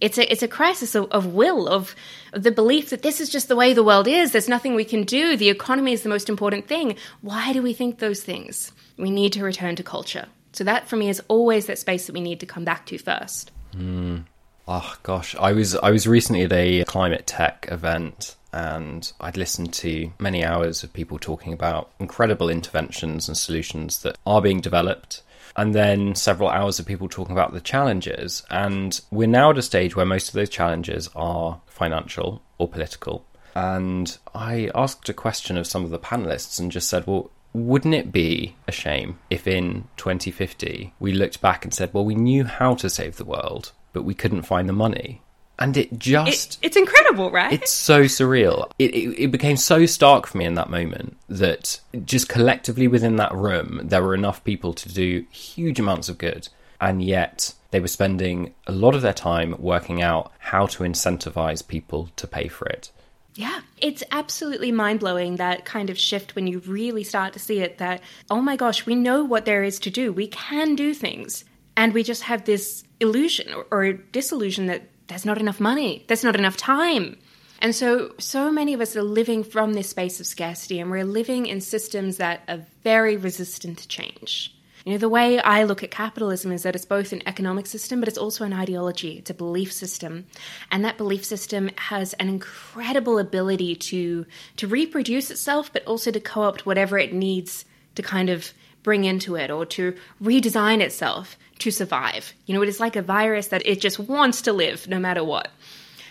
It's 0.00 0.18
a, 0.18 0.30
it's 0.30 0.42
a 0.42 0.48
crisis 0.48 0.94
of, 0.94 1.10
of 1.10 1.26
will, 1.26 1.68
of, 1.68 1.94
of 2.32 2.42
the 2.44 2.52
belief 2.52 2.90
that 2.90 3.02
this 3.02 3.20
is 3.20 3.28
just 3.28 3.48
the 3.48 3.56
way 3.56 3.74
the 3.74 3.82
world 3.82 4.06
is, 4.06 4.32
there's 4.32 4.48
nothing 4.48 4.74
we 4.74 4.84
can 4.84 5.02
do, 5.02 5.36
the 5.36 5.48
economy 5.48 5.92
is 5.92 6.02
the 6.02 6.08
most 6.08 6.28
important 6.28 6.68
thing. 6.68 6.96
Why 7.20 7.52
do 7.52 7.62
we 7.62 7.72
think 7.72 7.98
those 7.98 8.22
things? 8.22 8.72
we 8.98 9.10
need 9.10 9.32
to 9.34 9.44
return 9.44 9.76
to 9.76 9.82
culture. 9.82 10.26
So 10.52 10.64
that 10.64 10.88
for 10.88 10.96
me 10.96 11.08
is 11.08 11.22
always 11.28 11.66
that 11.66 11.78
space 11.78 12.06
that 12.06 12.12
we 12.12 12.20
need 12.20 12.40
to 12.40 12.46
come 12.46 12.64
back 12.64 12.84
to 12.86 12.98
first. 12.98 13.52
Mm. 13.74 14.24
Oh 14.66 14.96
gosh, 15.02 15.34
I 15.36 15.52
was 15.52 15.76
I 15.76 15.90
was 15.90 16.06
recently 16.06 16.42
at 16.42 16.52
a 16.52 16.84
climate 16.84 17.26
tech 17.26 17.68
event 17.70 18.36
and 18.52 19.10
I'd 19.20 19.36
listened 19.36 19.72
to 19.74 20.10
many 20.18 20.44
hours 20.44 20.82
of 20.82 20.92
people 20.92 21.18
talking 21.18 21.52
about 21.52 21.90
incredible 21.98 22.48
interventions 22.48 23.28
and 23.28 23.36
solutions 23.36 24.02
that 24.02 24.16
are 24.26 24.42
being 24.42 24.60
developed 24.60 25.22
and 25.58 25.74
then 25.74 26.14
several 26.14 26.48
hours 26.48 26.78
of 26.78 26.86
people 26.86 27.08
talking 27.08 27.36
about 27.36 27.52
the 27.52 27.60
challenges 27.60 28.42
and 28.48 29.00
we're 29.10 29.28
now 29.28 29.50
at 29.50 29.58
a 29.58 29.62
stage 29.62 29.94
where 29.94 30.06
most 30.06 30.28
of 30.28 30.34
those 30.34 30.48
challenges 30.48 31.10
are 31.14 31.60
financial 31.66 32.40
or 32.56 32.66
political 32.66 33.24
and 33.54 34.18
I 34.34 34.70
asked 34.72 35.08
a 35.08 35.14
question 35.14 35.58
of 35.58 35.66
some 35.66 35.84
of 35.84 35.90
the 35.90 35.98
panelists 35.98 36.60
and 36.60 36.70
just 36.70 36.88
said, 36.88 37.06
well, 37.08 37.30
wouldn't 37.52 37.94
it 37.94 38.12
be 38.12 38.54
a 38.68 38.72
shame 38.72 39.18
if 39.30 39.48
in 39.48 39.88
2050 39.96 40.94
we 41.00 41.12
looked 41.12 41.40
back 41.40 41.64
and 41.64 41.74
said, 41.74 41.92
well, 41.92 42.04
we 42.04 42.14
knew 42.14 42.44
how 42.44 42.76
to 42.76 42.88
save 42.88 43.16
the 43.16 43.24
world, 43.24 43.72
but 43.92 44.04
we 44.04 44.14
couldn't 44.14 44.42
find 44.42 44.68
the 44.68 44.72
money? 44.72 45.22
And 45.58 45.76
it 45.76 45.98
just. 45.98 46.58
It, 46.62 46.66
it's 46.66 46.76
incredible, 46.76 47.30
right? 47.30 47.52
It's 47.52 47.72
so 47.72 48.02
surreal. 48.02 48.70
It, 48.78 48.94
it, 48.94 49.24
it, 49.24 49.30
became 49.32 49.56
so 49.56 49.86
stark 49.86 50.26
for 50.26 50.38
me 50.38 50.44
in 50.44 50.54
that 50.54 50.70
moment 50.70 51.16
that 51.28 51.80
just 52.04 52.28
collectively 52.28 52.86
within 52.86 53.16
that 53.16 53.34
room, 53.34 53.80
there 53.82 54.02
were 54.02 54.14
enough 54.14 54.44
people 54.44 54.72
to 54.74 54.88
do 54.92 55.26
huge 55.30 55.80
amounts 55.80 56.08
of 56.08 56.18
good. 56.18 56.48
And 56.80 57.02
yet 57.02 57.54
they 57.70 57.80
were 57.80 57.88
spending 57.88 58.54
a 58.66 58.72
lot 58.72 58.94
of 58.94 59.02
their 59.02 59.12
time 59.12 59.56
working 59.58 60.00
out 60.00 60.32
how 60.38 60.66
to 60.66 60.84
incentivize 60.84 61.66
people 61.66 62.10
to 62.16 62.26
pay 62.26 62.48
for 62.48 62.66
it. 62.66 62.90
Yeah, 63.34 63.60
it's 63.80 64.02
absolutely 64.10 64.72
mind 64.72 65.00
blowing 65.00 65.36
that 65.36 65.64
kind 65.64 65.90
of 65.90 65.98
shift 65.98 66.34
when 66.34 66.46
you 66.46 66.58
really 66.60 67.04
start 67.04 67.34
to 67.34 67.38
see 67.38 67.60
it 67.60 67.78
that, 67.78 68.00
oh 68.30 68.40
my 68.40 68.56
gosh, 68.56 68.84
we 68.84 68.96
know 68.96 69.24
what 69.24 69.44
there 69.44 69.62
is 69.62 69.78
to 69.80 69.90
do. 69.90 70.12
We 70.12 70.26
can 70.26 70.74
do 70.74 70.92
things. 70.94 71.44
And 71.76 71.94
we 71.94 72.02
just 72.02 72.22
have 72.22 72.44
this 72.44 72.82
illusion 72.98 73.54
or, 73.54 73.66
or 73.70 73.92
disillusion 73.92 74.66
that 74.66 74.88
there's 75.08 75.24
not 75.24 75.38
enough 75.38 75.60
money, 75.60 76.04
there's 76.06 76.24
not 76.24 76.36
enough 76.36 76.56
time. 76.56 77.16
And 77.60 77.74
so, 77.74 78.14
so 78.18 78.52
many 78.52 78.72
of 78.72 78.80
us 78.80 78.94
are 78.94 79.02
living 79.02 79.42
from 79.42 79.72
this 79.72 79.90
space 79.90 80.20
of 80.20 80.26
scarcity, 80.26 80.78
and 80.78 80.90
we're 80.90 81.04
living 81.04 81.46
in 81.46 81.60
systems 81.60 82.18
that 82.18 82.42
are 82.46 82.60
very 82.84 83.16
resistant 83.16 83.78
to 83.78 83.88
change. 83.88 84.54
You 84.84 84.92
know, 84.92 84.98
the 84.98 85.08
way 85.08 85.40
I 85.40 85.64
look 85.64 85.82
at 85.82 85.90
capitalism 85.90 86.52
is 86.52 86.62
that 86.62 86.76
it's 86.76 86.84
both 86.84 87.12
an 87.12 87.22
economic 87.26 87.66
system, 87.66 87.98
but 87.98 88.08
it's 88.08 88.16
also 88.16 88.44
an 88.44 88.52
ideology. 88.52 89.18
It's 89.18 89.28
a 89.28 89.34
belief 89.34 89.72
system. 89.72 90.26
And 90.70 90.84
that 90.84 90.96
belief 90.96 91.24
system 91.24 91.70
has 91.76 92.14
an 92.14 92.28
incredible 92.28 93.18
ability 93.18 93.74
to, 93.74 94.24
to 94.56 94.66
reproduce 94.68 95.30
itself, 95.30 95.72
but 95.72 95.84
also 95.84 96.10
to 96.12 96.20
co 96.20 96.42
opt 96.42 96.64
whatever 96.64 96.96
it 96.96 97.12
needs 97.12 97.64
to 97.96 98.02
kind 98.02 98.30
of 98.30 98.52
bring 98.84 99.04
into 99.04 99.34
it 99.34 99.50
or 99.50 99.66
to 99.66 99.94
redesign 100.22 100.80
itself 100.80 101.36
to 101.58 101.70
survive. 101.70 102.34
You 102.46 102.54
know, 102.54 102.62
it 102.62 102.68
is 102.68 102.80
like 102.80 102.96
a 102.96 103.02
virus 103.02 103.48
that 103.48 103.66
it 103.66 103.80
just 103.80 103.98
wants 103.98 104.42
to 104.42 104.52
live 104.52 104.88
no 104.88 104.98
matter 104.98 105.24
what. 105.24 105.48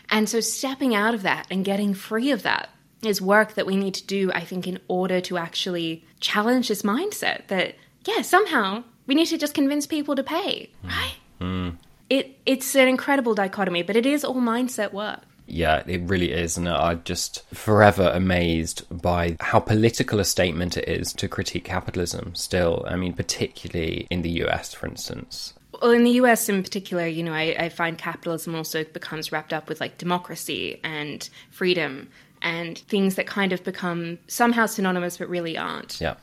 And 0.10 0.30
so 0.30 0.40
stepping 0.40 0.96
out 0.96 1.14
of 1.14 1.24
that 1.24 1.48
and 1.52 1.66
getting 1.66 1.94
free 1.94 2.32
of 2.32 2.44
that 2.44 2.70
is 3.02 3.22
work 3.22 3.54
that 3.54 3.66
we 3.66 3.76
need 3.76 3.94
to 3.96 4.06
do, 4.06 4.32
I 4.34 4.42
think, 4.42 4.68
in 4.68 4.80
order 4.88 5.22
to 5.22 5.38
actually 5.38 6.06
challenge 6.20 6.68
this 6.68 6.82
mindset 6.82 7.48
that, 7.48 7.76
yeah, 8.06 8.22
somehow 8.22 8.84
we 9.06 9.16
need 9.16 9.28
to 9.28 9.38
just 9.38 9.54
convince 9.54 9.86
people 9.86 10.16
to 10.16 10.24
pay, 10.24 10.70
right? 10.84 11.16
Mm. 11.40 11.78
It, 12.10 12.40
it's 12.46 12.76
an 12.76 12.88
incredible 12.88 13.36
dichotomy, 13.36 13.84
but 13.84 13.96
it 13.96 14.06
is 14.06 14.24
all 14.24 14.36
mindset 14.36 14.94
work. 14.94 15.20
Yeah, 15.48 15.84
it 15.88 16.02
really 16.04 16.32
is. 16.32 16.58
And 16.58 16.68
I'm 16.68 17.02
just 17.04 17.44
forever 17.54 18.12
amazed 18.14 18.86
by 19.02 19.38
how 19.40 19.60
political 19.60 20.20
a 20.20 20.26
statement 20.26 20.78
it 20.78 20.88
is 20.88 21.14
to 21.14 21.28
critique 21.28 21.64
capitalism 21.64 22.36
still. 22.36 22.86
I 22.88 22.96
mean, 22.96 23.14
particularly 23.14 24.08
in 24.10 24.22
the 24.22 24.30
US, 24.44 24.74
for 24.74 24.88
instance. 24.88 25.54
Well, 25.82 25.92
in 25.92 26.04
the 26.04 26.12
US 26.12 26.50
in 26.50 26.64
particular, 26.64 27.08
you 27.08 27.24
know, 27.24 27.34
I, 27.34 27.56
I 27.58 27.70
find 27.70 27.98
capitalism 27.98 28.56
also 28.56 28.84
becomes 28.84 29.32
wrapped 29.32 29.54
up 29.54 29.70
with 29.70 29.80
like 29.80 29.98
democracy 29.98 30.80
and 30.84 31.28
freedom 31.50 32.10
and 32.42 32.78
things 32.78 33.16
that 33.16 33.26
kind 33.26 33.52
of 33.52 33.64
become 33.64 34.20
somehow 34.28 34.66
synonymous 34.66 35.18
but 35.18 35.30
really 35.30 35.58
aren't. 35.58 36.00
Yeah. 36.00 36.16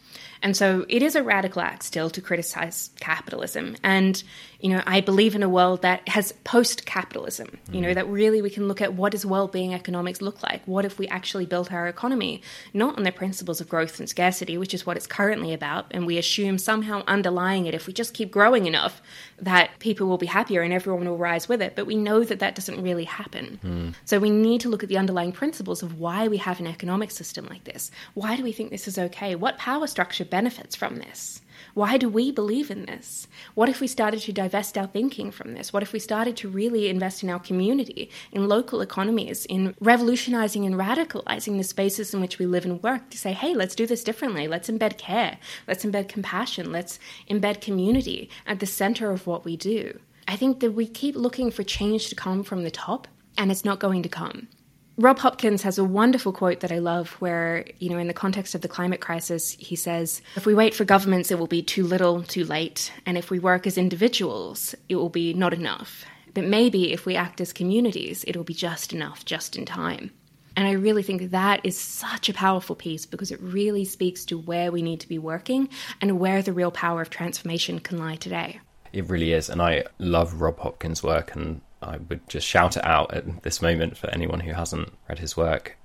And 0.45 0.55
so 0.55 0.85
it 0.91 1.03
is 1.03 1.17
a 1.17 1.23
radical 1.23 1.63
act 1.63 1.83
still 1.83 2.11
to 2.11 2.21
criticize 2.21 2.91
capitalism. 3.01 3.77
And, 3.83 4.23
you 4.61 4.69
know, 4.69 4.83
I 4.87 5.01
believe 5.01 5.35
in 5.35 5.43
a 5.43 5.49
world 5.49 5.81
that 5.83 6.07
has 6.07 6.33
post 6.45 6.85
capitalism, 6.85 7.59
you 7.73 7.81
know, 7.81 7.89
mm. 7.89 7.95
that 7.95 8.07
really 8.09 8.43
we 8.43 8.51
can 8.51 8.69
look 8.69 8.83
at 8.83 8.93
what 8.93 9.13
does 9.13 9.25
well 9.25 9.49
being 9.49 9.73
economics 9.73 10.21
look 10.21 10.43
like? 10.43 10.61
What 10.67 10.85
if 10.85 10.99
we 10.99 11.09
actually 11.09 11.47
built 11.47 11.73
our 11.73 11.89
economy 11.89 12.43
not 12.75 12.99
on 12.99 13.05
the 13.05 13.11
principles 13.11 13.63
of 13.63 13.71
growth 13.71 13.99
and 13.99 14.07
scarcity, 14.07 14.59
which 14.59 14.75
is 14.75 14.85
what 14.85 14.99
it's 14.99 15.07
currently 15.07 15.55
about, 15.55 15.87
and 15.93 16.05
we 16.07 16.19
assume 16.19 16.59
somehow 16.59 17.03
underlying 17.07 17.65
it, 17.65 17.75
if 17.75 17.87
we 17.87 17.95
just 17.95 18.13
keep 18.13 18.31
growing 18.31 18.67
enough, 18.67 19.01
that 19.39 19.71
people 19.79 20.07
will 20.07 20.19
be 20.19 20.27
happier 20.27 20.61
and 20.61 20.75
everyone 20.75 21.09
will 21.09 21.17
rise 21.17 21.49
with 21.49 21.63
it. 21.63 21.75
But 21.75 21.87
we 21.87 21.97
know 21.97 22.23
that 22.23 22.41
that 22.41 22.55
doesn't 22.55 22.83
really 22.83 23.05
happen. 23.05 23.59
Mm. 23.65 23.95
So 24.05 24.19
we 24.19 24.29
need 24.29 24.61
to 24.61 24.69
look 24.69 24.83
at 24.83 24.91
the 24.91 24.99
underlying 24.99 25.33
principles 25.33 25.83
of 25.83 25.99
why 25.99 26.29
we 26.29 26.37
have 26.37 26.61
an 26.61 26.67
economic 26.67 27.11
system 27.11 27.47
like 27.47 27.65
this. 27.65 27.91
Why 28.13 28.37
do 28.37 28.43
we 28.43 28.53
think 28.53 28.71
this 28.71 28.87
is 28.87 28.99
okay? 28.99 29.35
What 29.37 29.57
power 29.57 29.87
structure 29.87 30.27
benefits 30.39 30.74
from 30.74 30.97
this? 30.97 31.41
Why 31.74 31.97
do 31.97 32.09
we 32.09 32.32
believe 32.32 32.68
in 32.68 32.87
this? 32.87 33.28
What 33.55 33.68
if 33.68 33.80
we 33.80 33.87
started 33.87 34.20
to 34.22 34.32
divest 34.32 34.76
our 34.76 34.89
thinking 34.89 35.30
from 35.30 35.55
this? 35.55 35.72
What 35.72 35.85
if 35.85 35.93
we 35.93 36.01
started 36.01 36.37
to 36.39 36.49
really 36.49 36.89
invest 36.89 37.22
in 37.22 37.30
our 37.30 37.39
community, 37.39 38.11
in 38.32 38.49
local 38.49 38.80
economies, 38.80 39.47
in 39.47 39.76
revolutionizing 39.80 40.66
and 40.66 40.74
radicalizing 40.74 41.57
the 41.57 41.62
spaces 41.62 42.12
in 42.12 42.20
which 42.20 42.41
we 42.41 42.47
live 42.47 42.64
and 42.64 42.82
work 42.82 43.11
to 43.11 43.18
say, 43.18 43.32
hey, 43.32 43.55
let's 43.55 43.76
do 43.76 43.87
this 43.87 44.03
differently. 44.03 44.49
Let's 44.49 44.68
embed 44.68 44.99
care. 44.99 45.39
Let's 45.68 45.85
embed 45.85 46.09
compassion. 46.09 46.72
Let's 46.72 46.99
embed 47.30 47.61
community 47.61 48.28
at 48.45 48.59
the 48.59 48.66
center 48.66 49.12
of 49.12 49.28
what 49.28 49.45
we 49.45 49.57
do. 49.57 50.01
I 50.26 50.35
think 50.35 50.59
that 50.61 50.72
we 50.72 50.87
keep 50.89 51.14
looking 51.14 51.53
for 51.53 51.62
change 51.62 52.09
to 52.09 52.16
come 52.16 52.43
from 52.43 52.64
the 52.64 52.72
top, 52.72 53.07
and 53.39 53.53
it's 53.53 53.64
not 53.64 53.78
going 53.78 54.03
to 54.03 54.09
come. 54.09 54.49
Rob 54.97 55.19
Hopkins 55.19 55.63
has 55.63 55.77
a 55.77 55.85
wonderful 55.85 56.33
quote 56.33 56.61
that 56.61 56.71
I 56.71 56.79
love 56.79 57.11
where, 57.15 57.65
you 57.81 57.91
know, 57.91 57.99
in 57.99 58.07
the 58.07 58.15
context 58.15 58.55
of 58.55 58.61
the 58.61 58.69
climate 58.69 59.01
crisis, 59.01 59.57
he 59.59 59.75
says, 59.75 60.23
If 60.37 60.47
we 60.47 60.55
wait 60.55 60.73
for 60.73 60.85
governments, 60.85 61.33
it 61.33 61.39
will 61.39 61.49
be 61.49 61.63
too 61.63 61.85
little, 61.85 62.23
too 62.23 62.45
late. 62.45 62.93
And 63.05 63.19
if 63.19 63.29
we 63.29 63.41
work 63.41 63.67
as 63.67 63.77
individuals, 63.77 64.73
it 64.89 64.95
will 64.95 65.09
be 65.09 65.35
not 65.35 65.53
enough. 65.53 66.05
But 66.33 66.45
maybe 66.45 66.93
if 66.93 67.07
we 67.07 67.17
act 67.17 67.41
as 67.41 67.53
communities, 67.53 68.23
it 68.25 68.37
will 68.37 68.45
be 68.45 68.55
just 68.55 68.93
enough, 68.93 69.25
just 69.25 69.57
in 69.57 69.65
time. 69.65 70.13
And 70.57 70.69
I 70.69 70.73
really 70.73 71.03
think 71.03 71.33
that 71.33 71.61
is 71.65 71.77
such 71.77 72.29
a 72.29 72.35
powerful 72.35 72.77
piece 72.77 73.05
because 73.05 73.33
it 73.33 73.41
really 73.41 73.85
speaks 73.85 74.25
to 74.27 74.39
where 74.39 74.71
we 74.71 74.83
need 74.83 75.01
to 75.01 75.09
be 75.09 75.19
working 75.19 75.69
and 76.01 76.21
where 76.21 76.41
the 76.41 76.53
real 76.53 76.71
power 76.71 77.03
of 77.03 77.11
transformation 77.11 77.81
can 77.81 77.99
lie 77.99 78.15
today. 78.15 78.61
It 78.93 79.09
really 79.09 79.33
is. 79.33 79.51
And 79.51 79.61
I 79.61 79.87
love 79.99 80.41
Rob 80.41 80.61
Hopkins' 80.61 81.03
work 81.03 81.35
and 81.35 81.61
I 81.85 81.99
would 82.09 82.28
just 82.28 82.47
shout 82.47 82.76
it 82.76 82.85
out 82.85 83.12
at 83.14 83.43
this 83.43 83.61
moment 83.61 83.97
for 83.97 84.09
anyone 84.11 84.41
who 84.41 84.53
hasn't 84.53 84.93
read 85.09 85.18
his 85.18 85.37
work. 85.37 85.76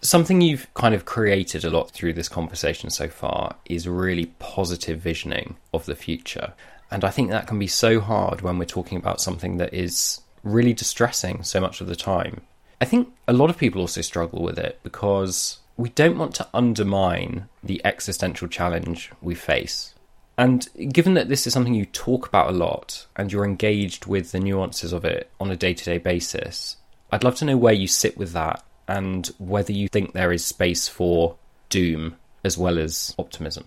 Something 0.00 0.40
you've 0.40 0.72
kind 0.74 0.94
of 0.94 1.06
created 1.06 1.64
a 1.64 1.70
lot 1.70 1.90
through 1.90 2.12
this 2.12 2.28
conversation 2.28 2.90
so 2.90 3.08
far 3.08 3.56
is 3.64 3.88
really 3.88 4.26
positive 4.38 4.98
visioning 4.98 5.56
of 5.72 5.86
the 5.86 5.96
future. 5.96 6.52
And 6.90 7.04
I 7.04 7.10
think 7.10 7.30
that 7.30 7.46
can 7.46 7.58
be 7.58 7.66
so 7.66 8.00
hard 8.00 8.42
when 8.42 8.58
we're 8.58 8.66
talking 8.66 8.98
about 8.98 9.20
something 9.20 9.56
that 9.56 9.72
is 9.72 10.20
really 10.42 10.74
distressing 10.74 11.42
so 11.42 11.60
much 11.60 11.80
of 11.80 11.86
the 11.86 11.96
time. 11.96 12.42
I 12.80 12.84
think 12.84 13.14
a 13.26 13.32
lot 13.32 13.48
of 13.48 13.56
people 13.56 13.80
also 13.80 14.02
struggle 14.02 14.42
with 14.42 14.58
it 14.58 14.78
because 14.82 15.58
we 15.76 15.88
don't 15.90 16.18
want 16.18 16.34
to 16.34 16.48
undermine 16.52 17.48
the 17.62 17.80
existential 17.84 18.48
challenge 18.48 19.10
we 19.22 19.34
face. 19.34 19.93
And 20.36 20.68
given 20.92 21.14
that 21.14 21.28
this 21.28 21.46
is 21.46 21.52
something 21.52 21.74
you 21.74 21.86
talk 21.86 22.26
about 22.26 22.50
a 22.50 22.56
lot 22.56 23.06
and 23.16 23.30
you're 23.32 23.44
engaged 23.44 24.06
with 24.06 24.32
the 24.32 24.40
nuances 24.40 24.92
of 24.92 25.04
it 25.04 25.30
on 25.38 25.50
a 25.50 25.56
day 25.56 25.74
to 25.74 25.84
day 25.84 25.98
basis, 25.98 26.76
I'd 27.12 27.24
love 27.24 27.36
to 27.36 27.44
know 27.44 27.56
where 27.56 27.72
you 27.72 27.86
sit 27.86 28.16
with 28.16 28.32
that 28.32 28.64
and 28.88 29.26
whether 29.38 29.72
you 29.72 29.88
think 29.88 30.12
there 30.12 30.32
is 30.32 30.44
space 30.44 30.88
for 30.88 31.36
doom 31.68 32.16
as 32.42 32.58
well 32.58 32.78
as 32.78 33.14
optimism. 33.18 33.64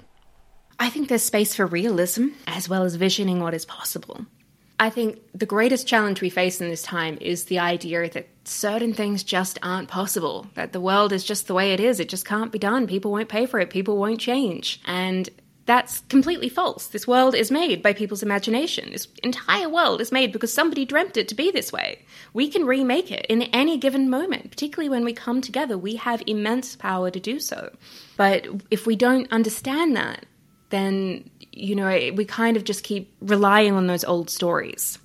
I 0.79 0.89
think 0.89 1.07
there's 1.07 1.23
space 1.23 1.55
for 1.55 1.65
realism 1.65 2.27
as 2.45 2.69
well 2.69 2.83
as 2.83 2.95
visioning 2.95 3.39
what 3.39 3.53
is 3.53 3.65
possible. 3.65 4.25
I 4.79 4.91
think 4.91 5.19
the 5.33 5.47
greatest 5.47 5.87
challenge 5.87 6.21
we 6.21 6.29
face 6.29 6.61
in 6.61 6.69
this 6.69 6.83
time 6.83 7.17
is 7.19 7.45
the 7.45 7.57
idea 7.57 8.07
that 8.11 8.27
certain 8.43 8.93
things 8.93 9.23
just 9.23 9.57
aren't 9.63 9.87
possible, 9.87 10.45
that 10.53 10.71
the 10.71 10.79
world 10.79 11.11
is 11.11 11.23
just 11.23 11.47
the 11.47 11.55
way 11.55 11.73
it 11.73 11.79
is, 11.79 11.99
it 11.99 12.09
just 12.09 12.25
can't 12.25 12.51
be 12.51 12.59
done, 12.59 12.85
people 12.85 13.11
won't 13.11 13.27
pay 13.27 13.47
for 13.47 13.59
it, 13.59 13.71
people 13.71 13.97
won't 13.97 14.19
change. 14.19 14.79
And 14.85 15.27
that's 15.67 15.99
completely 16.07 16.47
false. 16.47 16.87
This 16.87 17.05
world 17.05 17.35
is 17.35 17.51
made 17.51 17.83
by 17.83 17.91
people's 17.91 18.23
imagination. 18.23 18.89
This 18.91 19.09
entire 19.21 19.67
world 19.67 19.99
is 19.99 20.13
made 20.13 20.31
because 20.31 20.51
somebody 20.51 20.85
dreamt 20.85 21.17
it 21.17 21.27
to 21.27 21.35
be 21.35 21.51
this 21.51 21.73
way. 21.73 22.05
We 22.33 22.49
can 22.49 22.65
remake 22.65 23.11
it 23.11 23.25
in 23.27 23.43
any 23.43 23.77
given 23.77 24.09
moment, 24.09 24.49
particularly 24.49 24.89
when 24.89 25.03
we 25.03 25.11
come 25.11 25.41
together. 25.41 25.77
We 25.77 25.97
have 25.97 26.23
immense 26.25 26.77
power 26.77 27.11
to 27.11 27.19
do 27.19 27.41
so. 27.41 27.75
But 28.15 28.47
if 28.71 28.87
we 28.87 28.95
don't 28.95 29.29
understand 29.29 29.97
that, 29.97 30.25
then, 30.69 31.29
you 31.51 31.75
know, 31.75 32.11
we 32.15 32.23
kind 32.23 32.55
of 32.55 32.63
just 32.63 32.85
keep 32.85 33.13
relying 33.19 33.73
on 33.73 33.87
those 33.87 34.05
old 34.05 34.29
stories. 34.29 34.97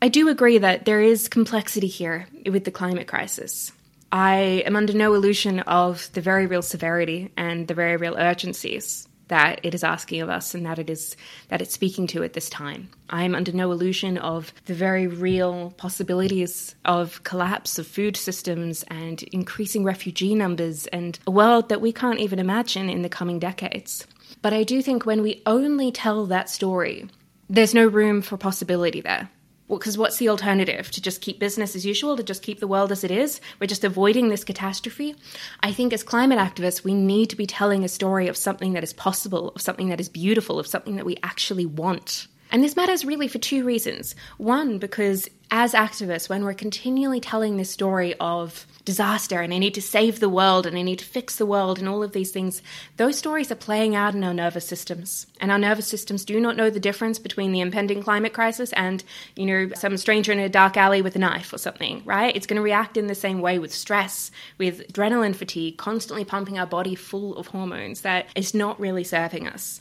I 0.00 0.08
do 0.08 0.28
agree 0.28 0.58
that 0.58 0.84
there 0.84 1.02
is 1.02 1.26
complexity 1.26 1.88
here 1.88 2.28
with 2.48 2.62
the 2.62 2.70
climate 2.70 3.08
crisis. 3.08 3.72
I 4.12 4.62
am 4.64 4.76
under 4.76 4.92
no 4.92 5.14
illusion 5.14 5.60
of 5.60 6.08
the 6.12 6.20
very 6.20 6.46
real 6.46 6.62
severity 6.62 7.32
and 7.36 7.66
the 7.66 7.74
very 7.74 7.96
real 7.96 8.16
urgencies 8.16 9.05
that 9.28 9.60
it 9.62 9.74
is 9.74 9.84
asking 9.84 10.20
of 10.20 10.28
us 10.28 10.54
and 10.54 10.64
that 10.66 10.78
it 10.78 10.90
is 10.90 11.16
that 11.48 11.60
it's 11.60 11.74
speaking 11.74 12.06
to 12.08 12.22
at 12.22 12.32
this 12.32 12.48
time. 12.48 12.88
I 13.10 13.24
am 13.24 13.34
under 13.34 13.52
no 13.52 13.72
illusion 13.72 14.18
of 14.18 14.52
the 14.66 14.74
very 14.74 15.06
real 15.06 15.72
possibilities 15.76 16.74
of 16.84 17.22
collapse 17.24 17.78
of 17.78 17.86
food 17.86 18.16
systems 18.16 18.84
and 18.88 19.22
increasing 19.24 19.84
refugee 19.84 20.34
numbers 20.34 20.86
and 20.88 21.18
a 21.26 21.30
world 21.30 21.68
that 21.68 21.80
we 21.80 21.92
can't 21.92 22.20
even 22.20 22.38
imagine 22.38 22.88
in 22.88 23.02
the 23.02 23.08
coming 23.08 23.38
decades. 23.38 24.06
But 24.42 24.52
I 24.52 24.62
do 24.62 24.82
think 24.82 25.06
when 25.06 25.22
we 25.22 25.42
only 25.46 25.90
tell 25.90 26.26
that 26.26 26.50
story, 26.50 27.08
there's 27.48 27.74
no 27.74 27.86
room 27.86 28.22
for 28.22 28.36
possibility 28.36 29.00
there 29.00 29.30
because 29.68 29.98
what's 29.98 30.18
the 30.18 30.28
alternative? 30.28 30.90
To 30.92 31.02
just 31.02 31.20
keep 31.20 31.38
business 31.38 31.74
as 31.74 31.84
usual, 31.84 32.16
to 32.16 32.22
just 32.22 32.42
keep 32.42 32.60
the 32.60 32.68
world 32.68 32.92
as 32.92 33.04
it 33.04 33.10
is? 33.10 33.40
We're 33.60 33.66
just 33.66 33.84
avoiding 33.84 34.28
this 34.28 34.44
catastrophe. 34.44 35.16
I 35.60 35.72
think 35.72 35.92
as 35.92 36.02
climate 36.02 36.38
activists, 36.38 36.84
we 36.84 36.94
need 36.94 37.30
to 37.30 37.36
be 37.36 37.46
telling 37.46 37.84
a 37.84 37.88
story 37.88 38.28
of 38.28 38.36
something 38.36 38.74
that 38.74 38.84
is 38.84 38.92
possible, 38.92 39.50
of 39.50 39.62
something 39.62 39.88
that 39.88 40.00
is 40.00 40.08
beautiful, 40.08 40.58
of 40.58 40.66
something 40.66 40.96
that 40.96 41.06
we 41.06 41.16
actually 41.22 41.66
want. 41.66 42.28
And 42.52 42.62
this 42.62 42.76
matters 42.76 43.04
really 43.04 43.28
for 43.28 43.38
two 43.38 43.64
reasons. 43.64 44.14
One, 44.38 44.78
because 44.78 45.28
as 45.50 45.72
activists, 45.72 46.28
when 46.28 46.44
we're 46.44 46.54
continually 46.54 47.20
telling 47.20 47.56
this 47.56 47.70
story 47.70 48.14
of 48.18 48.66
disaster 48.84 49.40
and 49.40 49.52
I 49.52 49.58
need 49.58 49.74
to 49.74 49.82
save 49.82 50.20
the 50.20 50.28
world 50.28 50.66
and 50.66 50.78
I 50.78 50.82
need 50.82 51.00
to 51.00 51.04
fix 51.04 51.36
the 51.36 51.46
world 51.46 51.78
and 51.78 51.88
all 51.88 52.02
of 52.02 52.12
these 52.12 52.30
things, 52.30 52.62
those 52.96 53.18
stories 53.18 53.50
are 53.50 53.56
playing 53.56 53.94
out 53.94 54.14
in 54.14 54.24
our 54.24 54.34
nervous 54.34 54.66
systems. 54.66 55.26
And 55.40 55.50
our 55.50 55.58
nervous 55.58 55.86
systems 55.86 56.24
do 56.24 56.40
not 56.40 56.56
know 56.56 56.70
the 56.70 56.80
difference 56.80 57.18
between 57.18 57.52
the 57.52 57.60
impending 57.60 58.02
climate 58.02 58.32
crisis 58.32 58.72
and, 58.72 59.04
you 59.34 59.46
know, 59.46 59.70
some 59.74 59.96
stranger 59.96 60.32
in 60.32 60.38
a 60.38 60.48
dark 60.48 60.76
alley 60.76 61.02
with 61.02 61.16
a 61.16 61.20
knife 61.20 61.52
or 61.52 61.58
something, 61.58 62.02
right? 62.04 62.34
It's 62.34 62.46
going 62.46 62.56
to 62.56 62.62
react 62.62 62.96
in 62.96 63.06
the 63.06 63.14
same 63.14 63.40
way 63.40 63.58
with 63.58 63.74
stress, 63.74 64.30
with 64.58 64.86
adrenaline 64.92 65.34
fatigue, 65.34 65.76
constantly 65.76 66.24
pumping 66.24 66.58
our 66.58 66.66
body 66.66 66.94
full 66.94 67.36
of 67.36 67.48
hormones 67.48 68.00
that 68.02 68.26
is 68.34 68.54
not 68.54 68.80
really 68.80 69.04
serving 69.04 69.46
us. 69.46 69.80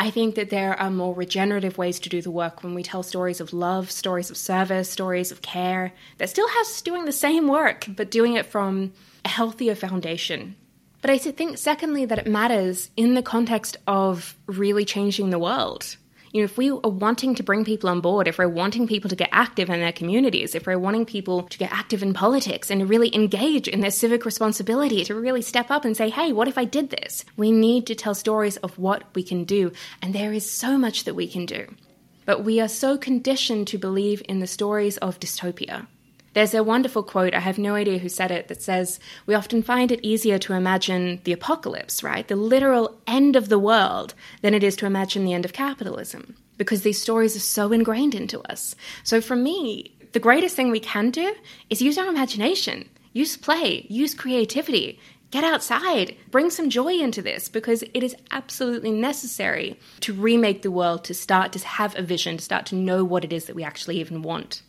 I 0.00 0.08
think 0.08 0.36
that 0.36 0.48
there 0.48 0.80
are 0.80 0.90
more 0.90 1.14
regenerative 1.14 1.76
ways 1.76 2.00
to 2.00 2.08
do 2.08 2.22
the 2.22 2.30
work 2.30 2.62
when 2.62 2.74
we 2.74 2.82
tell 2.82 3.02
stories 3.02 3.38
of 3.38 3.52
love, 3.52 3.90
stories 3.90 4.30
of 4.30 4.36
service, 4.38 4.88
stories 4.88 5.30
of 5.30 5.42
care 5.42 5.92
that 6.16 6.30
still 6.30 6.48
has 6.48 6.80
doing 6.80 7.04
the 7.04 7.12
same 7.12 7.46
work, 7.46 7.84
but 7.86 8.10
doing 8.10 8.32
it 8.32 8.46
from 8.46 8.94
a 9.26 9.28
healthier 9.28 9.74
foundation. 9.74 10.56
But 11.02 11.10
I 11.10 11.18
think, 11.18 11.58
secondly, 11.58 12.06
that 12.06 12.18
it 12.18 12.26
matters 12.26 12.88
in 12.96 13.12
the 13.12 13.22
context 13.22 13.76
of 13.86 14.34
really 14.46 14.86
changing 14.86 15.28
the 15.28 15.38
world. 15.38 15.98
You 16.32 16.42
know, 16.42 16.44
if 16.44 16.56
we 16.56 16.70
are 16.70 16.78
wanting 16.88 17.34
to 17.34 17.42
bring 17.42 17.64
people 17.64 17.90
on 17.90 18.00
board, 18.00 18.28
if 18.28 18.38
we're 18.38 18.48
wanting 18.48 18.86
people 18.86 19.10
to 19.10 19.16
get 19.16 19.30
active 19.32 19.68
in 19.68 19.80
their 19.80 19.92
communities, 19.92 20.54
if 20.54 20.64
we're 20.64 20.78
wanting 20.78 21.04
people 21.04 21.42
to 21.42 21.58
get 21.58 21.72
active 21.72 22.04
in 22.04 22.14
politics 22.14 22.70
and 22.70 22.88
really 22.88 23.12
engage 23.12 23.66
in 23.66 23.80
their 23.80 23.90
civic 23.90 24.24
responsibility, 24.24 25.02
to 25.04 25.14
really 25.16 25.42
step 25.42 25.72
up 25.72 25.84
and 25.84 25.96
say, 25.96 26.08
hey, 26.08 26.32
what 26.32 26.46
if 26.46 26.56
I 26.56 26.64
did 26.64 26.90
this? 26.90 27.24
We 27.36 27.50
need 27.50 27.86
to 27.88 27.96
tell 27.96 28.14
stories 28.14 28.58
of 28.58 28.78
what 28.78 29.04
we 29.16 29.24
can 29.24 29.42
do. 29.42 29.72
And 30.02 30.14
there 30.14 30.32
is 30.32 30.48
so 30.48 30.78
much 30.78 31.02
that 31.02 31.14
we 31.14 31.26
can 31.26 31.46
do. 31.46 31.74
But 32.26 32.44
we 32.44 32.60
are 32.60 32.68
so 32.68 32.96
conditioned 32.96 33.66
to 33.68 33.78
believe 33.78 34.22
in 34.28 34.38
the 34.38 34.46
stories 34.46 34.98
of 34.98 35.18
dystopia. 35.18 35.88
There's 36.32 36.54
a 36.54 36.62
wonderful 36.62 37.02
quote, 37.02 37.34
I 37.34 37.40
have 37.40 37.58
no 37.58 37.74
idea 37.74 37.98
who 37.98 38.08
said 38.08 38.30
it, 38.30 38.46
that 38.46 38.62
says, 38.62 39.00
We 39.26 39.34
often 39.34 39.64
find 39.64 39.90
it 39.90 40.04
easier 40.04 40.38
to 40.38 40.52
imagine 40.52 41.20
the 41.24 41.32
apocalypse, 41.32 42.04
right? 42.04 42.26
The 42.26 42.36
literal 42.36 43.00
end 43.06 43.34
of 43.34 43.48
the 43.48 43.58
world, 43.58 44.14
than 44.40 44.54
it 44.54 44.62
is 44.62 44.76
to 44.76 44.86
imagine 44.86 45.24
the 45.24 45.32
end 45.32 45.44
of 45.44 45.52
capitalism, 45.52 46.36
because 46.56 46.82
these 46.82 47.02
stories 47.02 47.34
are 47.34 47.40
so 47.40 47.72
ingrained 47.72 48.14
into 48.14 48.40
us. 48.42 48.76
So 49.02 49.20
for 49.20 49.34
me, 49.34 49.96
the 50.12 50.20
greatest 50.20 50.54
thing 50.54 50.70
we 50.70 50.78
can 50.78 51.10
do 51.10 51.34
is 51.68 51.82
use 51.82 51.98
our 51.98 52.06
imagination, 52.06 52.88
use 53.12 53.36
play, 53.36 53.86
use 53.88 54.14
creativity. 54.14 55.00
Get 55.32 55.44
outside, 55.44 56.16
bring 56.30 56.50
some 56.50 56.70
joy 56.70 56.94
into 56.94 57.22
this 57.22 57.48
because 57.48 57.82
it 57.82 58.02
is 58.02 58.16
absolutely 58.32 58.90
necessary 58.90 59.78
to 60.00 60.12
remake 60.12 60.62
the 60.62 60.72
world, 60.72 61.04
to 61.04 61.14
start 61.14 61.52
to 61.52 61.64
have 61.64 61.96
a 61.96 62.02
vision, 62.02 62.36
to 62.36 62.42
start 62.42 62.66
to 62.66 62.74
know 62.74 63.04
what 63.04 63.24
it 63.24 63.32
is 63.32 63.44
that 63.44 63.54
we 63.54 63.62
actually 63.62 64.00
even 64.00 64.22
want 64.22 64.62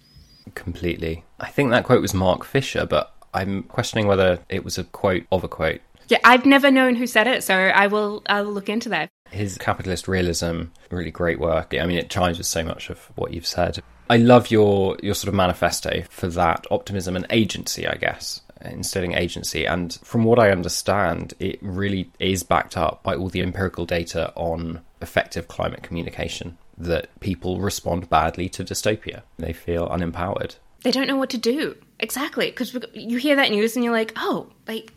completely. 0.56 1.24
I 1.40 1.50
think 1.50 1.72
that 1.72 1.84
quote 1.84 2.02
was 2.02 2.14
Mark 2.14 2.44
Fisher, 2.44 2.86
but 2.86 3.14
I'm 3.34 3.64
questioning 3.64 4.08
whether 4.08 4.40
it 4.50 4.64
was 4.64 4.78
a 4.78 4.84
quote 4.84 5.24
of 5.32 5.44
a 5.44 5.48
quote. 5.48 5.82
Yeah, 6.08 6.20
I've 6.24 6.46
never 6.46 6.70
known 6.70 6.96
who 6.96 7.08
said 7.08 7.28
it, 7.28 7.44
so 7.44 7.56
I 7.56 7.88
will 7.88 8.22
I 8.28 8.42
will 8.42 8.52
look 8.52 8.70
into 8.70 8.90
that. 8.90 9.10
His 9.30 9.58
capitalist 9.58 10.08
realism, 10.08 10.64
really 10.90 11.12
great 11.12 11.40
work. 11.40 11.74
I 11.74 11.86
mean, 11.86 11.98
it 11.98 12.10
chimes 12.10 12.38
with 12.38 12.48
so 12.48 12.64
much 12.64 12.90
of 12.90 13.00
what 13.16 13.34
you've 13.34 13.46
said. 13.46 13.82
I 14.10 14.18
love 14.18 14.52
your 14.52 14.98
your 15.02 15.16
sort 15.16 15.30
of 15.30 15.36
manifesto 15.36 16.04
for 16.10 16.28
that 16.28 16.68
optimism 16.70 17.16
and 17.16 17.26
agency, 17.30 17.88
I 17.88 17.96
guess, 17.96 18.42
instilling 18.66 19.14
agency. 19.14 19.66
And 19.66 19.98
from 20.04 20.26
what 20.26 20.38
I 20.38 20.52
understand, 20.52 21.34
it 21.40 21.60
really 21.62 22.12
is 22.20 22.44
backed 22.44 22.76
up 22.76 23.04
by 23.04 23.16
all 23.16 23.30
the 23.30 23.42
empirical 23.42 23.86
data 23.86 24.34
on 24.36 24.82
effective 25.02 25.48
climate 25.48 25.82
communication 25.82 26.58
that 26.84 27.20
people 27.20 27.60
respond 27.60 28.10
badly 28.10 28.50
to 28.50 28.64
dystopia. 28.64 29.22
They 29.38 29.54
feel 29.54 29.88
unempowered. 29.90 30.56
They 30.84 30.92
don't 30.92 31.08
know 31.08 31.18
what 31.18 31.30
to 31.32 31.38
do. 31.38 31.76
Exactly. 32.00 32.48
Because 32.48 32.76
you 32.94 33.18
hear 33.18 33.36
that 33.36 33.52
news 33.52 33.76
and 33.76 33.86
you're 33.86 33.94
like, 33.94 34.14
oh, 34.16 34.48
like, 34.68 34.92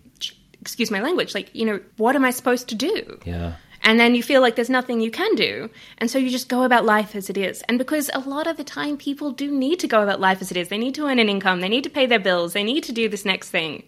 excuse 0.60 0.90
my 0.90 1.00
language, 1.00 1.34
like, 1.34 1.54
you 1.54 1.66
know, 1.66 1.80
what 1.98 2.16
am 2.16 2.24
I 2.24 2.30
supposed 2.30 2.68
to 2.68 2.74
do? 2.74 3.20
Yeah. 3.24 3.54
And 3.82 4.00
then 4.00 4.14
you 4.14 4.22
feel 4.22 4.40
like 4.40 4.56
there's 4.56 4.70
nothing 4.70 5.02
you 5.02 5.10
can 5.10 5.34
do. 5.34 5.68
And 5.98 6.10
so 6.10 6.18
you 6.18 6.30
just 6.30 6.48
go 6.48 6.62
about 6.62 6.86
life 6.86 7.14
as 7.14 7.28
it 7.28 7.36
is. 7.36 7.60
And 7.68 7.76
because 7.76 8.10
a 8.14 8.20
lot 8.20 8.46
of 8.46 8.56
the 8.56 8.64
time 8.64 8.96
people 8.96 9.30
do 9.30 9.50
need 9.50 9.78
to 9.80 9.86
go 9.86 10.02
about 10.02 10.20
life 10.20 10.40
as 10.40 10.50
it 10.50 10.56
is, 10.56 10.68
they 10.68 10.78
need 10.78 10.94
to 10.94 11.06
earn 11.06 11.18
an 11.18 11.28
income, 11.28 11.60
they 11.60 11.68
need 11.68 11.84
to 11.84 11.90
pay 11.90 12.06
their 12.06 12.18
bills, 12.18 12.54
they 12.54 12.64
need 12.64 12.84
to 12.84 12.92
do 12.92 13.10
this 13.10 13.26
next 13.26 13.50
thing. 13.50 13.82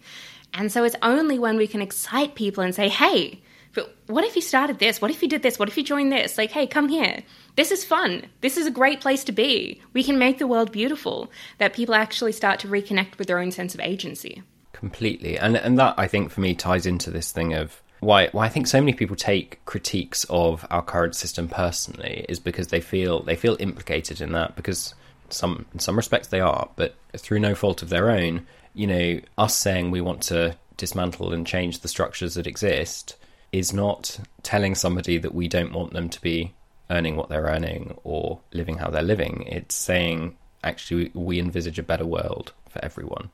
And 0.53 0.71
so 0.71 0.83
it's 0.83 0.95
only 1.01 1.39
when 1.39 1.57
we 1.57 1.65
can 1.65 1.81
excite 1.81 2.35
people 2.35 2.63
and 2.63 2.75
say, 2.75 2.89
hey, 2.89 3.41
but 3.73 3.95
what 4.07 4.23
if 4.23 4.35
you 4.35 4.41
started 4.41 4.79
this? 4.79 5.01
What 5.01 5.11
if 5.11 5.21
you 5.21 5.29
did 5.29 5.43
this? 5.43 5.59
What 5.59 5.69
if 5.69 5.77
you 5.77 5.83
joined 5.83 6.11
this? 6.11 6.37
Like, 6.37 6.51
hey, 6.51 6.67
come 6.67 6.89
here. 6.89 7.23
This 7.55 7.71
is 7.71 7.85
fun. 7.85 8.25
This 8.41 8.57
is 8.57 8.67
a 8.67 8.71
great 8.71 9.01
place 9.01 9.23
to 9.25 9.31
be. 9.31 9.81
We 9.93 10.03
can 10.03 10.17
make 10.17 10.39
the 10.39 10.47
world 10.47 10.71
beautiful. 10.71 11.31
That 11.57 11.73
people 11.73 11.95
actually 11.95 12.31
start 12.31 12.59
to 12.61 12.67
reconnect 12.67 13.17
with 13.17 13.27
their 13.27 13.39
own 13.39 13.51
sense 13.51 13.73
of 13.73 13.81
agency. 13.81 14.43
Completely. 14.73 15.37
And 15.37 15.57
and 15.57 15.77
that 15.79 15.95
I 15.97 16.07
think 16.07 16.31
for 16.31 16.41
me 16.41 16.53
ties 16.53 16.85
into 16.85 17.11
this 17.11 17.31
thing 17.31 17.53
of 17.53 17.81
why 17.99 18.27
why 18.27 18.45
I 18.45 18.49
think 18.49 18.67
so 18.67 18.79
many 18.79 18.93
people 18.93 19.15
take 19.15 19.63
critiques 19.65 20.23
of 20.29 20.65
our 20.69 20.83
current 20.83 21.15
system 21.15 21.47
personally 21.47 22.25
is 22.29 22.39
because 22.39 22.67
they 22.67 22.81
feel 22.81 23.23
they 23.23 23.35
feel 23.35 23.57
implicated 23.59 24.21
in 24.21 24.33
that 24.33 24.55
because 24.55 24.93
some 25.29 25.65
in 25.73 25.79
some 25.79 25.97
respects 25.97 26.27
they 26.27 26.39
are, 26.39 26.69
but 26.75 26.95
through 27.17 27.39
no 27.39 27.55
fault 27.55 27.81
of 27.81 27.89
their 27.89 28.09
own, 28.09 28.45
you 28.73 28.87
know, 28.87 29.19
us 29.37 29.55
saying 29.55 29.91
we 29.91 30.01
want 30.01 30.21
to 30.23 30.55
dismantle 30.77 31.33
and 31.33 31.47
change 31.47 31.79
the 31.79 31.87
structures 31.87 32.35
that 32.35 32.47
exist 32.47 33.15
is 33.51 33.73
not 33.73 34.19
telling 34.43 34.75
somebody 34.75 35.17
that 35.17 35.33
we 35.33 35.47
don't 35.47 35.73
want 35.73 35.93
them 35.93 36.09
to 36.09 36.21
be 36.21 36.53
earning 36.89 37.15
what 37.15 37.29
they're 37.29 37.43
earning 37.43 37.97
or 38.03 38.39
living 38.53 38.77
how 38.77 38.89
they're 38.89 39.01
living. 39.01 39.43
It's 39.47 39.75
saying, 39.75 40.37
actually, 40.63 41.11
we 41.13 41.39
envisage 41.39 41.79
a 41.79 41.83
better 41.83 42.05
world 42.05 42.53
for 42.69 42.83
everyone. 42.83 43.29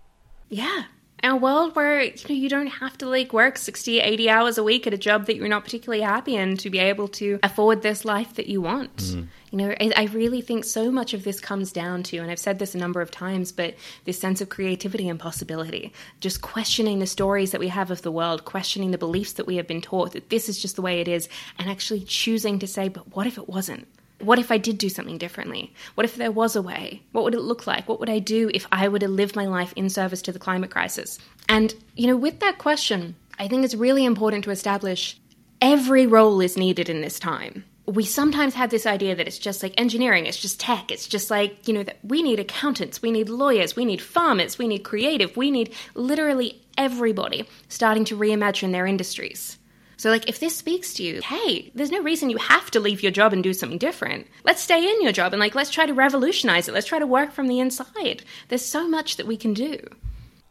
Yeah 0.49 0.86
a 1.32 1.36
world 1.36 1.76
where 1.76 2.01
you 2.01 2.11
know 2.30 2.36
you 2.36 2.49
don't 2.49 2.67
have 2.67 2.97
to 2.97 3.07
like 3.07 3.32
work 3.32 3.57
60 3.57 3.99
80 3.99 4.30
hours 4.30 4.57
a 4.57 4.63
week 4.63 4.86
at 4.88 4.93
a 4.93 4.97
job 4.97 5.26
that 5.28 5.36
you're 5.36 5.47
not 5.47 5.63
particularly 5.63 6.03
happy 6.03 6.36
in 6.36 6.57
to 6.57 6.69
be 6.69 6.80
able 6.80 7.07
to 7.07 7.39
afford 7.43 7.82
this 7.82 8.03
life 8.03 8.34
that 8.36 8.47
you 8.47 8.61
want. 8.61 8.97
Mm. 8.97 9.28
you 9.51 9.57
know 9.57 9.74
I, 9.80 9.93
I, 9.95 10.03
really 10.05 10.41
think 10.41 10.65
so 10.65 10.91
much 10.91 11.13
of 11.13 11.24
this 11.24 11.39
comes 11.39 11.71
down 11.71 12.03
to 12.03 12.17
and 12.17 12.30
i've 12.30 12.39
said 12.39 12.59
this 12.59 12.76
a 12.76 12.78
number 12.78 13.01
of 13.01 13.09
times 13.09 13.51
but 13.51 13.76
this 14.05 14.19
sense 14.19 14.41
of 14.41 14.49
creativity 14.49 15.09
and 15.09 15.19
possibility. 15.19 15.93
Just 16.19 16.41
questioning 16.41 16.99
the 16.99 17.07
stories 17.07 17.51
that 17.51 17.59
we 17.59 17.69
have 17.69 17.89
of 17.91 18.01
the 18.01 18.11
world 18.11 18.45
questioning 18.45 18.91
the 18.91 18.97
beliefs 18.97 19.34
that 19.34 19.47
we 19.47 19.55
have 19.55 19.67
been 19.67 19.82
taught 19.82 20.11
that 20.11 20.30
this 20.30 20.49
is 20.49 20.61
just 20.61 20.76
the 20.76 20.82
way 20.82 20.99
it 20.99 21.07
is 21.07 21.30
and 21.57 21.69
actually 21.69 22.01
choosing 22.01 22.59
to 22.59 22.67
say 22.67 22.89
but 22.89 23.15
what 23.15 23.28
if 23.28 23.38
it 23.38 23.47
wasn't 23.47 23.88
what 24.26 24.39
if 24.39 24.51
I 24.51 24.57
did 24.57 24.78
do 24.78 24.89
something 24.89 25.17
differently? 25.17 25.74
What 25.95 26.05
if 26.05 26.15
there 26.15 26.32
was 26.32 26.55
a 26.55 26.61
way? 26.61 27.01
What 27.11 27.24
would 27.24 27.36
it 27.36 27.41
look 27.41 27.67
like? 27.67 27.88
What 27.88 27.99
would 27.99 28.09
I 28.09 28.19
do 28.19 28.49
if 28.53 28.67
I 28.71 28.88
were 28.88 28.99
to 28.99 29.07
live 29.07 29.36
my 29.36 29.45
life 29.45 29.74
in 29.76 29.89
service 29.89 30.21
to 30.24 30.32
the 30.32 30.39
climate 30.39 30.71
crisis? 30.71 31.19
And, 31.49 31.74
you 31.95 32.07
know, 32.07 32.17
with 32.17 32.39
that 32.39 32.57
question, 32.57 33.15
I 33.39 33.47
think 33.47 33.65
it's 33.65 33.76
really 33.76 34.05
important 34.05 34.43
to 34.45 34.51
establish 34.51 35.17
every 35.61 36.05
role 36.05 36.41
is 36.41 36.57
needed 36.57 36.89
in 36.89 37.01
this 37.01 37.19
time. 37.19 37.63
We 37.86 38.05
sometimes 38.05 38.53
have 38.53 38.69
this 38.69 38.86
idea 38.86 39.15
that 39.15 39.28
it's 39.28 39.39
just 39.39 39.61
like 39.61 39.74
engineering, 39.78 40.26
it's 40.26 40.39
just 40.39 40.59
tech, 40.59 40.89
it's 40.89 41.07
just 41.07 41.30
like, 41.30 41.67
you 41.67 41.74
know, 41.74 41.84
that 41.84 41.99
we 42.03 42.24
need 42.24 42.39
accountants, 42.39 43.01
we 43.01 43.11
need 43.11 43.28
lawyers, 43.28 43.76
we 43.76 43.84
need 43.84 44.01
farmers, 44.01 44.57
we 44.57 44.69
need 44.69 44.80
creative, 44.80 45.36
we 45.36 45.51
need 45.51 45.74
literally 45.93 46.61
everybody 46.78 47.45
starting 47.67 48.05
to 48.05 48.17
reimagine 48.17 48.71
their 48.71 48.86
industries. 48.86 49.57
So, 49.97 50.09
like, 50.09 50.27
if 50.27 50.39
this 50.39 50.55
speaks 50.55 50.93
to 50.95 51.03
you, 51.03 51.21
hey, 51.21 51.71
there's 51.75 51.91
no 51.91 52.01
reason 52.01 52.29
you 52.29 52.37
have 52.37 52.71
to 52.71 52.79
leave 52.79 53.03
your 53.03 53.11
job 53.11 53.33
and 53.33 53.43
do 53.43 53.53
something 53.53 53.77
different. 53.77 54.27
Let's 54.43 54.61
stay 54.61 54.83
in 54.83 55.01
your 55.01 55.11
job 55.11 55.33
and, 55.33 55.39
like, 55.39 55.55
let's 55.55 55.69
try 55.69 55.85
to 55.85 55.93
revolutionize 55.93 56.67
it. 56.67 56.73
Let's 56.73 56.87
try 56.87 56.99
to 56.99 57.07
work 57.07 57.31
from 57.31 57.47
the 57.47 57.59
inside. 57.59 58.23
There's 58.49 58.65
so 58.65 58.87
much 58.87 59.17
that 59.17 59.27
we 59.27 59.37
can 59.37 59.53
do. 59.53 59.79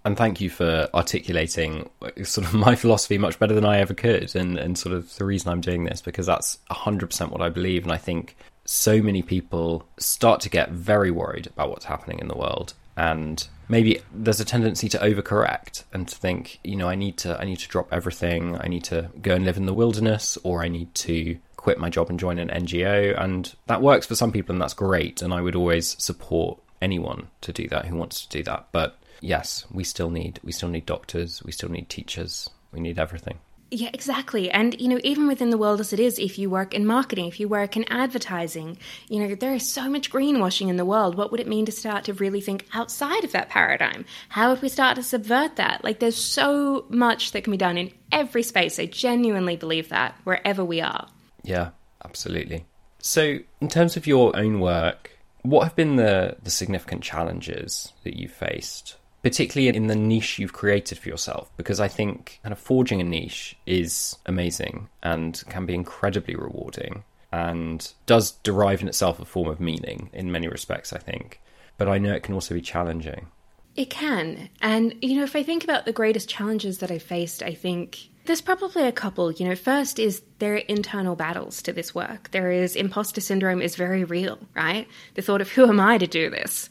And 0.05 0.16
thank 0.16 0.40
you 0.40 0.51
for 0.51 0.88
articulating 0.95 1.88
uh, 2.01 2.24
sort 2.24 2.47
of 2.47 2.55
my 2.66 2.74
philosophy 2.74 3.18
much 3.18 3.38
better 3.38 3.55
than 3.55 3.64
I 3.64 3.78
ever 3.78 3.95
could, 3.95 4.34
and, 4.34 4.59
and 4.59 4.78
sort 4.78 4.95
of 4.95 5.14
the 5.16 5.24
reason 5.24 5.51
I'm 5.51 5.61
doing 5.61 5.84
this, 5.84 6.01
because 6.01 6.26
that's 6.26 6.59
100% 6.70 7.30
what 7.30 7.43
I 7.43 7.49
believe. 7.49 7.84
And 7.84 7.93
I 7.93 7.99
think 7.99 8.36
so 8.64 9.03
many 9.03 9.22
people 9.22 9.86
start 9.99 10.40
to 10.43 10.49
get 10.49 10.70
very 10.70 11.11
worried 11.11 11.49
about 11.49 11.70
what's 11.70 11.84
happening 11.84 12.18
in 12.20 12.28
the 12.28 12.36
world 12.36 12.74
and 12.97 13.47
maybe 13.73 14.03
there's 14.12 14.39
a 14.39 14.45
tendency 14.45 14.87
to 14.87 14.99
overcorrect 14.99 15.85
and 15.95 16.07
to 16.07 16.14
think 16.14 16.61
you 16.62 16.77
know 16.77 16.89
i 16.89 16.95
need 16.95 17.16
to 17.16 17.41
i 17.41 17.45
need 17.45 17.59
to 17.59 17.68
drop 17.68 17.89
everything. 17.91 18.57
I 18.61 18.68
need 18.68 18.85
to 18.85 19.11
go 19.20 19.35
and 19.35 19.45
live 19.47 19.57
in 19.57 19.66
the 19.66 19.73
wilderness 19.83 20.39
or 20.45 20.62
i 20.62 20.68
need 20.68 20.95
to 21.07 21.39
quit 21.57 21.79
my 21.79 21.89
job 21.89 22.11
and 22.11 22.20
join 22.20 22.39
an 22.39 22.49
ngo 22.49 22.95
and 23.18 23.55
that 23.66 23.81
works 23.81 24.07
for 24.07 24.14
some 24.14 24.31
people 24.31 24.53
and 24.55 24.61
that's 24.61 24.75
great. 24.75 25.23
And 25.23 25.33
i 25.33 25.41
would 25.41 25.57
always 25.57 25.97
support 26.09 26.61
anyone 26.83 27.29
to 27.41 27.53
do 27.53 27.66
that 27.68 27.87
who 27.87 27.97
wants 27.97 28.27
to 28.27 28.29
do 28.39 28.43
that. 28.45 28.68
But 28.73 28.99
yes 29.20 29.64
we 29.73 29.85
still 29.85 30.11
need 30.11 30.39
we 30.45 30.53
still 30.53 30.68
need 30.68 30.87
doctors. 30.87 31.43
We 31.43 31.53
still 31.53 31.70
need 31.70 31.89
teachers. 31.89 32.51
We 32.73 32.81
need 32.81 32.99
everything 32.99 33.39
yeah, 33.73 33.89
exactly. 33.95 34.51
And, 34.51 34.79
you 34.79 34.87
know, 34.87 35.01
even 35.03 35.27
within 35.27 35.49
the 35.49 35.57
world 35.57 35.81
as 35.81 35.95
it 35.95 35.99
is, 35.99 36.18
if 36.18 36.39
you 36.39 36.51
work 36.51 36.75
in 36.75 36.85
marketing, 36.85 37.27
if 37.27 37.41
you 37.41 37.49
work 37.49 37.75
in 37.75 37.91
advertising, 37.91 38.77
you 39.09 39.18
know, 39.18 39.35
there 39.35 39.55
is 39.55 39.70
so 39.70 39.89
much 39.89 40.11
greenwashing 40.11 40.68
in 40.68 40.77
the 40.77 40.85
world. 40.85 41.16
What 41.16 41.31
would 41.31 41.41
it 41.41 41.49
mean 41.49 41.64
to 41.64 41.73
start 41.73 42.05
to 42.05 42.12
really 42.12 42.43
think 42.43 42.66
outside 42.75 43.25
of 43.25 43.33
that 43.33 43.49
paradigm? 43.49 44.05
How 44.29 44.51
would 44.51 44.61
we 44.61 44.68
start 44.68 44.97
to 44.97 45.03
subvert 45.03 45.57
that? 45.57 45.83
Like, 45.83 46.01
there's 46.01 46.23
so 46.23 46.85
much 46.91 47.33
that 47.33 47.45
can 47.45 47.51
be 47.51 47.57
done 47.57 47.79
in 47.79 47.93
every 48.12 48.43
space. 48.43 48.79
I 48.79 48.85
genuinely 48.85 49.57
believe 49.57 49.89
that 49.89 50.18
wherever 50.25 50.62
we 50.62 50.83
are. 50.83 51.09
Yeah, 51.43 51.70
absolutely. 52.05 52.66
So, 52.99 53.39
in 53.62 53.68
terms 53.68 53.97
of 53.97 54.07
your 54.07 54.37
own 54.37 54.61
work, 54.61 55.12
what 55.41 55.64
have 55.64 55.75
been 55.75 55.97
the, 55.97 56.37
the 56.43 56.51
significant 56.51 57.03
challenges 57.03 57.95
that 58.05 58.18
you've 58.18 58.33
faced 58.33 58.97
particularly 59.23 59.75
in 59.75 59.87
the 59.87 59.95
niche 59.95 60.39
you've 60.39 60.53
created 60.53 60.99
for 60.99 61.09
yourself, 61.09 61.51
because 61.57 61.81
I 61.81 61.89
think 61.89 62.41
kind 62.43 62.53
of 62.53 62.59
forging 62.59 63.01
a 63.01 63.05
niche 63.05 63.57
is 63.66 64.16
amazing 64.27 64.89
and 65.03 65.43
can 65.49 65.64
be 65.64 65.75
incredibly 65.75 66.35
rewarding 66.35 67.05
and 67.31 67.93
does 68.07 68.33
derive 68.43 68.83
in 68.83 68.89
itself 68.89 69.20
a 69.20 69.25
form 69.25 69.49
of 69.49 69.61
meaning 69.61 70.11
in 70.12 70.33
many 70.33 70.49
respects, 70.49 70.93
I 70.93 70.99
think. 70.99 71.41
But 71.79 71.89
I 71.89 71.99
know 71.99 72.12
it 72.12 72.23
can 72.23 72.35
also 72.35 72.55
be 72.55 72.61
challenging. 72.61 73.29
It 73.75 73.89
can. 73.89 74.51
And, 74.61 74.95
you 75.01 75.16
know, 75.16 75.25
if 75.25 75.35
I 75.35 75.43
think 75.43 75.64
about 75.64 75.87
the 75.87 75.93
greatest 75.93 76.29
challenges 76.29 76.79
that 76.79 76.91
I 76.91 76.99
faced, 76.99 77.43
I 77.43 77.55
think 77.55 78.11
there's 78.27 78.43
probably 78.43 78.87
a 78.87 78.93
couple. 78.93 79.33
You 79.33 79.49
know, 79.49 79.55
first 79.57 79.99
is 79.99 80.23
there 80.39 80.55
are 80.55 80.59
internal 80.59 81.16
battles 81.16 81.62
to 81.62 81.73
this 81.73 81.95
work. 81.95 82.31
There 82.33 82.53
is 82.53 82.77
imposter 82.77 83.23
syndrome 83.23 83.62
is 83.62 83.77
very 83.77 84.05
real, 84.05 84.39
right? 84.55 84.87
The 85.14 85.23
thought 85.23 85.41
of 85.41 85.51
who 85.51 85.66
am 85.66 85.81
I 85.81 85.97
to 85.97 86.07
do 86.07 86.29
this? 86.29 86.68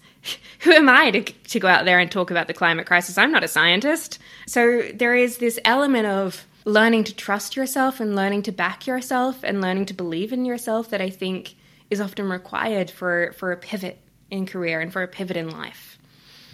Who 0.59 0.71
am 0.71 0.89
I 0.89 1.11
to, 1.11 1.21
to 1.21 1.59
go 1.59 1.67
out 1.67 1.85
there 1.85 1.99
and 1.99 2.11
talk 2.11 2.31
about 2.31 2.47
the 2.47 2.53
climate 2.53 2.85
crisis? 2.85 3.17
I'm 3.17 3.31
not 3.31 3.43
a 3.43 3.47
scientist. 3.47 4.19
So 4.47 4.83
there 4.93 5.15
is 5.15 5.37
this 5.37 5.59
element 5.65 6.07
of 6.07 6.45
learning 6.65 7.05
to 7.05 7.15
trust 7.15 7.55
yourself 7.55 7.99
and 7.99 8.15
learning 8.15 8.43
to 8.43 8.51
back 8.51 8.85
yourself 8.85 9.43
and 9.43 9.61
learning 9.61 9.87
to 9.87 9.93
believe 9.93 10.31
in 10.31 10.45
yourself 10.45 10.89
that 10.91 11.01
I 11.01 11.09
think 11.09 11.55
is 11.89 11.99
often 11.99 12.29
required 12.29 12.91
for, 12.91 13.33
for 13.37 13.51
a 13.51 13.57
pivot 13.57 13.99
in 14.29 14.45
career 14.45 14.79
and 14.79 14.93
for 14.93 15.01
a 15.01 15.07
pivot 15.07 15.37
in 15.37 15.49
life. 15.49 15.97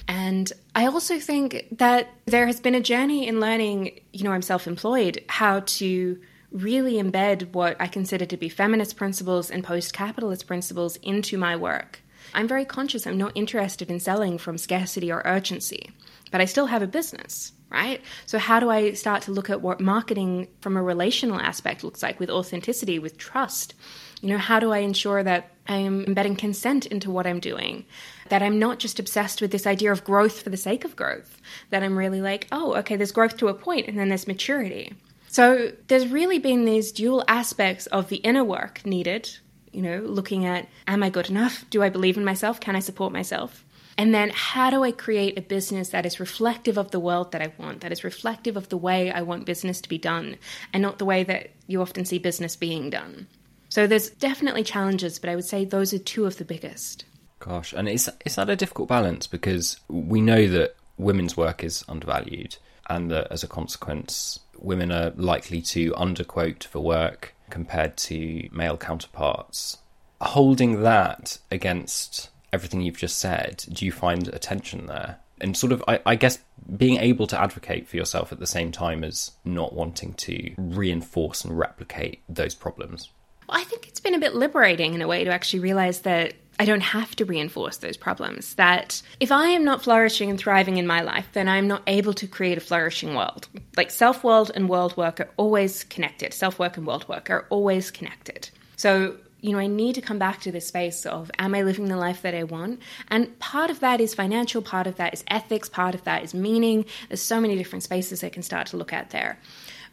And 0.08 0.52
I 0.74 0.86
also 0.86 1.20
think 1.20 1.68
that 1.74 2.08
there 2.26 2.48
has 2.48 2.62
been 2.62 2.76
a 2.76 2.80
journey 2.80 3.28
in 3.28 3.42
learning, 3.42 4.00
you 4.14 4.24
know, 4.24 4.32
I'm 4.32 4.42
self 4.42 4.66
employed, 4.66 5.24
how 5.28 5.62
to 5.66 6.20
really 6.52 6.94
embed 6.94 7.52
what 7.52 7.76
I 7.80 7.88
consider 7.88 8.26
to 8.26 8.38
be 8.38 8.48
feminist 8.48 8.96
principles 8.96 9.52
and 9.52 9.66
post 9.66 9.94
capitalist 9.94 10.48
principles 10.48 10.96
into 10.98 11.38
my 11.38 11.58
work. 11.58 12.00
I'm 12.38 12.48
very 12.48 12.66
conscious 12.66 13.08
I'm 13.08 13.18
not 13.18 13.32
interested 13.34 13.90
in 13.90 14.00
selling 14.00 14.38
from 14.38 14.60
scarcity 14.60 15.12
or 15.12 15.24
urgency, 15.26 15.90
but 16.32 16.40
I 16.40 16.46
still 16.46 16.68
have 16.68 16.84
a 16.84 16.88
business, 16.88 17.52
right? 17.72 18.00
So, 18.28 18.38
how 18.38 18.60
do 18.60 18.70
I 18.70 18.94
start 18.94 19.24
to 19.24 19.32
look 19.32 19.50
at 19.50 19.64
what 19.64 19.82
marketing 19.82 20.48
from 20.62 20.78
a 20.78 20.84
relational 20.84 21.40
aspect 21.40 21.84
looks 21.84 22.04
like 22.04 22.20
with 22.20 22.30
authenticity, 22.30 23.00
with 23.00 23.18
trust? 23.18 23.74
You 24.22 24.30
know, 24.30 24.38
how 24.38 24.60
do 24.60 24.72
I 24.72 24.80
ensure 24.80 25.24
that 25.24 25.50
I 25.68 25.78
am 25.78 26.06
embedding 26.06 26.36
consent 26.36 26.86
into 26.86 27.10
what 27.10 27.26
I'm 27.26 27.40
doing? 27.40 27.86
That 28.30 28.44
I'm 28.44 28.60
not 28.60 28.78
just 28.78 29.00
obsessed 29.00 29.42
with 29.42 29.50
this 29.50 29.66
idea 29.66 29.92
of 29.92 30.04
growth 30.04 30.44
for 30.44 30.52
the 30.52 30.58
sake 30.58 30.86
of 30.86 30.96
growth. 30.96 31.42
That 31.72 31.82
I'm 31.82 31.98
really 31.98 32.22
like, 32.22 32.48
oh, 32.52 32.76
okay, 32.76 32.98
there's 32.98 33.12
growth 33.12 33.38
to 33.38 33.48
a 33.48 33.56
point 33.56 33.88
and 33.88 33.98
then 33.98 34.10
there's 34.10 34.28
maturity. 34.28 34.94
So 35.28 35.72
there's 35.88 36.08
really 36.08 36.38
been 36.38 36.66
these 36.66 36.92
dual 36.92 37.24
aspects 37.28 37.88
of 37.88 38.10
the 38.10 38.18
inner 38.18 38.44
work 38.44 38.86
needed, 38.86 39.38
you 39.78 39.84
know, 39.84 40.00
looking 40.00 40.44
at 40.44 40.68
am 40.88 41.04
I 41.04 41.12
good 41.12 41.30
enough? 41.30 41.64
Do 41.70 41.84
I 41.84 41.90
believe 41.90 42.18
in 42.18 42.26
myself? 42.26 42.60
Can 42.60 42.76
I 42.76 42.80
support 42.80 43.14
myself? 43.14 43.64
And 43.96 44.12
then 44.12 44.32
how 44.34 44.72
do 44.72 44.84
I 44.84 44.92
create 44.92 45.38
a 45.38 45.42
business 45.44 45.90
that 45.90 46.04
is 46.04 46.20
reflective 46.20 46.80
of 46.80 46.90
the 46.90 47.00
world 47.00 47.32
that 47.32 47.44
I 47.44 47.54
want, 47.60 47.82
that 47.82 47.92
is 47.92 48.04
reflective 48.04 48.58
of 48.58 48.70
the 48.70 48.78
way 48.78 49.12
I 49.12 49.22
want 49.22 49.46
business 49.46 49.80
to 49.82 49.90
be 49.90 50.00
done, 50.00 50.38
and 50.74 50.82
not 50.82 50.98
the 50.98 51.06
way 51.06 51.24
that 51.26 51.52
you 51.68 51.80
often 51.80 52.06
see 52.06 52.18
business 52.18 52.56
being 52.56 52.90
done? 52.90 53.28
So 53.70 53.86
there's 53.86 54.10
definitely 54.10 54.64
challenges, 54.64 55.20
but 55.20 55.30
I 55.30 55.36
would 55.36 55.46
say 55.46 55.64
those 55.64 55.94
are 55.94 56.00
two 56.00 56.26
of 56.26 56.38
the 56.38 56.46
biggest. 56.46 57.06
Gosh, 57.38 57.72
and 57.72 57.88
is 57.88 58.10
is 58.26 58.36
that 58.36 58.50
a 58.50 58.56
difficult 58.56 58.90
balance 58.90 59.28
because 59.28 59.80
we 59.90 60.22
know 60.22 60.48
that 60.48 60.76
women's 60.98 61.38
work 61.38 61.64
is 61.64 61.86
undervalued, 61.88 62.58
and 62.90 63.12
that 63.12 63.32
as 63.32 63.44
a 63.44 63.48
consequence, 63.48 64.40
women 64.58 64.92
are 64.92 65.12
likely 65.16 65.62
to 65.62 65.92
underquote 65.92 66.64
for 66.64 66.80
work 66.80 67.36
compared 67.50 67.98
to 67.98 68.50
male 68.52 68.78
counterparts. 68.78 69.78
Holding 70.22 70.82
that 70.82 71.38
against 71.52 72.30
everything 72.52 72.82
you've 72.82 72.98
just 72.98 73.20
said, 73.20 73.64
do 73.72 73.86
you 73.86 73.92
find 73.92 74.28
a 74.30 74.40
tension 74.40 74.88
there? 74.88 75.18
And 75.40 75.56
sort 75.56 75.72
of, 75.72 75.84
I, 75.88 76.00
I 76.06 76.16
guess, 76.16 76.40
being 76.76 76.98
able 76.98 77.28
to 77.28 77.40
advocate 77.40 77.88
for 77.88 77.98
yourself 77.98 78.32
at 78.32 78.40
the 78.40 78.48
same 78.48 78.72
time 78.72 79.04
as 79.04 79.32
not 79.46 79.74
wanting 79.74 80.14
to 80.16 80.54
reinforce 80.58 81.46
and 81.46 81.58
replicate 81.58 82.24
those 82.28 82.56
problems. 82.56 83.10
I 83.50 83.64
think 83.64 83.88
it's 83.88 84.00
been 84.00 84.16
a 84.16 84.20
bit 84.20 84.36
liberating 84.36 84.94
in 84.94 85.02
a 85.02 85.08
way 85.08 85.24
to 85.24 85.32
actually 85.32 85.60
realize 85.60 86.02
that 86.02 86.34
I 86.60 86.66
don't 86.66 86.82
have 86.82 87.16
to 87.18 87.26
reinforce 87.26 87.78
those 87.78 87.98
problems. 87.98 88.56
That 88.56 89.02
if 89.20 89.32
I 89.32 89.48
am 89.50 89.64
not 89.64 89.84
flourishing 89.84 90.30
and 90.30 90.40
thriving 90.40 90.78
in 90.78 90.88
my 90.88 91.02
life, 91.02 91.28
then 91.34 91.48
I'm 91.48 91.68
not 91.68 91.84
able 91.88 92.14
to 92.14 92.28
create 92.28 92.58
a 92.58 92.62
flourishing 92.62 93.16
world. 93.16 93.48
Like 93.76 93.92
self 93.92 94.24
world 94.24 94.52
and 94.56 94.68
world 94.68 94.98
work 94.98 95.20
are 95.20 95.30
always 95.38 95.84
connected. 95.84 96.34
Self 96.34 96.58
work 96.58 96.78
and 96.78 96.88
world 96.88 97.08
work 97.08 97.30
are 97.30 97.46
always 97.50 97.92
connected. 97.92 98.50
So, 98.76 99.18
you 99.42 99.52
know, 99.52 99.60
I 99.60 99.68
need 99.68 99.96
to 99.96 100.02
come 100.02 100.18
back 100.18 100.42
to 100.42 100.52
this 100.52 100.68
space 100.68 101.06
of 101.06 101.30
am 101.38 101.54
I 101.54 101.62
living 101.62 101.86
the 101.86 101.98
life 101.98 102.24
that 102.24 102.34
I 102.34 102.44
want? 102.44 102.82
And 103.10 103.38
part 103.40 103.70
of 103.70 103.80
that 103.82 104.02
is 104.02 104.16
financial, 104.16 104.64
part 104.64 104.88
of 104.88 104.96
that 104.96 105.14
is 105.14 105.24
ethics, 105.28 105.70
part 105.70 105.94
of 105.94 106.04
that 106.06 106.24
is 106.24 106.34
meaning. 106.34 106.86
There's 107.08 107.22
so 107.22 107.40
many 107.40 107.56
different 107.56 107.84
spaces 107.84 108.24
I 108.24 108.30
can 108.30 108.44
start 108.44 108.68
to 108.68 108.78
look 108.78 108.94
at 108.94 109.12
there. 109.12 109.40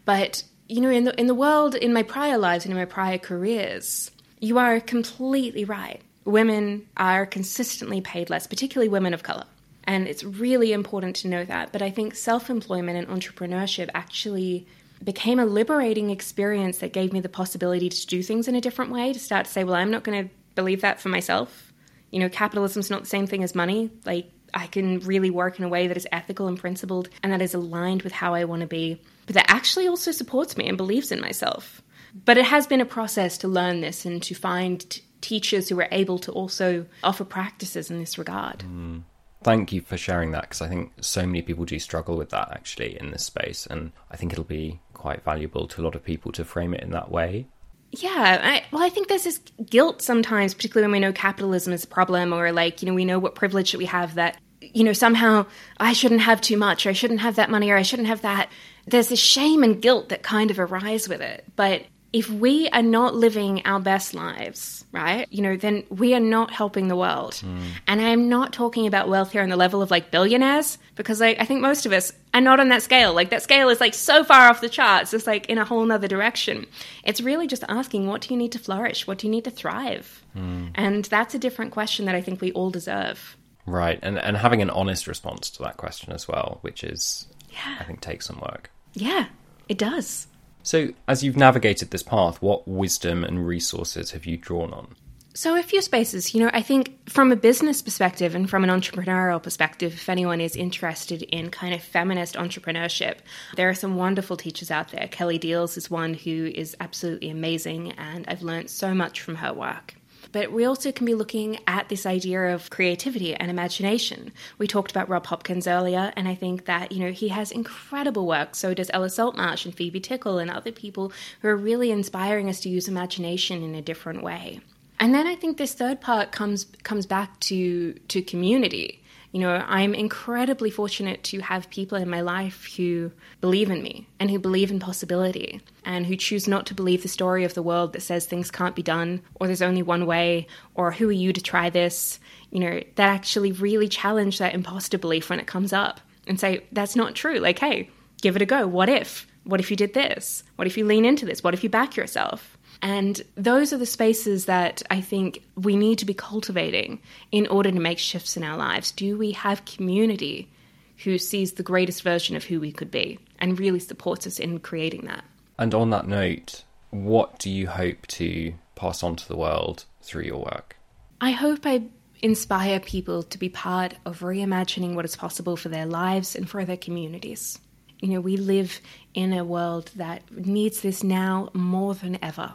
But 0.06 0.44
you 0.68 0.80
know, 0.80 0.88
in 0.88 1.04
the 1.04 1.18
in 1.20 1.26
the 1.26 1.34
world, 1.34 1.74
in 1.74 1.92
my 1.92 2.02
prior 2.02 2.38
lives 2.38 2.64
and 2.64 2.72
in 2.72 2.78
my 2.78 2.86
prior 2.86 3.18
careers, 3.18 4.10
you 4.40 4.58
are 4.58 4.80
completely 4.80 5.66
right. 5.66 6.00
Women 6.24 6.86
are 6.96 7.26
consistently 7.26 8.00
paid 8.00 8.30
less, 8.30 8.46
particularly 8.46 8.88
women 8.88 9.14
of 9.14 9.22
color. 9.22 9.44
And 9.84 10.08
it's 10.08 10.24
really 10.24 10.72
important 10.72 11.16
to 11.16 11.28
know 11.28 11.44
that. 11.44 11.72
But 11.72 11.82
I 11.82 11.90
think 11.90 12.14
self 12.14 12.48
employment 12.48 12.96
and 12.98 13.08
entrepreneurship 13.08 13.90
actually 13.94 14.66
became 15.02 15.38
a 15.38 15.44
liberating 15.44 16.10
experience 16.10 16.78
that 16.78 16.92
gave 16.92 17.12
me 17.12 17.20
the 17.20 17.28
possibility 17.28 17.88
to 17.88 18.06
do 18.06 18.22
things 18.22 18.48
in 18.48 18.54
a 18.54 18.60
different 18.60 18.90
way, 18.90 19.12
to 19.12 19.18
start 19.18 19.46
to 19.46 19.52
say, 19.52 19.64
well, 19.64 19.74
I'm 19.74 19.90
not 19.90 20.04
going 20.04 20.28
to 20.28 20.34
believe 20.54 20.80
that 20.80 21.00
for 21.00 21.10
myself. 21.10 21.72
You 22.10 22.20
know, 22.20 22.28
capitalism's 22.28 22.90
not 22.90 23.02
the 23.02 23.08
same 23.08 23.26
thing 23.26 23.42
as 23.42 23.54
money. 23.54 23.90
Like, 24.06 24.30
I 24.54 24.68
can 24.68 25.00
really 25.00 25.30
work 25.30 25.58
in 25.58 25.64
a 25.64 25.68
way 25.68 25.88
that 25.88 25.96
is 25.96 26.06
ethical 26.12 26.46
and 26.46 26.58
principled 26.58 27.08
and 27.22 27.32
that 27.32 27.42
is 27.42 27.54
aligned 27.54 28.02
with 28.02 28.12
how 28.12 28.34
I 28.34 28.44
want 28.44 28.60
to 28.60 28.68
be, 28.68 29.00
but 29.26 29.34
that 29.34 29.50
actually 29.50 29.88
also 29.88 30.12
supports 30.12 30.56
me 30.56 30.68
and 30.68 30.76
believes 30.76 31.10
in 31.10 31.20
myself. 31.20 31.82
But 32.24 32.38
it 32.38 32.44
has 32.44 32.68
been 32.68 32.80
a 32.80 32.86
process 32.86 33.36
to 33.38 33.48
learn 33.48 33.80
this 33.80 34.04
and 34.06 34.22
to 34.22 34.34
find 34.34 35.00
teachers 35.24 35.68
who 35.68 35.80
are 35.80 35.88
able 35.90 36.18
to 36.18 36.30
also 36.32 36.86
offer 37.02 37.24
practices 37.24 37.90
in 37.90 37.98
this 37.98 38.18
regard. 38.18 38.58
Mm. 38.60 39.02
Thank 39.42 39.72
you 39.72 39.80
for 39.80 39.96
sharing 39.96 40.30
that 40.32 40.42
because 40.42 40.62
I 40.62 40.68
think 40.68 40.92
so 41.00 41.26
many 41.26 41.42
people 41.42 41.64
do 41.64 41.78
struggle 41.78 42.16
with 42.16 42.30
that 42.30 42.48
actually 42.50 42.98
in 42.98 43.10
this 43.10 43.24
space. 43.24 43.66
And 43.66 43.92
I 44.10 44.16
think 44.16 44.32
it'll 44.32 44.44
be 44.44 44.80
quite 44.94 45.22
valuable 45.22 45.66
to 45.68 45.82
a 45.82 45.84
lot 45.84 45.94
of 45.94 46.04
people 46.04 46.32
to 46.32 46.44
frame 46.44 46.72
it 46.74 46.82
in 46.82 46.90
that 46.90 47.10
way. 47.10 47.46
Yeah, 47.90 48.40
I, 48.42 48.64
well, 48.72 48.82
I 48.82 48.88
think 48.88 49.08
there's 49.08 49.24
this 49.24 49.40
guilt 49.68 50.02
sometimes, 50.02 50.54
particularly 50.54 50.86
when 50.86 51.00
we 51.00 51.06
know 51.06 51.12
capitalism 51.12 51.72
is 51.72 51.84
a 51.84 51.86
problem, 51.88 52.32
or 52.32 52.52
like, 52.52 52.82
you 52.82 52.88
know, 52.88 52.94
we 52.94 53.04
know 53.04 53.18
what 53.18 53.34
privilege 53.34 53.72
that 53.72 53.78
we 53.78 53.84
have 53.84 54.14
that 54.14 54.36
you 54.72 54.82
know, 54.82 54.94
somehow 54.94 55.44
I 55.78 55.92
shouldn't 55.92 56.22
have 56.22 56.40
too 56.40 56.56
much, 56.56 56.86
or 56.86 56.90
I 56.90 56.94
shouldn't 56.94 57.20
have 57.20 57.36
that 57.36 57.50
money, 57.50 57.70
or 57.70 57.76
I 57.76 57.82
shouldn't 57.82 58.08
have 58.08 58.22
that. 58.22 58.50
There's 58.86 59.08
this 59.08 59.20
shame 59.20 59.62
and 59.62 59.80
guilt 59.80 60.08
that 60.08 60.22
kind 60.22 60.50
of 60.50 60.58
arise 60.58 61.08
with 61.08 61.20
it. 61.20 61.44
But 61.54 61.82
if 62.14 62.30
we 62.30 62.68
are 62.68 62.80
not 62.80 63.16
living 63.16 63.60
our 63.64 63.80
best 63.80 64.14
lives, 64.14 64.84
right, 64.92 65.26
you 65.32 65.42
know, 65.42 65.56
then 65.56 65.82
we 65.90 66.14
are 66.14 66.20
not 66.20 66.52
helping 66.52 66.86
the 66.86 66.94
world. 66.94 67.32
Mm. 67.34 67.62
And 67.88 68.00
I'm 68.00 68.28
not 68.28 68.52
talking 68.52 68.86
about 68.86 69.08
wealth 69.08 69.32
here 69.32 69.42
on 69.42 69.48
the 69.48 69.56
level 69.56 69.82
of 69.82 69.90
like 69.90 70.12
billionaires, 70.12 70.78
because 70.94 71.18
like, 71.18 71.40
I 71.40 71.44
think 71.44 71.60
most 71.60 71.86
of 71.86 71.92
us 71.92 72.12
are 72.32 72.40
not 72.40 72.60
on 72.60 72.68
that 72.68 72.82
scale. 72.82 73.12
Like 73.12 73.30
that 73.30 73.42
scale 73.42 73.68
is 73.68 73.80
like 73.80 73.94
so 73.94 74.22
far 74.22 74.48
off 74.48 74.60
the 74.60 74.68
charts, 74.68 75.12
it's 75.12 75.26
like 75.26 75.46
in 75.46 75.58
a 75.58 75.64
whole 75.64 75.84
nother 75.84 76.06
direction. 76.06 76.66
It's 77.02 77.20
really 77.20 77.48
just 77.48 77.64
asking, 77.68 78.06
what 78.06 78.20
do 78.20 78.32
you 78.32 78.38
need 78.38 78.52
to 78.52 78.60
flourish? 78.60 79.08
What 79.08 79.18
do 79.18 79.26
you 79.26 79.32
need 79.32 79.44
to 79.44 79.50
thrive? 79.50 80.22
Mm. 80.36 80.70
And 80.76 81.04
that's 81.06 81.34
a 81.34 81.38
different 81.40 81.72
question 81.72 82.06
that 82.06 82.14
I 82.14 82.20
think 82.20 82.40
we 82.40 82.52
all 82.52 82.70
deserve. 82.70 83.36
Right, 83.66 83.98
and 84.02 84.18
and 84.18 84.36
having 84.36 84.62
an 84.62 84.70
honest 84.70 85.08
response 85.08 85.50
to 85.50 85.64
that 85.64 85.78
question 85.78 86.12
as 86.12 86.28
well, 86.28 86.58
which 86.60 86.84
is, 86.84 87.26
yeah. 87.50 87.78
I 87.80 87.82
think, 87.82 88.00
takes 88.02 88.26
some 88.26 88.38
work. 88.38 88.70
Yeah, 88.92 89.26
it 89.68 89.78
does. 89.78 90.28
So, 90.64 90.94
as 91.06 91.22
you've 91.22 91.36
navigated 91.36 91.90
this 91.90 92.02
path, 92.02 92.40
what 92.40 92.66
wisdom 92.66 93.22
and 93.22 93.46
resources 93.46 94.12
have 94.12 94.24
you 94.24 94.38
drawn 94.38 94.72
on? 94.72 94.96
So, 95.34 95.58
a 95.58 95.62
few 95.62 95.82
spaces. 95.82 96.32
You 96.32 96.40
know, 96.40 96.50
I 96.54 96.62
think 96.62 97.06
from 97.06 97.30
a 97.30 97.36
business 97.36 97.82
perspective 97.82 98.34
and 98.34 98.48
from 98.48 98.64
an 98.64 98.70
entrepreneurial 98.70 99.42
perspective, 99.42 99.92
if 99.92 100.08
anyone 100.08 100.40
is 100.40 100.56
interested 100.56 101.20
in 101.22 101.50
kind 101.50 101.74
of 101.74 101.82
feminist 101.82 102.36
entrepreneurship, 102.36 103.18
there 103.56 103.68
are 103.68 103.74
some 103.74 103.96
wonderful 103.96 104.38
teachers 104.38 104.70
out 104.70 104.88
there. 104.88 105.06
Kelly 105.08 105.38
Diels 105.38 105.76
is 105.76 105.90
one 105.90 106.14
who 106.14 106.50
is 106.54 106.74
absolutely 106.80 107.28
amazing, 107.28 107.92
and 107.98 108.24
I've 108.26 108.42
learned 108.42 108.70
so 108.70 108.94
much 108.94 109.20
from 109.20 109.34
her 109.34 109.52
work 109.52 109.96
but 110.34 110.50
we 110.50 110.64
also 110.64 110.90
can 110.90 111.06
be 111.06 111.14
looking 111.14 111.60
at 111.68 111.88
this 111.88 112.04
idea 112.04 112.52
of 112.52 112.68
creativity 112.68 113.36
and 113.36 113.52
imagination. 113.52 114.32
We 114.58 114.66
talked 114.66 114.90
about 114.90 115.08
Rob 115.08 115.26
Hopkins 115.26 115.68
earlier, 115.68 116.12
and 116.16 116.26
I 116.26 116.34
think 116.34 116.64
that, 116.64 116.90
you 116.90 116.98
know, 116.98 117.12
he 117.12 117.28
has 117.28 117.52
incredible 117.52 118.26
work. 118.26 118.56
So 118.56 118.74
does 118.74 118.90
Ella 118.92 119.06
Saltmarshe 119.06 119.66
and 119.66 119.74
Phoebe 119.76 120.00
Tickell 120.00 120.40
and 120.40 120.50
other 120.50 120.72
people 120.72 121.12
who 121.40 121.46
are 121.46 121.56
really 121.56 121.92
inspiring 121.92 122.48
us 122.48 122.58
to 122.60 122.68
use 122.68 122.88
imagination 122.88 123.62
in 123.62 123.76
a 123.76 123.80
different 123.80 124.24
way. 124.24 124.60
And 124.98 125.14
then 125.14 125.28
I 125.28 125.36
think 125.36 125.56
this 125.56 125.72
third 125.72 126.00
part 126.00 126.32
comes 126.32 126.66
comes 126.82 127.06
back 127.06 127.38
to 127.40 127.92
to 127.92 128.20
community. 128.20 129.03
You 129.34 129.40
know, 129.40 129.64
I'm 129.66 129.96
incredibly 129.96 130.70
fortunate 130.70 131.24
to 131.24 131.40
have 131.40 131.68
people 131.68 131.98
in 131.98 132.08
my 132.08 132.20
life 132.20 132.72
who 132.76 133.10
believe 133.40 133.68
in 133.68 133.82
me 133.82 134.06
and 134.20 134.30
who 134.30 134.38
believe 134.38 134.70
in 134.70 134.78
possibility 134.78 135.60
and 135.84 136.06
who 136.06 136.14
choose 136.14 136.46
not 136.46 136.66
to 136.66 136.74
believe 136.74 137.02
the 137.02 137.08
story 137.08 137.42
of 137.42 137.52
the 137.52 137.62
world 137.62 137.94
that 137.94 138.02
says 138.02 138.26
things 138.26 138.52
can't 138.52 138.76
be 138.76 138.82
done 138.82 139.22
or 139.34 139.48
there's 139.48 139.60
only 139.60 139.82
one 139.82 140.06
way 140.06 140.46
or 140.76 140.92
who 140.92 141.08
are 141.08 141.12
you 141.12 141.32
to 141.32 141.40
try 141.40 141.68
this, 141.68 142.20
you 142.52 142.60
know, 142.60 142.80
that 142.94 143.08
actually 143.08 143.50
really 143.50 143.88
challenge 143.88 144.38
that 144.38 144.54
imposter 144.54 144.98
belief 144.98 145.28
when 145.28 145.40
it 145.40 145.48
comes 145.48 145.72
up 145.72 146.00
and 146.28 146.38
say, 146.38 146.64
that's 146.70 146.94
not 146.94 147.16
true. 147.16 147.40
Like, 147.40 147.58
hey, 147.58 147.90
give 148.22 148.36
it 148.36 148.42
a 148.42 148.46
go. 148.46 148.68
What 148.68 148.88
if? 148.88 149.26
What 149.42 149.58
if 149.58 149.68
you 149.68 149.76
did 149.76 149.94
this? 149.94 150.44
What 150.54 150.68
if 150.68 150.78
you 150.78 150.84
lean 150.84 151.04
into 151.04 151.26
this? 151.26 151.42
What 151.42 151.54
if 151.54 151.64
you 151.64 151.68
back 151.68 151.96
yourself? 151.96 152.53
And 152.84 153.22
those 153.34 153.72
are 153.72 153.78
the 153.78 153.86
spaces 153.86 154.44
that 154.44 154.82
I 154.90 155.00
think 155.00 155.42
we 155.56 155.74
need 155.74 156.00
to 156.00 156.04
be 156.04 156.12
cultivating 156.12 157.00
in 157.32 157.46
order 157.46 157.72
to 157.72 157.80
make 157.80 157.98
shifts 157.98 158.36
in 158.36 158.44
our 158.44 158.58
lives. 158.58 158.92
Do 158.92 159.16
we 159.16 159.32
have 159.32 159.64
community 159.64 160.52
who 160.98 161.16
sees 161.16 161.52
the 161.52 161.62
greatest 161.62 162.02
version 162.02 162.36
of 162.36 162.44
who 162.44 162.60
we 162.60 162.70
could 162.70 162.90
be 162.90 163.18
and 163.38 163.58
really 163.58 163.78
supports 163.80 164.26
us 164.26 164.38
in 164.38 164.60
creating 164.60 165.06
that? 165.06 165.24
And 165.58 165.74
on 165.74 165.88
that 165.90 166.06
note, 166.06 166.64
what 166.90 167.38
do 167.38 167.50
you 167.50 167.68
hope 167.68 168.06
to 168.08 168.52
pass 168.74 169.02
on 169.02 169.16
to 169.16 169.28
the 169.28 169.36
world 169.36 169.86
through 170.02 170.24
your 170.24 170.44
work? 170.44 170.76
I 171.22 171.30
hope 171.30 171.60
I 171.64 171.84
inspire 172.20 172.80
people 172.80 173.22
to 173.22 173.38
be 173.38 173.48
part 173.48 173.94
of 174.04 174.20
reimagining 174.20 174.94
what 174.94 175.06
is 175.06 175.16
possible 175.16 175.56
for 175.56 175.70
their 175.70 175.86
lives 175.86 176.36
and 176.36 176.46
for 176.46 176.62
their 176.66 176.76
communities. 176.76 177.58
You 178.00 178.08
know, 178.08 178.20
we 178.20 178.36
live 178.36 178.78
in 179.14 179.32
a 179.32 179.42
world 179.42 179.90
that 179.96 180.30
needs 180.30 180.82
this 180.82 181.02
now 181.02 181.48
more 181.54 181.94
than 181.94 182.18
ever. 182.22 182.52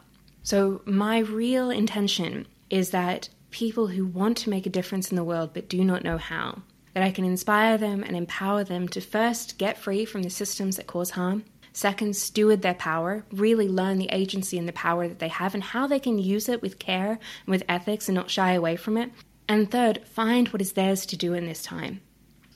So, 0.50 0.82
my 0.86 1.20
real 1.20 1.70
intention 1.70 2.48
is 2.72 2.90
that 2.90 3.30
people 3.52 3.86
who 3.86 4.08
want 4.08 4.36
to 4.38 4.50
make 4.50 4.66
a 4.66 4.72
difference 4.72 5.12
in 5.12 5.16
the 5.16 5.24
world 5.24 5.52
but 5.54 5.70
do 5.70 5.84
not 5.84 6.04
know 6.04 6.18
how, 6.18 6.64
that 6.96 7.04
I 7.04 7.12
can 7.12 7.24
inspire 7.24 7.78
them 7.78 8.02
and 8.02 8.16
empower 8.16 8.64
them 8.64 8.88
to 8.88 9.00
first 9.00 9.60
get 9.60 9.78
free 9.78 10.06
from 10.06 10.24
the 10.24 10.30
systems 10.32 10.78
that 10.78 10.88
cause 10.88 11.12
harm, 11.12 11.46
second, 11.72 12.16
steward 12.16 12.64
their 12.64 12.74
power, 12.74 13.28
really 13.32 13.70
learn 13.70 14.00
the 14.00 14.10
agency 14.12 14.58
and 14.58 14.68
the 14.68 14.74
power 14.74 15.08
that 15.08 15.20
they 15.20 15.28
have 15.28 15.54
and 15.54 15.64
how 15.64 15.86
they 15.86 16.00
can 16.00 16.18
use 16.18 16.50
it 16.50 16.64
with 16.64 16.80
care 16.80 17.12
and 17.12 17.48
with 17.48 17.62
ethics 17.70 18.10
and 18.10 18.16
not 18.16 18.32
shy 18.32 18.54
away 18.54 18.76
from 18.76 18.98
it, 18.98 19.12
and 19.48 19.70
third, 19.70 20.02
find 20.08 20.48
what 20.48 20.64
is 20.64 20.74
theirs 20.74 21.06
to 21.06 21.16
do 21.16 21.36
in 21.36 21.46
this 21.46 21.62
time. 21.62 22.02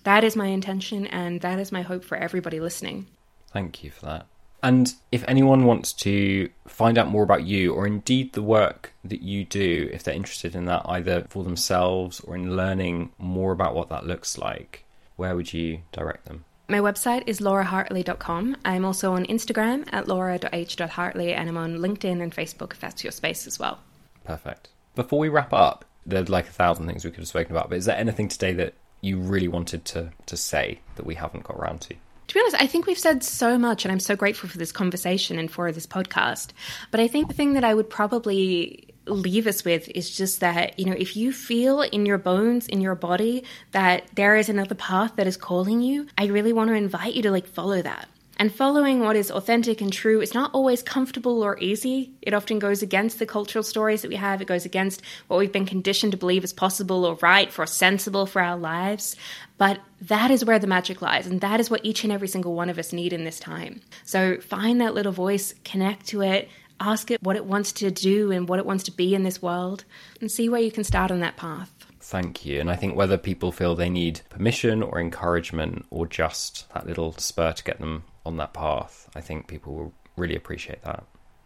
That 0.04 0.24
is 0.24 0.36
my 0.36 0.48
intention 0.48 1.06
and 1.06 1.42
that 1.42 1.60
is 1.60 1.72
my 1.72 1.84
hope 1.84 2.04
for 2.04 2.18
everybody 2.18 2.60
listening. 2.60 3.06
Thank 3.52 3.84
you 3.84 3.92
for 3.92 4.08
that. 4.08 4.28
And 4.64 4.94
if 5.12 5.26
anyone 5.28 5.66
wants 5.66 5.92
to 5.94 6.50
find 6.68 6.98
out 6.98 7.10
more 7.10 7.24
about 7.24 7.44
you 7.44 7.74
or 7.74 7.86
indeed 7.86 8.32
the 8.32 8.42
work 8.42 8.94
that 9.04 9.22
you 9.22 9.44
do, 9.44 9.90
if 9.92 10.04
they're 10.04 10.16
interested 10.16 10.56
in 10.56 10.66
that 10.66 10.84
either 10.86 11.26
for 11.30 11.44
themselves 11.44 12.22
or 12.22 12.36
in 12.36 12.56
learning 12.56 13.12
more 13.18 13.52
about 13.52 13.76
what 13.76 13.90
that 13.90 14.08
looks 14.08 14.38
like, 14.38 14.86
where 15.18 15.36
would 15.36 15.54
you 15.54 15.82
direct 15.92 16.26
them? 16.26 16.46
My 16.70 16.80
website 16.80 17.24
is 17.28 17.42
laurahartley.com. 17.42 18.56
I'm 18.64 18.86
also 18.86 19.12
on 19.12 19.26
Instagram 19.26 19.86
at 19.92 20.08
laura.h.hartley 20.08 21.34
and 21.34 21.50
I'm 21.50 21.58
on 21.58 21.80
LinkedIn 21.80 22.24
and 22.24 22.34
Facebook 22.34 22.72
if 22.72 22.80
that's 22.80 23.04
your 23.04 23.12
space 23.12 23.46
as 23.46 23.60
well. 23.60 23.80
Perfect. 24.24 24.70
Before 24.96 25.20
we 25.20 25.28
wrap 25.28 25.52
up, 25.52 25.84
there's 26.06 26.30
like 26.30 26.48
a 26.48 26.52
thousand 26.52 26.88
things 26.88 27.04
we 27.04 27.12
could 27.12 27.20
have 27.20 27.28
spoken 27.28 27.52
about, 27.54 27.70
but 27.70 27.78
is 27.78 27.86
there 27.86 27.98
anything 27.98 28.30
today 28.30 28.54
that 28.54 28.76
you 29.02 29.20
really 29.20 29.50
wanted 29.50 29.84
to, 29.86 30.14
to 30.26 30.38
say 30.38 30.80
that 30.96 31.06
we 31.06 31.16
haven't 31.16 31.44
got 31.44 31.58
around 31.58 31.82
to? 31.82 31.96
To 32.28 32.34
be 32.34 32.40
honest, 32.40 32.62
I 32.62 32.68
think 32.68 32.86
we've 32.86 32.98
said 32.98 33.24
so 33.24 33.58
much, 33.58 33.86
and 33.86 33.92
I'm 33.92 34.00
so 34.00 34.16
grateful 34.16 34.50
for 34.50 34.58
this 34.58 34.72
conversation 34.72 35.38
and 35.38 35.52
for 35.52 35.72
this 35.72 35.86
podcast. 35.86 36.50
But 36.90 37.00
I 37.00 37.08
think 37.08 37.28
the 37.28 37.34
thing 37.34 37.54
that 37.54 37.64
I 37.64 37.74
would 37.74 37.90
probably 37.90 38.94
leave 39.06 39.48
us 39.48 39.66
with 39.66 39.90
is 39.90 40.10
just 40.16 40.40
that, 40.40 40.80
you 40.80 40.86
know, 40.86 40.96
if 40.98 41.18
you 41.18 41.34
feel 41.34 41.82
in 41.82 42.06
your 42.06 42.18
bones, 42.18 42.68
in 42.68 42.80
your 42.80 42.96
body, 42.96 43.44
that 43.72 44.08
there 44.16 44.36
is 44.36 44.48
another 44.50 44.76
path 44.76 45.18
that 45.18 45.28
is 45.28 45.36
calling 45.36 45.82
you, 45.82 46.08
I 46.18 46.28
really 46.28 46.54
want 46.54 46.70
to 46.70 46.76
invite 46.76 47.14
you 47.14 47.24
to 47.24 47.32
like 47.32 47.48
follow 47.48 47.82
that. 47.82 48.08
And 48.44 48.54
following 48.54 49.00
what 49.00 49.16
is 49.16 49.32
authentic 49.32 49.80
and 49.80 49.94
true 49.94 50.20
is 50.20 50.34
not 50.34 50.52
always 50.54 50.84
comfortable 50.84 51.42
or 51.42 51.58
easy. 51.62 52.12
It 52.22 52.34
often 52.34 52.60
goes 52.60 52.82
against 52.82 53.18
the 53.18 53.26
cultural 53.26 53.64
stories 53.64 54.02
that 54.02 54.10
we 54.10 54.18
have. 54.18 54.42
It 54.42 54.50
goes 54.50 54.66
against 54.66 55.02
what 55.30 55.40
we've 55.40 55.54
been 55.54 55.66
conditioned 55.66 56.12
to 56.12 56.18
believe 56.18 56.44
is 56.44 56.52
possible 56.52 57.06
or 57.06 57.16
right 57.22 57.50
for 57.50 57.66
sensible 57.66 58.26
for 58.26 58.42
our 58.42 58.58
lives. 58.58 59.16
But 59.58 59.80
that 60.02 60.30
is 60.30 60.44
where 60.44 60.60
the 60.60 60.68
magic 60.68 61.02
lies. 61.02 61.26
And 61.26 61.40
that 61.40 61.62
is 61.62 61.70
what 61.70 61.86
each 61.86 62.04
and 62.04 62.12
every 62.12 62.28
single 62.28 62.54
one 62.54 62.70
of 62.70 62.78
us 62.78 62.92
need 62.92 63.14
in 63.14 63.24
this 63.24 63.40
time. 63.40 63.80
So 64.04 64.42
find 64.42 64.82
that 64.82 64.94
little 64.94 65.14
voice, 65.14 65.54
connect 65.64 66.08
to 66.08 66.22
it, 66.22 66.50
ask 66.82 67.12
it 67.12 67.24
what 67.24 67.38
it 67.38 67.46
wants 67.46 67.72
to 67.72 67.92
do 67.92 68.30
and 68.34 68.50
what 68.50 68.60
it 68.60 68.66
wants 68.66 68.84
to 68.84 68.92
be 68.92 69.16
in 69.16 69.24
this 69.24 69.42
world, 69.42 69.86
and 70.20 70.30
see 70.30 70.50
where 70.50 70.60
you 70.60 70.70
can 70.70 70.84
start 70.84 71.12
on 71.12 71.22
that 71.22 71.38
path. 71.38 71.72
Thank 72.02 72.46
you. 72.46 72.60
And 72.60 72.70
I 72.70 72.76
think 72.76 72.98
whether 72.98 73.18
people 73.18 73.54
feel 73.54 73.74
they 73.74 73.90
need 73.90 74.20
permission 74.28 74.84
or 74.84 75.00
encouragement 75.00 75.86
or 75.90 76.06
just 76.06 76.70
that 76.74 76.86
little 76.86 77.14
spur 77.14 77.54
to 77.54 77.64
get 77.64 77.80
them 77.80 78.04
on 78.26 78.38
that 78.38 78.54
path, 78.54 79.10
I 79.16 79.22
think 79.22 79.48
people 79.48 79.74
will 79.74 79.94
really 80.18 80.36
appreciate 80.36 80.82
that. 80.84 81.04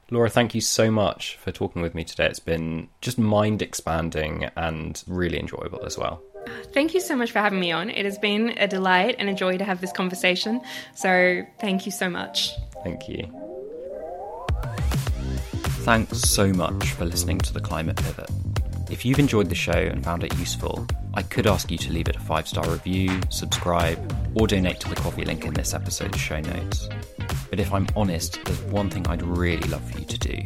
Laura, 0.10 0.30
thank 0.30 0.56
you 0.56 0.62
so 0.62 0.90
much 0.90 1.36
for 1.36 1.52
talking 1.52 1.82
with 1.82 1.94
me 1.94 2.04
today. 2.04 2.28
It's 2.28 2.40
been 2.40 2.88
just 3.02 3.18
mind 3.18 3.62
expanding 3.62 4.50
and 4.56 5.04
really 5.06 5.38
enjoyable 5.38 5.86
as 5.86 5.98
well. 5.98 6.24
Thank 6.74 6.94
you 6.94 7.02
so 7.02 7.16
much 7.16 7.32
for 7.32 7.40
having 7.40 7.60
me 7.60 7.74
on. 7.74 7.90
It 7.90 8.06
has 8.06 8.18
been 8.18 8.54
a 8.58 8.68
delight 8.68 9.18
and 9.20 9.28
a 9.28 9.34
joy 9.34 9.58
to 9.58 9.66
have 9.66 9.82
this 9.82 9.92
conversation. 9.92 10.62
So, 10.96 11.44
thank 11.60 11.86
you 11.86 11.92
so 11.92 12.10
much. 12.10 12.52
Thank 12.84 13.10
you. 13.10 13.30
Thanks 15.84 16.22
so 16.22 16.54
much 16.54 16.92
for 16.92 17.06
listening 17.06 17.40
to 17.40 17.54
the 17.54 17.62
Climate 17.62 17.98
Pivot. 17.98 18.30
If 18.90 19.04
you've 19.04 19.20
enjoyed 19.20 19.50
the 19.50 19.56
show 19.56 19.74
and 19.74 20.02
found 20.02 20.24
it 20.24 20.38
useful, 20.38 20.88
I 21.14 21.22
could 21.22 21.46
ask 21.46 21.70
you 21.70 21.78
to 21.78 21.92
leave 21.92 22.08
it 22.08 22.16
a 22.16 22.20
five 22.20 22.48
star 22.48 22.70
review, 22.70 23.20
subscribe, 23.30 24.00
or 24.34 24.48
donate 24.48 24.80
to 24.80 24.90
the 24.90 24.96
coffee 24.96 25.26
link 25.26 25.44
in 25.44 25.54
this 25.54 25.74
episode's 25.74 26.18
show 26.18 26.40
notes. 26.40 26.88
But 27.50 27.60
if 27.60 27.74
I'm 27.74 27.88
honest, 27.98 28.40
there's 28.46 28.62
one 28.64 28.90
thing 28.90 29.06
I'd 29.08 29.24
really 29.24 29.68
love 29.68 29.84
for 29.92 30.00
you 30.00 30.06
to 30.06 30.18
do. 30.18 30.42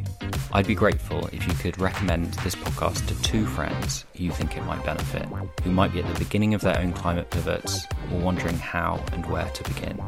I'd 0.54 0.66
be 0.66 0.74
grateful 0.74 1.28
if 1.28 1.48
you 1.48 1.54
could 1.54 1.80
recommend 1.80 2.34
this 2.36 2.56
podcast 2.56 3.08
to 3.08 3.22
two 3.22 3.46
friends 3.46 4.06
who 4.16 4.24
you 4.24 4.32
think 4.32 4.58
it 4.58 4.64
might 4.64 4.84
benefit, 4.84 5.28
who 5.64 5.72
might 5.72 5.94
be 5.94 6.02
at 6.02 6.12
the 6.12 6.20
beginning 6.20 6.56
of 6.56 6.62
their 6.62 6.80
own 6.80 6.94
climate 6.94 7.30
pivots 7.30 7.86
or 8.12 8.20
wondering 8.20 8.58
how 8.58 9.04
and 9.14 9.24
where 9.28 9.50
to 9.50 9.64
begin. 9.66 10.02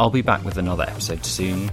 I'll 0.00 0.10
be 0.10 0.22
back 0.22 0.42
with 0.42 0.56
another 0.56 0.84
episode 0.84 1.24
soon. 1.26 1.70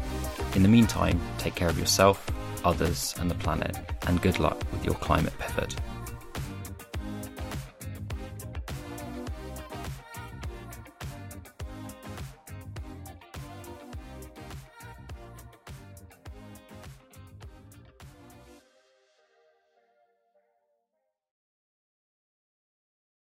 In 0.55 0.63
the 0.63 0.69
meantime, 0.69 1.21
take 1.37 1.55
care 1.55 1.69
of 1.69 1.79
yourself 1.79 2.29
others, 2.65 3.15
and 3.19 3.29
the 3.29 3.35
planet, 3.35 3.77
and 4.07 4.21
good 4.21 4.39
luck 4.39 4.59
with 4.71 4.85
your 4.85 4.95
climate 4.95 5.37
pivot. 5.39 5.75